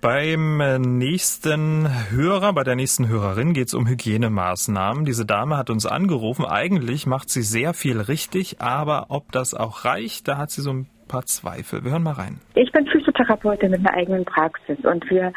Beim 0.00 0.58
nächsten 0.98 1.88
Hörer, 2.10 2.52
bei 2.52 2.62
der 2.62 2.76
nächsten 2.76 3.08
Hörerin 3.08 3.52
geht 3.52 3.66
es 3.66 3.74
um 3.74 3.88
Hygienemaßnahmen. 3.88 5.04
Diese 5.04 5.26
Dame 5.26 5.56
hat 5.56 5.70
uns 5.70 5.86
angerufen. 5.86 6.44
Eigentlich 6.44 7.04
macht 7.04 7.30
sie 7.30 7.42
sehr 7.42 7.74
viel 7.74 8.00
richtig, 8.00 8.60
aber 8.60 9.06
ob 9.08 9.32
das 9.32 9.54
auch 9.54 9.84
reicht, 9.84 10.28
da 10.28 10.38
hat 10.38 10.52
sie 10.52 10.62
so 10.62 10.70
ein 10.70 10.86
paar 11.08 11.26
Zweifel. 11.26 11.84
Wir 11.84 11.92
hören 11.92 12.02
mal 12.02 12.12
rein. 12.12 12.40
Ich 12.54 12.70
bin 12.72 12.86
Physiotherapeutin 12.86 13.70
mit 13.70 13.80
einer 13.80 13.94
eigenen 13.94 14.24
Praxis 14.24 14.78
und 14.84 15.08
wir 15.10 15.32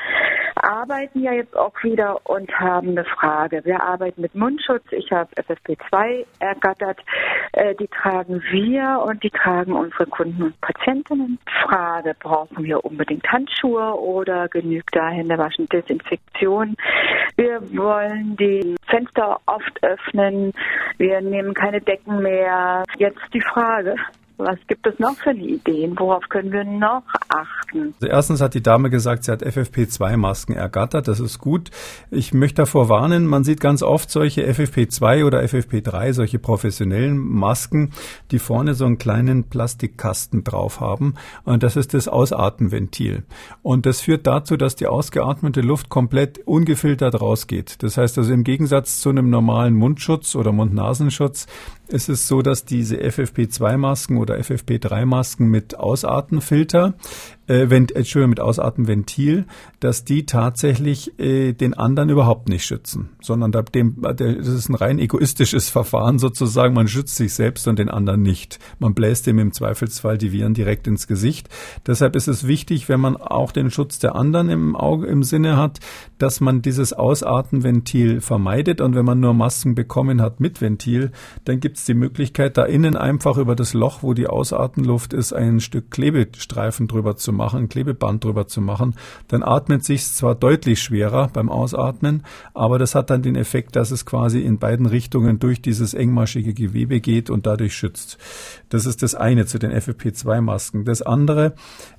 arbeiten 0.56 1.22
ja 1.22 1.34
jetzt 1.34 1.56
auch 1.56 1.74
wieder 1.84 2.20
und 2.26 2.52
haben 2.60 2.90
eine 2.90 3.06
Frage. 3.06 3.62
Wir 3.64 3.82
arbeiten 3.82 4.22
mit 4.22 4.36
Mundschutz. 4.36 4.84
Ich 4.92 5.12
habe 5.12 5.30
FFP2 5.36 6.26
ergattert. 6.40 7.00
Äh, 7.54 7.76
die 7.76 7.88
tragen 7.88 8.42
wir 8.52 9.04
und 9.06 9.24
die 9.24 9.30
tragen 9.30 9.74
unsere 9.74 10.06
Kunden 10.06 10.44
und 10.44 10.62
Patientinnen. 10.62 11.40
Frage, 11.64 12.16
brauchen 12.20 12.64
wir 12.64 12.84
unbedingt 12.84 13.28
Handschuhe 13.32 13.94
oder 14.00 14.48
genügt 14.50 14.96
da 14.96 15.10
Händewaschen, 15.10 15.68
Desinfektion? 15.68 16.76
Wir 17.38 17.62
wollen 17.76 18.36
die 18.36 18.76
Fenster 18.88 19.40
oft 19.46 19.84
öffnen. 19.84 20.52
Wir 20.98 21.22
nehmen 21.22 21.54
keine 21.54 21.82
Decken 21.82 22.22
mehr. 22.22 22.84
Jetzt 22.98 23.22
die 23.34 23.42
Frage, 23.42 23.96
was 24.44 24.60
gibt 24.68 24.86
es 24.88 24.98
noch 25.00 25.16
für 25.18 25.32
Ideen? 25.32 25.98
Worauf 25.98 26.28
können 26.30 26.52
wir 26.52 26.64
noch 26.64 27.04
achten? 27.30 27.94
Also 28.02 28.08
erstens 28.08 28.42
hat 28.42 28.54
die 28.54 28.64
Dame 28.64 28.90
gesagt, 28.90 29.24
sie 29.24 29.32
hat 29.32 29.44
FFP2-Masken 29.44 30.56
ergattert. 30.56 31.08
Das 31.08 31.20
ist 31.20 31.40
gut. 31.40 31.72
Ich 32.10 32.34
möchte 32.34 32.62
davor 32.64 32.90
warnen, 32.90 33.26
man 33.28 33.44
sieht 33.44 33.60
ganz 33.60 33.84
oft 33.84 34.10
solche 34.10 34.48
FFP2 34.48 35.26
oder 35.26 35.42
FFP3, 35.42 36.14
solche 36.14 36.40
professionellen 36.40 37.18
Masken, 37.18 37.92
die 38.32 38.40
vorne 38.40 38.74
so 38.74 38.86
einen 38.86 38.98
kleinen 38.98 39.46
Plastikkasten 39.46 40.44
drauf 40.44 40.80
haben. 40.80 41.16
Und 41.44 41.64
das 41.64 41.76
ist 41.76 41.94
das 41.94 42.08
Ausatmenventil. 42.08 43.24
Und 43.62 43.86
das 43.86 44.02
führt 44.02 44.28
dazu, 44.28 44.58
dass 44.58 44.76
die 44.76 44.88
ausgeatmete 44.88 45.62
Luft 45.62 45.90
komplett 45.90 46.40
ungefiltert 46.46 47.20
rausgeht. 47.20 47.84
Das 47.84 47.98
heißt 47.98 48.18
also 48.18 48.34
im 48.34 48.44
Gegensatz 48.44 49.00
zu 49.00 49.10
einem 49.10 49.30
normalen 49.30 49.74
Mundschutz 49.74 50.36
oder 50.36 50.52
Mund-Nasenschutz 50.52 51.48
ist 51.94 52.10
es 52.10 52.28
so, 52.28 52.42
dass 52.42 52.66
diese 52.66 52.98
FFP2-Masken 52.98 54.18
oder 54.18 54.36
FFP3-Masken 54.36 55.48
mit 55.48 55.78
Ausatmenfilter 55.78 56.94
äh, 57.52 57.70
Vent, 57.70 57.94
Entschuldigung, 57.94 58.30
mit 58.30 58.40
Ausatmenventil, 58.40 59.46
dass 59.82 60.06
die 60.06 60.26
tatsächlich 60.26 61.20
äh, 61.20 61.52
den 61.52 61.74
anderen 61.74 62.10
überhaupt 62.10 62.48
nicht 62.48 62.64
schützen, 62.64 63.10
sondern 63.22 63.52
da, 63.52 63.62
dem, 63.62 64.02
das 64.02 64.48
ist 64.48 64.70
ein 64.70 64.76
rein 64.76 65.00
egoistisches 65.00 65.70
Verfahren 65.70 66.18
sozusagen. 66.18 66.74
Man 66.74 66.88
schützt 66.88 67.18
sich 67.18 67.34
selbst 67.34 67.68
und 67.68 67.78
den 67.78 67.90
anderen 67.90 68.22
nicht. 68.22 68.60
Man 68.80 68.94
bläst 68.94 69.28
dem 69.28 69.38
im 69.38 69.52
Zweifelsfall 69.52 70.18
die 70.18 70.32
Viren 70.32 70.54
direkt 70.54 70.88
ins 70.88 71.08
Gesicht. 71.08 71.50
Deshalb 71.86 72.16
ist 72.16 72.30
es 72.30 72.48
wichtig, 72.48 72.88
wenn 72.88 73.02
man 73.02 73.18
auch 73.18 73.52
den 73.52 73.70
Schutz 73.70 74.00
der 74.00 74.16
anderen 74.16 74.50
im 74.50 74.76
Auge, 74.76 75.08
im 75.08 75.24
Sinne 75.24 75.58
hat, 75.58 75.80
dass 76.20 76.40
man 76.40 76.62
dieses 76.62 76.94
Ausatmenventil 76.94 78.22
vermeidet 78.22 78.80
und 78.80 78.96
wenn 78.96 79.06
man 79.06 79.20
nur 79.20 79.34
Masken 79.34 79.76
bekommen 79.76 80.22
hat 80.22 80.40
mit 80.40 80.62
Ventil, 80.62 81.12
dann 81.44 81.60
gibt 81.60 81.78
es 81.78 81.86
die 81.86 81.96
Möglichkeit, 81.96 82.58
da 82.58 82.64
innen 82.64 82.96
einfach 82.96 83.38
über 83.38 83.56
das 83.56 83.74
Loch, 83.74 84.04
wo 84.04 84.14
die 84.14 84.28
Ausatmenluft 84.28 85.12
ist, 85.12 85.34
ein 85.34 85.60
Stück 85.60 85.92
Klebestreifen 85.92 86.88
drüber 86.88 87.18
zu 87.18 87.34
machen 87.34 87.41
machen, 87.42 87.70
Klebeband 87.70 88.24
drüber 88.24 88.48
zu 88.48 88.62
machen, 88.62 88.94
dann 89.28 89.42
atmet 89.42 89.84
sich 89.84 90.06
zwar 90.06 90.36
deutlich 90.36 90.80
schwerer 90.80 91.30
beim 91.34 91.50
Ausatmen, 91.50 92.24
aber 92.54 92.78
das 92.78 92.94
hat 92.94 93.10
dann 93.10 93.24
den 93.24 93.36
Effekt, 93.36 93.76
dass 93.76 93.90
es 93.90 94.06
quasi 94.06 94.42
in 94.42 94.60
beiden 94.60 94.86
Richtungen 94.86 95.40
durch 95.40 95.60
dieses 95.60 95.96
engmaschige 95.96 96.54
Gewebe 96.54 97.00
geht 97.00 97.32
und 97.32 97.48
dadurch 97.48 97.74
schützt. 97.76 98.20
Das 98.70 98.86
ist 98.86 99.02
das 99.02 99.16
eine 99.16 99.48
zu 99.48 99.58
den 99.58 99.72
FFP2-Masken. 99.72 100.86
Das 100.86 101.02
andere, 101.02 101.54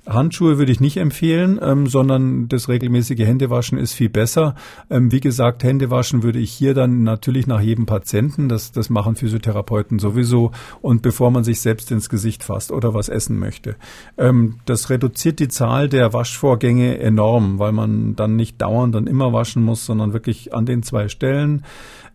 Handschuhe 0.07 0.57
würde 0.57 0.71
ich 0.71 0.79
nicht 0.79 0.97
empfehlen, 0.97 1.59
ähm, 1.61 1.87
sondern 1.87 2.47
das 2.47 2.69
regelmäßige 2.69 3.19
Händewaschen 3.19 3.77
ist 3.77 3.93
viel 3.93 4.09
besser. 4.09 4.55
Ähm, 4.89 5.11
wie 5.11 5.19
gesagt, 5.19 5.63
Händewaschen 5.63 6.23
würde 6.23 6.39
ich 6.39 6.51
hier 6.51 6.73
dann 6.73 7.03
natürlich 7.03 7.47
nach 7.47 7.61
jedem 7.61 7.85
Patienten, 7.85 8.47
das, 8.47 8.71
das 8.71 8.89
machen 8.89 9.15
Physiotherapeuten 9.15 9.99
sowieso, 9.99 10.51
und 10.81 11.01
bevor 11.01 11.31
man 11.31 11.43
sich 11.43 11.59
selbst 11.59 11.91
ins 11.91 12.09
Gesicht 12.09 12.43
fasst 12.43 12.71
oder 12.71 12.93
was 12.93 13.09
essen 13.09 13.37
möchte. 13.39 13.75
Ähm, 14.17 14.55
das 14.65 14.89
reduziert 14.89 15.22
reduziert 15.23 15.39
die 15.39 15.47
Zahl 15.47 15.87
der 15.87 16.11
Waschvorgänge 16.11 16.99
enorm, 16.99 17.57
weil 17.57 17.71
man 17.71 18.13
dann 18.15 18.35
nicht 18.35 18.61
dauernd 18.61 18.93
und 18.95 19.07
immer 19.07 19.31
waschen 19.31 19.63
muss, 19.63 19.85
sondern 19.85 20.11
wirklich 20.11 20.53
an 20.53 20.65
den 20.65 20.83
zwei 20.83 21.07
Stellen 21.07 21.63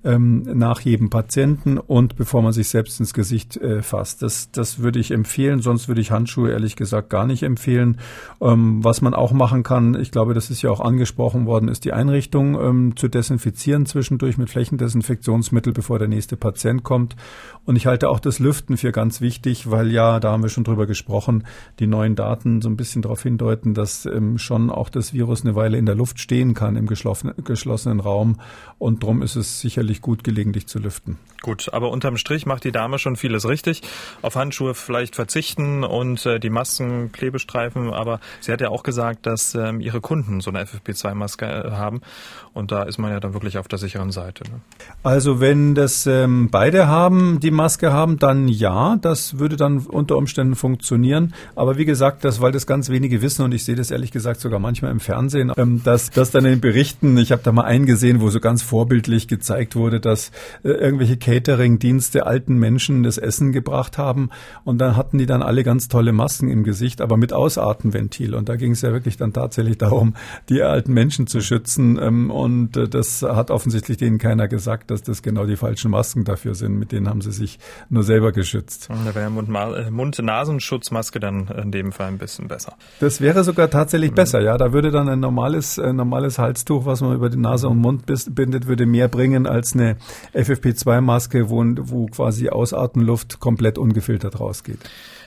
ähm, 0.05 0.43
nach 0.43 0.81
jedem 0.81 1.11
Patienten 1.11 1.79
und 1.79 2.17
bevor 2.17 2.43
man 2.43 2.53
sich 2.53 2.69
selbst 2.69 3.01
ins 3.01 3.15
Gesicht 3.15 3.57
äh, 3.57 3.83
fasst. 3.83 4.23
Das, 4.23 4.51
das 4.53 4.79
würde 4.79 5.01
ich 5.01 5.11
empfehlen, 5.11 5.61
sonst 5.61 5.89
würde 5.89 6.01
ich 6.01 6.11
Handschuhe 6.11 6.51
ehrlich 6.51 6.77
gesagt 6.77 7.11
gar 7.11 7.27
nicht 7.27 7.43
empfehlen. 7.43 7.99
Ähm, 8.41 8.85
was 8.85 9.01
man 9.01 9.15
auch 9.15 9.33
machen 9.33 9.65
kann, 9.65 9.95
ich 10.01 10.11
glaube, 10.11 10.35
das 10.35 10.51
ist 10.51 10.63
ja 10.63 10.71
auch 10.71 10.81
angesprochen 10.81 11.47
worden, 11.47 11.69
ist 11.69 11.85
die 11.85 11.93
Einrichtung 11.93 12.55
ähm, 12.61 12.97
zu 12.97 13.09
desinfizieren 13.09 13.87
zwischendurch 13.87 14.39
mit 14.39 14.51
Flächendesinfektionsmittel, 14.51 15.73
bevor 15.73 15.99
der 15.99 16.09
nächste 16.09 16.37
Patient 16.37 16.85
kommt. 16.85 17.17
Und 17.65 17.77
ich 17.77 17.87
halte 17.87 18.09
auch 18.09 18.21
das 18.21 18.39
Lüften 18.39 18.77
für 18.77 18.93
ganz 18.93 19.21
wichtig, 19.21 19.71
weil 19.71 19.91
ja, 19.91 20.21
da 20.21 20.33
haben 20.33 20.43
wir 20.43 20.49
schon 20.49 20.65
drüber 20.65 20.87
gesprochen, 20.87 21.45
die 21.81 21.87
neuen 21.87 22.15
Daten 22.15 22.63
so 22.63 22.69
ein 22.69 22.77
bisschen 22.77 23.03
darauf 23.03 23.23
hindeuten, 23.23 23.75
dass 23.75 24.07
ähm, 24.07 24.39
schon 24.39 24.71
auch 24.71 24.89
das 24.89 25.13
Virus 25.13 25.45
eine 25.45 25.55
Weile 25.55 25.77
in 25.77 25.87
der 25.87 25.97
Luft 25.97 26.21
stehen 26.21 26.55
kann 26.55 26.77
im 26.77 26.87
geschlossenen, 26.87 27.35
geschlossenen 27.45 28.01
Raum. 28.01 28.37
Und 28.79 29.03
darum 29.03 29.23
ist 29.23 29.37
es 29.37 29.61
sicherlich 29.61 29.88
sicherlich 29.89 30.03
gut 30.03 30.23
gelegentlich 30.23 30.67
zu 30.67 30.79
lüften. 30.79 31.17
Gut, 31.41 31.73
aber 31.73 31.91
unterm 31.91 32.17
Strich 32.17 32.47
macht 32.47 32.65
die 32.65 32.73
Dame 32.73 32.99
schon 32.99 33.15
vieles 33.15 33.49
richtig. 33.49 33.83
Auf 34.23 34.35
Handschuhe 34.35 34.75
vielleicht 34.75 35.15
verzichten 35.15 35.85
und 35.85 36.27
äh, 36.27 36.41
die 36.41 36.51
Masken, 36.51 37.13
Klebestreifen. 37.13 37.93
Aber 37.93 38.19
sie 38.41 38.53
hat 38.53 38.61
ja 38.61 38.71
auch 38.71 38.83
gesagt, 38.83 39.25
dass 39.25 39.55
ähm, 39.55 39.81
ihre 39.81 40.01
Kunden 40.01 40.41
so 40.41 40.51
eine 40.51 40.65
FFP2-Maske 40.65 41.47
äh, 41.47 41.71
haben. 41.71 42.01
Und 42.55 42.73
da 42.73 42.83
ist 42.83 42.99
man 42.99 43.13
ja 43.13 43.21
dann 43.21 43.35
wirklich 43.35 43.57
auf 43.57 43.69
der 43.69 43.79
sicheren 43.79 44.11
Seite. 44.11 44.43
Ne? 44.51 44.61
Also 45.05 45.39
wenn 45.39 45.77
das 45.77 46.09
ähm, 46.09 46.49
beide 46.51 46.89
haben, 46.89 47.39
die 47.39 47.53
Maske 47.53 47.93
haben, 47.93 48.19
dann 48.19 48.49
ja, 48.49 48.97
das 49.01 49.39
würde 49.39 49.57
dann 49.57 49.79
unter 49.87 50.17
Umständen 50.17 50.57
funktionieren. 50.57 51.35
Aber 51.55 51.79
wie 51.79 51.85
gesagt, 51.85 52.25
das, 52.25 52.41
weil 52.41 52.51
das 52.51 52.67
ganz 52.67 52.89
wenige 52.89 53.23
wissen 53.23 53.45
und 53.45 53.55
ich 53.55 53.65
sehe 53.65 53.77
das 53.77 53.93
ehrlich 53.93 54.11
gesagt 54.11 54.41
sogar 54.41 54.59
manchmal 54.59 54.91
im 54.91 54.99
Fernsehen, 54.99 55.53
ähm, 55.57 55.83
dass 55.85 56.11
das 56.11 56.33
dann 56.33 56.45
in 56.47 56.61
Berichten, 56.61 57.17
ich 57.17 57.31
habe 57.31 57.43
da 57.45 57.53
mal 57.53 57.63
eingesehen, 57.63 58.21
wo 58.21 58.29
so 58.31 58.41
ganz 58.41 58.63
vorbildlich 58.63 59.29
gezeigt 59.29 59.77
wurde, 59.77 60.01
dass 60.01 60.33
äh, 60.65 60.71
irgendwelche 60.71 61.17
Catering-Dienste 61.29 62.27
alten 62.27 62.57
Menschen 62.57 63.03
das 63.03 63.19
Essen 63.19 63.53
gebracht 63.53 63.99
haben 63.99 64.31
und 64.65 64.79
dann 64.79 64.97
hatten 64.97 65.19
die 65.19 65.27
dann 65.27 65.43
alle 65.43 65.63
ganz 65.63 65.89
tolle 65.89 66.15
Masken 66.15 66.49
im 66.49 66.65
Gesicht, 66.65 67.03
aber 67.03 67.19
mit 67.19 67.35
Ausatmenventil. 67.35 68.35
Und 68.35 68.49
da 68.49 68.57
ging 68.57 68.73
es 68.73 68.81
ja 68.81 68.93
wirklich 68.93 69.19
dann 69.19 69.35
tatsächlich 69.35 69.77
darum, 69.77 70.15
die 70.49 70.63
alten 70.63 70.95
Menschen 70.95 71.27
zu 71.27 71.43
schützen. 71.43 71.99
Ähm, 72.01 72.31
und 72.31 72.79
äh, 72.79 72.89
das 72.89 73.21
hat 73.21 73.51
offensichtlich 73.51 73.99
denen 73.99 74.17
keiner 74.17 74.49
gesagt, 74.49 74.91
dass 74.91 75.03
das 75.03 75.21
genau 75.21 75.45
die 75.45 75.57
falschen 75.57 75.91
Masken 75.91 76.25
dafür 76.25 76.55
sind. 76.55 76.79
Mit 76.79 76.93
denen 76.93 77.11
haben 77.11 77.21
sie 77.21 77.33
sich 77.33 77.59
nur 77.91 78.05
selber 78.05 78.33
geschützt. 78.33 78.89
Da 78.89 79.15
wäre 79.15 79.27
äh, 79.27 79.91
Mund-Nasenschutzmaske 79.91 81.21
dann 81.21 81.49
in 81.49 81.73
dem 81.73 81.93
Fall 81.93 82.09
ein 82.09 82.17
bisschen 82.17 82.49
besser. 82.49 82.73
Das 83.01 83.21
wäre 83.21 83.45
sogar 83.45 83.69
tatsächlich 83.69 84.13
mhm. 84.13 84.17
besser, 84.17 84.41
ja. 84.41 84.57
Da 84.57 84.73
würde 84.73 84.91
dann 84.91 85.11
ein 85.11 85.21
normales, 85.21 85.77
normales 85.77 86.39
Halstuch, 86.39 86.87
was 86.87 87.03
man 87.03 87.15
über 87.15 87.29
die 87.29 87.37
Nase 87.37 87.69
und 87.69 87.77
Mund 87.77 88.05
bindet, 88.31 88.67
würde 88.67 88.87
mehr 88.87 89.09
bringen 89.09 89.47
als 89.47 89.75
eine 89.75 89.97
FFP2-Maske 90.33 91.18
Maske, 91.19 91.51
wo, 91.51 91.65
wo 91.65 92.07
quasi 92.07 92.49
Ausatmenluft 92.49 93.41
komplett 93.41 93.77
ungefiltert 93.77 94.39
rausgeht. 94.39 94.79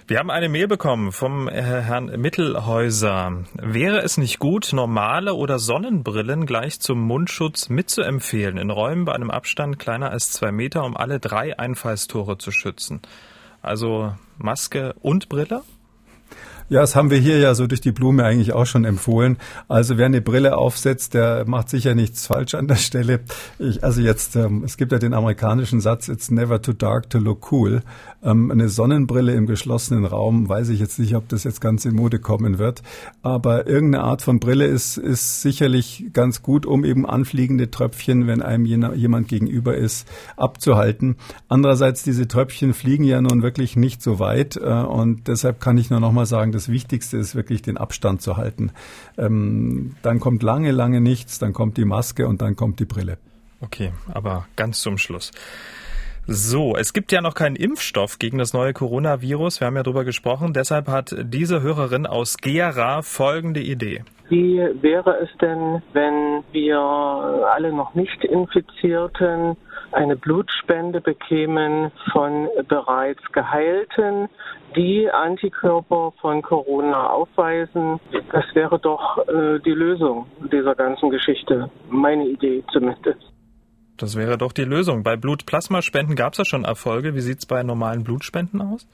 Wir 0.08 0.20
haben 0.20 0.32
eine 0.32 0.48
Mail 0.48 0.70
bekommen 0.70 1.12
vom 1.12 1.50
äh, 1.50 1.62
Herrn 1.62 2.06
Mittelhäuser. 2.06 3.44
Wäre 3.62 4.00
es 4.00 4.16
nicht 4.16 4.40
gut, 4.40 4.72
normale 4.72 5.34
oder 5.34 5.60
Sonnenbrillen 5.60 6.46
gleich 6.46 6.80
zum 6.80 7.02
Mundschutz 7.02 7.68
mitzuempfehlen 7.68 8.58
in 8.58 8.70
Räumen 8.70 9.04
bei 9.04 9.14
einem 9.14 9.32
Abstand 9.32 9.80
kleiner 9.80 10.12
als 10.12 10.32
zwei 10.32 10.54
Meter, 10.54 10.86
um 10.86 10.96
alle 10.96 11.20
drei 11.20 11.60
Einfallstore 11.60 12.38
zu 12.38 12.52
schützen? 12.52 13.02
Also 13.62 14.16
Maske 14.38 14.96
und 15.02 15.28
Brille? 15.28 15.62
Ja, 16.70 16.82
das 16.82 16.96
haben 16.96 17.10
wir 17.10 17.18
hier 17.18 17.38
ja 17.40 17.54
so 17.56 17.68
durch 17.68 17.82
die 17.82 17.92
Blume 17.92 18.24
eigentlich 18.24 18.54
auch 18.54 18.66
schon 18.66 18.86
empfohlen. 18.86 19.38
Also 19.68 19.98
wer 19.98 20.06
eine 20.06 20.22
Brille 20.22 20.58
aufsetzt, 20.58 21.14
der 21.14 21.46
macht 21.48 21.70
sicher 21.70 21.96
nichts 21.96 22.28
falsch 22.28 22.56
an 22.56 22.68
der 22.68 22.76
Stelle. 22.76 23.22
Ich, 23.60 23.84
also 23.84 24.02
jetzt, 24.02 24.36
ähm, 24.36 24.64
es 24.64 24.78
gibt 24.78 24.92
ja 24.92 25.00
den 25.00 25.14
amerikanischen 25.14 25.82
Satz, 25.82 26.08
it's 26.08 26.32
never 26.32 26.62
too 26.62 26.74
dark 26.74 27.10
to 27.10 27.18
look 27.20 27.52
cool. 27.52 27.82
Ähm, 28.24 28.52
eine 28.52 28.70
Sonnenbrille 28.70 29.34
im 29.34 29.48
geschlossenen 29.48 30.06
Raum, 30.06 30.48
weiß 30.48 30.70
ich 30.70 30.80
jetzt 30.80 31.00
nicht, 31.00 31.16
ob 31.16 31.28
das 31.30 31.44
jetzt 31.44 31.60
ganz 31.60 31.86
in 31.86 31.96
Mode 31.96 32.20
kommen 32.20 32.60
wird. 32.60 32.84
Aber 33.24 33.68
irgendeine 33.68 34.04
Art 34.04 34.22
von 34.22 34.40
Brille 34.40 34.66
ist, 34.66 34.98
ist 34.98 35.42
sicherlich 35.42 36.06
ganz 36.14 36.42
gut, 36.42 36.66
um 36.66 36.86
eben 36.86 37.06
anfliegende 37.06 37.72
Tröpfchen, 37.72 38.28
wenn 38.28 38.42
einem 38.42 38.66
jemand 38.66 39.28
gegenüber 39.28 39.76
ist, 39.76 40.08
abzuhalten. 40.38 41.16
Andererseits, 41.48 42.04
diese 42.04 42.28
Tröpfchen 42.28 42.74
fliegen 42.74 43.04
ja 43.04 43.22
nun 43.22 43.42
wirklich 43.42 43.76
nicht 43.76 44.02
so 44.02 44.20
weit. 44.20 44.56
Äh, 44.58 44.70
und 44.70 45.28
deshalb 45.28 45.60
kann 45.60 45.78
ich 45.78 45.90
nur 45.90 46.00
noch 46.00 46.12
mal 46.12 46.26
sagen, 46.26 46.52
das 46.62 46.70
Wichtigste 46.70 47.18
ist 47.18 47.36
wirklich 47.36 47.64
den 47.64 47.78
Abstand 47.78 48.22
zu 48.22 48.38
halten. 48.38 48.72
Ähm, 49.18 49.96
dann 50.04 50.20
kommt 50.20 50.44
lange, 50.44 50.70
lange 50.72 51.02
nichts, 51.02 51.40
dann 51.40 51.54
kommt 51.54 51.76
die 51.78 51.86
Maske 51.86 52.28
und 52.28 52.44
dann 52.44 52.56
kommt 52.56 52.80
die 52.80 52.86
Brille. 52.86 53.18
Okay, 53.62 53.92
aber 54.14 54.46
ganz 54.56 54.80
zum 54.82 55.00
Schluss. 55.00 55.32
So, 56.28 56.76
es 56.78 56.94
gibt 56.94 57.12
ja 57.12 57.22
noch 57.22 57.34
keinen 57.34 57.56
Impfstoff 57.56 58.20
gegen 58.20 58.38
das 58.38 58.54
neue 58.54 58.74
Coronavirus. 58.74 59.60
Wir 59.60 59.66
haben 59.66 59.76
ja 59.76 59.82
darüber 59.82 60.06
gesprochen. 60.06 60.54
Deshalb 60.54 60.88
hat 60.88 61.16
diese 61.20 61.64
Hörerin 61.64 62.06
aus 62.06 62.38
Gera 62.38 63.02
folgende 63.02 63.60
Idee. 63.60 64.04
Wie 64.30 64.60
wäre 64.82 65.18
es 65.18 65.30
denn, 65.42 65.82
wenn 65.94 66.44
wir 66.52 66.78
alle 66.78 67.74
noch 67.74 67.96
nicht 67.96 68.24
Infizierten 68.24 69.58
eine 69.92 70.16
Blutspende 70.16 71.02
bekämen 71.02 71.92
von 72.12 72.48
bereits 72.68 73.22
Geheilten, 73.32 74.30
die 74.76 75.10
Antikörper 75.10 76.14
von 76.22 76.42
Corona 76.42 77.10
aufweisen? 77.10 78.00
Das 78.32 78.46
wäre 78.54 78.80
doch 78.80 79.18
äh, 79.28 79.60
die 79.60 79.72
Lösung 79.72 80.28
dieser 80.52 80.76
ganzen 80.76 81.10
Geschichte. 81.10 81.70
Meine 81.90 82.28
Idee 82.28 82.64
zumindest. 82.72 83.22
Das 83.98 84.16
wäre 84.16 84.38
doch 84.38 84.52
die 84.52 84.64
Lösung. 84.64 85.04
Bei 85.04 85.16
Blutplasmaspenden 85.16 86.16
gab 86.16 86.34
es 86.34 86.40
ja 86.40 86.46
schon 86.46 86.64
Erfolge. 86.64 87.14
Wie 87.14 87.22
sieht 87.22 87.40
es 87.40 87.46
bei 87.46 87.62
normalen 87.62 88.04
Blutspenden 88.04 88.62
aus? 88.62 88.88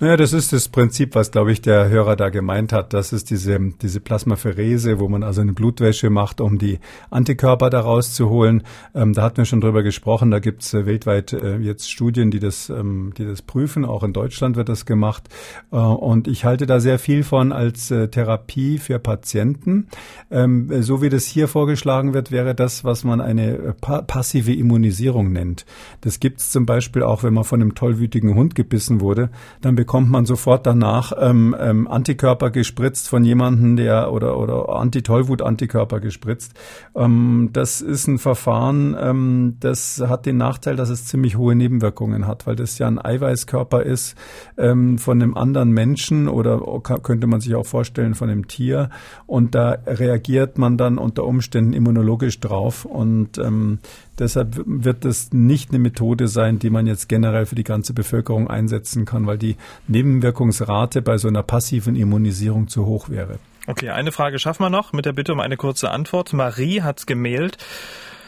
Naja, 0.00 0.16
das 0.16 0.32
ist 0.32 0.52
das 0.52 0.68
Prinzip, 0.68 1.14
was, 1.14 1.30
glaube 1.30 1.52
ich, 1.52 1.62
der 1.62 1.88
Hörer 1.88 2.16
da 2.16 2.28
gemeint 2.28 2.72
hat. 2.72 2.92
Das 2.92 3.12
ist 3.12 3.30
diese, 3.30 3.60
diese 3.80 4.00
Plasmapherese, 4.00 4.98
wo 4.98 5.08
man 5.08 5.22
also 5.22 5.40
eine 5.40 5.52
Blutwäsche 5.52 6.10
macht, 6.10 6.40
um 6.40 6.58
die 6.58 6.80
Antikörper 7.10 7.70
da 7.70 7.78
rauszuholen. 7.80 8.64
Ähm, 8.92 9.12
da 9.12 9.22
hatten 9.22 9.36
wir 9.36 9.44
schon 9.44 9.60
drüber 9.60 9.84
gesprochen. 9.84 10.32
Da 10.32 10.40
gibt's 10.40 10.74
äh, 10.74 10.84
weltweit 10.84 11.32
äh, 11.32 11.58
jetzt 11.58 11.88
Studien, 11.88 12.32
die 12.32 12.40
das, 12.40 12.70
ähm, 12.70 13.12
die 13.16 13.24
das 13.24 13.42
prüfen. 13.42 13.84
Auch 13.84 14.02
in 14.02 14.12
Deutschland 14.12 14.56
wird 14.56 14.68
das 14.68 14.84
gemacht. 14.84 15.28
Äh, 15.70 15.76
und 15.76 16.26
ich 16.26 16.44
halte 16.44 16.66
da 16.66 16.80
sehr 16.80 16.98
viel 16.98 17.22
von 17.22 17.52
als 17.52 17.92
äh, 17.92 18.08
Therapie 18.08 18.78
für 18.78 18.98
Patienten. 18.98 19.86
Ähm, 20.28 20.82
so 20.82 21.02
wie 21.02 21.08
das 21.08 21.24
hier 21.24 21.46
vorgeschlagen 21.46 22.14
wird, 22.14 22.32
wäre 22.32 22.56
das, 22.56 22.82
was 22.82 23.04
man 23.04 23.20
eine 23.20 23.52
äh, 23.52 23.72
pa 23.72 24.02
passive 24.02 24.52
Immunisierung 24.52 25.32
nennt. 25.32 25.64
Das 26.00 26.18
gibt's 26.18 26.50
zum 26.50 26.66
Beispiel 26.66 27.04
auch, 27.04 27.22
wenn 27.22 27.32
man 27.32 27.44
von 27.44 27.62
einem 27.62 27.76
tollwütigen 27.76 28.34
Hund 28.34 28.56
gebissen 28.56 29.00
wurde. 29.00 29.30
Dann 29.60 29.76
bekommt 29.84 30.08
man 30.08 30.24
sofort 30.24 30.66
danach 30.66 31.12
ähm, 31.20 31.54
ähm, 31.60 31.86
Antikörper 31.86 32.50
gespritzt 32.50 33.06
von 33.06 33.22
jemandem, 33.22 33.76
der 33.76 34.10
oder 34.10 34.38
oder 34.38 34.70
Anti-Tollwut-Antikörper 34.70 36.00
gespritzt. 36.00 36.54
Ähm, 36.96 37.50
das 37.52 37.82
ist 37.82 38.06
ein 38.06 38.16
Verfahren, 38.16 38.96
ähm, 38.98 39.56
das 39.60 40.02
hat 40.08 40.24
den 40.24 40.38
Nachteil, 40.38 40.76
dass 40.76 40.88
es 40.88 41.04
ziemlich 41.04 41.36
hohe 41.36 41.54
Nebenwirkungen 41.54 42.26
hat, 42.26 42.46
weil 42.46 42.56
das 42.56 42.78
ja 42.78 42.86
ein 42.86 42.98
Eiweißkörper 42.98 43.82
ist 43.82 44.16
ähm, 44.56 44.96
von 44.96 45.20
einem 45.20 45.36
anderen 45.36 45.70
Menschen 45.70 46.28
oder 46.28 46.62
könnte 46.80 47.26
man 47.26 47.42
sich 47.42 47.54
auch 47.54 47.66
vorstellen 47.66 48.14
von 48.14 48.30
einem 48.30 48.48
Tier 48.48 48.88
und 49.26 49.54
da 49.54 49.76
reagiert 49.86 50.56
man 50.56 50.78
dann 50.78 50.96
unter 50.96 51.26
Umständen 51.26 51.74
immunologisch 51.74 52.40
drauf 52.40 52.86
und 52.86 53.36
ähm, 53.36 53.80
Deshalb 54.18 54.62
wird 54.64 55.04
das 55.04 55.32
nicht 55.32 55.70
eine 55.70 55.80
Methode 55.80 56.28
sein, 56.28 56.58
die 56.58 56.70
man 56.70 56.86
jetzt 56.86 57.08
generell 57.08 57.46
für 57.46 57.56
die 57.56 57.64
ganze 57.64 57.94
Bevölkerung 57.94 58.48
einsetzen 58.48 59.04
kann, 59.04 59.26
weil 59.26 59.38
die 59.38 59.56
Nebenwirkungsrate 59.88 61.02
bei 61.02 61.18
so 61.18 61.28
einer 61.28 61.42
passiven 61.42 61.96
Immunisierung 61.96 62.68
zu 62.68 62.86
hoch 62.86 63.08
wäre. 63.08 63.38
Okay, 63.66 63.90
eine 63.90 64.12
Frage 64.12 64.38
schaffen 64.38 64.62
wir 64.62 64.70
noch 64.70 64.92
mit 64.92 65.06
der 65.06 65.12
Bitte 65.12 65.32
um 65.32 65.40
eine 65.40 65.56
kurze 65.56 65.90
Antwort. 65.90 66.32
Marie 66.32 66.82
hat 66.82 67.06
gemailt. 67.06 67.58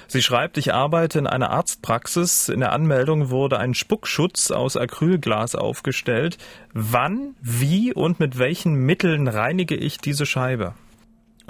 Sie 0.09 0.23
schreibt, 0.23 0.57
ich 0.57 0.73
arbeite 0.73 1.19
in 1.19 1.27
einer 1.27 1.51
Arztpraxis. 1.51 2.49
In 2.49 2.61
der 2.61 2.73
Anmeldung 2.73 3.31
wurde 3.31 3.59
ein 3.59 3.75
Spuckschutz 3.75 4.51
aus 4.51 4.77
Acrylglas 4.77 5.55
aufgestellt. 5.55 6.39
Wann, 6.73 7.35
wie 7.43 7.93
und 7.93 8.21
mit 8.21 8.39
welchen 8.39 8.75
Mitteln 8.75 9.29
reinige 9.29 9.75
ich 9.75 9.99
diese 9.99 10.25
Scheibe? 10.25 10.75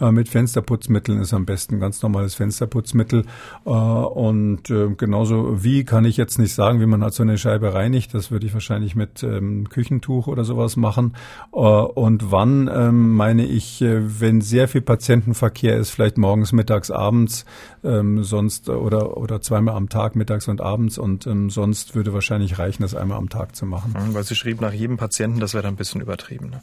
Äh, 0.00 0.12
mit 0.12 0.28
Fensterputzmitteln 0.28 1.20
ist 1.20 1.32
am 1.32 1.46
besten 1.46 1.80
ganz 1.80 2.02
normales 2.02 2.34
Fensterputzmittel. 2.34 3.24
Äh, 3.64 3.70
und 3.70 4.68
äh, 4.70 4.88
genauso 4.96 5.62
wie 5.62 5.84
kann 5.84 6.04
ich 6.04 6.16
jetzt 6.16 6.38
nicht 6.38 6.54
sagen, 6.54 6.80
wie 6.80 6.86
man 6.86 7.02
halt 7.02 7.14
so 7.14 7.22
eine 7.22 7.38
Scheibe 7.38 7.74
reinigt. 7.74 8.12
Das 8.14 8.30
würde 8.30 8.46
ich 8.46 8.54
wahrscheinlich 8.54 8.94
mit 8.94 9.22
ähm, 9.22 9.68
Küchentuch 9.68 10.26
oder 10.26 10.44
sowas 10.44 10.76
machen. 10.76 11.14
Und 11.50 12.30
wann 12.30 12.68
ähm, 12.72 13.14
meine 13.14 13.44
ich, 13.46 13.82
wenn 13.82 14.40
sehr 14.40 14.68
viel 14.68 14.82
Patientenverkehr 14.82 15.76
ist, 15.76 15.90
vielleicht 15.90 16.18
morgens, 16.18 16.52
mittags, 16.52 16.90
abends, 16.90 17.44
ähm, 17.84 18.22
sonst 18.24 18.68
oder 18.68 19.16
oder 19.16 19.40
zweimal 19.40 19.74
am 19.76 19.88
Tag, 19.88 20.16
mittags 20.16 20.48
und 20.48 20.60
abends. 20.60 20.98
Und 20.98 21.28
sonst 21.48 21.94
würde 21.94 22.12
wahrscheinlich 22.12 22.58
reichen, 22.58 22.82
das 22.82 22.94
einmal 22.94 23.18
am 23.18 23.28
Tag 23.28 23.56
zu 23.56 23.66
machen. 23.66 23.94
Weil 24.12 24.24
Sie 24.24 24.34
schrieb 24.34 24.60
nach 24.60 24.72
jedem 24.72 24.96
Patienten, 24.96 25.40
das 25.40 25.54
wäre 25.54 25.62
dann 25.62 25.74
ein 25.74 25.76
bisschen 25.76 26.00
übertrieben. 26.00 26.50
Ne? 26.50 26.62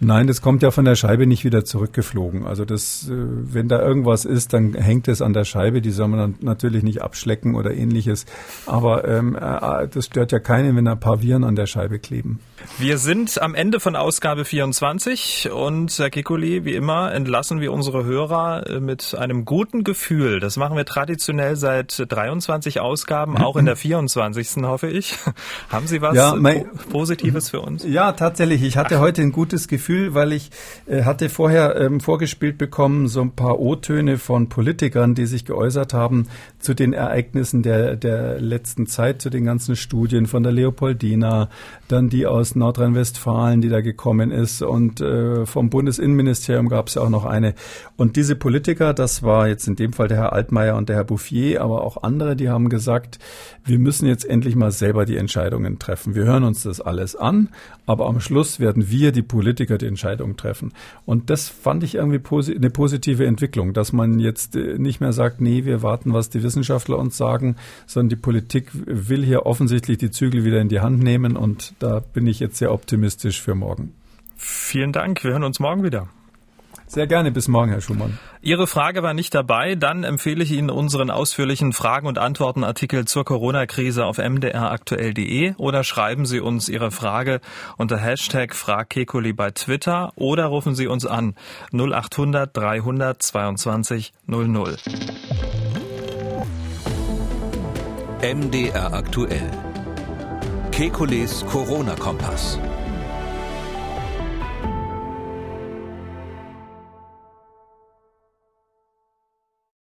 Nein, 0.00 0.26
das 0.26 0.40
kommt 0.40 0.62
ja 0.62 0.70
von 0.70 0.84
der 0.84 0.96
Scheibe 0.96 1.26
nicht 1.26 1.44
wieder 1.44 1.64
zurückgeflogen. 1.64 2.46
Also 2.46 2.64
das, 2.70 3.08
äh, 3.08 3.12
wenn 3.14 3.68
da 3.68 3.80
irgendwas 3.82 4.24
ist, 4.24 4.52
dann 4.52 4.74
hängt 4.74 5.08
es 5.08 5.20
an 5.20 5.32
der 5.32 5.44
Scheibe. 5.44 5.80
Die 5.80 5.90
soll 5.90 6.08
man 6.08 6.18
dann 6.18 6.34
natürlich 6.40 6.82
nicht 6.82 7.02
abschlecken 7.02 7.54
oder 7.54 7.72
ähnliches. 7.72 8.26
Aber 8.66 9.06
ähm, 9.06 9.36
äh, 9.36 9.88
das 9.88 10.06
stört 10.06 10.32
ja 10.32 10.38
keinen, 10.38 10.76
wenn 10.76 10.88
ein 10.88 11.00
paar 11.00 11.22
Viren 11.22 11.44
an 11.44 11.56
der 11.56 11.66
Scheibe 11.66 11.98
kleben. 11.98 12.40
Wir 12.78 12.98
sind 12.98 13.40
am 13.40 13.54
Ende 13.54 13.80
von 13.80 13.96
Ausgabe 13.96 14.44
24 14.44 15.50
und 15.50 15.98
Herr 15.98 16.10
Kikuli, 16.10 16.64
wie 16.64 16.74
immer, 16.74 17.12
entlassen 17.12 17.60
wir 17.60 17.72
unsere 17.72 18.04
Hörer 18.04 18.66
äh, 18.68 18.80
mit 18.80 19.14
einem 19.14 19.44
guten 19.44 19.84
Gefühl. 19.84 20.40
Das 20.40 20.56
machen 20.56 20.76
wir 20.76 20.84
traditionell 20.84 21.56
seit 21.56 22.04
23 22.08 22.80
Ausgaben, 22.80 23.38
auch 23.38 23.56
in 23.56 23.64
der 23.64 23.76
24. 23.76 24.62
hoffe 24.62 24.88
ich. 24.88 25.16
Haben 25.70 25.86
Sie 25.86 26.00
was 26.00 26.14
ja, 26.14 26.34
mein, 26.36 26.66
Positives 26.90 27.50
für 27.50 27.60
uns? 27.60 27.84
Ja, 27.84 28.12
tatsächlich. 28.12 28.62
Ich 28.62 28.76
hatte 28.76 28.96
Ach. 28.96 29.00
heute 29.00 29.22
ein 29.22 29.32
gutes 29.32 29.68
Gefühl, 29.68 30.14
weil 30.14 30.32
ich 30.32 30.50
äh, 30.86 31.04
hatte 31.04 31.28
vorher 31.28 31.76
ähm, 31.76 32.00
vorgespielt 32.00 32.58
bekommen 32.60 33.08
so 33.08 33.22
ein 33.22 33.30
paar 33.30 33.58
O-Töne 33.58 34.18
von 34.18 34.50
Politikern, 34.50 35.14
die 35.14 35.24
sich 35.24 35.46
geäußert 35.46 35.94
haben 35.94 36.26
zu 36.58 36.74
den 36.74 36.92
Ereignissen 36.92 37.62
der, 37.62 37.96
der 37.96 38.38
letzten 38.38 38.86
Zeit, 38.86 39.22
zu 39.22 39.30
den 39.30 39.46
ganzen 39.46 39.76
Studien 39.76 40.26
von 40.26 40.42
der 40.42 40.52
Leopoldina, 40.52 41.48
dann 41.88 42.10
die 42.10 42.26
aus 42.26 42.54
Nordrhein-Westfalen, 42.54 43.62
die 43.62 43.70
da 43.70 43.80
gekommen 43.80 44.30
ist 44.30 44.60
und 44.60 45.00
äh, 45.00 45.46
vom 45.46 45.70
Bundesinnenministerium 45.70 46.68
gab 46.68 46.88
es 46.88 46.96
ja 46.96 47.02
auch 47.02 47.08
noch 47.08 47.24
eine. 47.24 47.54
Und 47.96 48.16
diese 48.16 48.36
Politiker, 48.36 48.92
das 48.92 49.22
war 49.22 49.48
jetzt 49.48 49.66
in 49.66 49.76
dem 49.76 49.94
Fall 49.94 50.08
der 50.08 50.18
Herr 50.18 50.34
Altmaier 50.34 50.76
und 50.76 50.90
der 50.90 50.96
Herr 50.96 51.04
Bouffier, 51.04 51.62
aber 51.62 51.82
auch 51.82 52.02
andere, 52.02 52.36
die 52.36 52.50
haben 52.50 52.68
gesagt, 52.68 53.18
wir 53.64 53.78
müssen 53.78 54.06
jetzt 54.06 54.28
endlich 54.28 54.54
mal 54.54 54.70
selber 54.70 55.06
die 55.06 55.16
Entscheidungen 55.16 55.78
treffen. 55.78 56.14
Wir 56.14 56.24
hören 56.24 56.44
uns 56.44 56.64
das 56.64 56.82
alles 56.82 57.16
an, 57.16 57.48
aber 57.86 58.06
am 58.06 58.20
Schluss 58.20 58.60
werden 58.60 58.90
wir, 58.90 59.12
die 59.12 59.22
Politiker, 59.22 59.78
die 59.78 59.86
Entscheidungen 59.86 60.36
treffen. 60.36 60.74
Und 61.06 61.30
das 61.30 61.48
fand 61.48 61.82
ich 61.84 61.94
irgendwie 61.94 62.18
posi 62.18 62.49
eine 62.54 62.70
positive 62.70 63.26
Entwicklung, 63.26 63.72
dass 63.72 63.92
man 63.92 64.18
jetzt 64.18 64.56
äh, 64.56 64.78
nicht 64.78 65.00
mehr 65.00 65.12
sagt, 65.12 65.40
nee, 65.40 65.64
wir 65.64 65.82
warten, 65.82 66.12
was 66.12 66.30
die 66.30 66.42
Wissenschaftler 66.42 66.98
uns 66.98 67.16
sagen, 67.16 67.56
sondern 67.86 68.10
die 68.10 68.16
Politik 68.16 68.70
will 68.72 69.24
hier 69.24 69.46
offensichtlich 69.46 69.98
die 69.98 70.10
Zügel 70.10 70.44
wieder 70.44 70.60
in 70.60 70.68
die 70.68 70.80
Hand 70.80 71.02
nehmen 71.02 71.36
und 71.36 71.74
da 71.78 72.00
bin 72.00 72.26
ich 72.26 72.40
jetzt 72.40 72.56
sehr 72.56 72.72
optimistisch 72.72 73.40
für 73.40 73.54
morgen. 73.54 73.92
Vielen 74.36 74.92
Dank. 74.92 75.22
Wir 75.22 75.32
hören 75.32 75.44
uns 75.44 75.60
morgen 75.60 75.82
wieder. 75.82 76.08
Sehr 76.90 77.06
gerne. 77.06 77.30
Bis 77.30 77.46
morgen, 77.46 77.70
Herr 77.70 77.80
Schumann. 77.80 78.18
Ihre 78.42 78.66
Frage 78.66 79.04
war 79.04 79.14
nicht 79.14 79.32
dabei. 79.32 79.76
Dann 79.76 80.02
empfehle 80.02 80.42
ich 80.42 80.50
Ihnen 80.50 80.70
unseren 80.70 81.10
ausführlichen 81.10 81.72
Fragen- 81.72 82.08
und 82.08 82.18
Antwortenartikel 82.18 83.04
zur 83.04 83.24
Corona-Krise 83.24 84.04
auf 84.04 84.18
mdraktuell.de 84.18 85.54
oder 85.56 85.84
schreiben 85.84 86.26
Sie 86.26 86.40
uns 86.40 86.68
Ihre 86.68 86.90
Frage 86.90 87.40
unter 87.76 87.96
Hashtag 87.96 88.56
FragKekuli 88.56 89.32
bei 89.32 89.52
Twitter 89.52 90.12
oder 90.16 90.46
rufen 90.46 90.74
Sie 90.74 90.88
uns 90.88 91.06
an 91.06 91.36
0800 91.72 92.56
322 92.56 94.12
00. 94.26 94.76
MDR 98.20 98.92
aktuell. 98.92 99.48
Kekules 100.72 101.46
Corona-Kompass. 101.46 102.58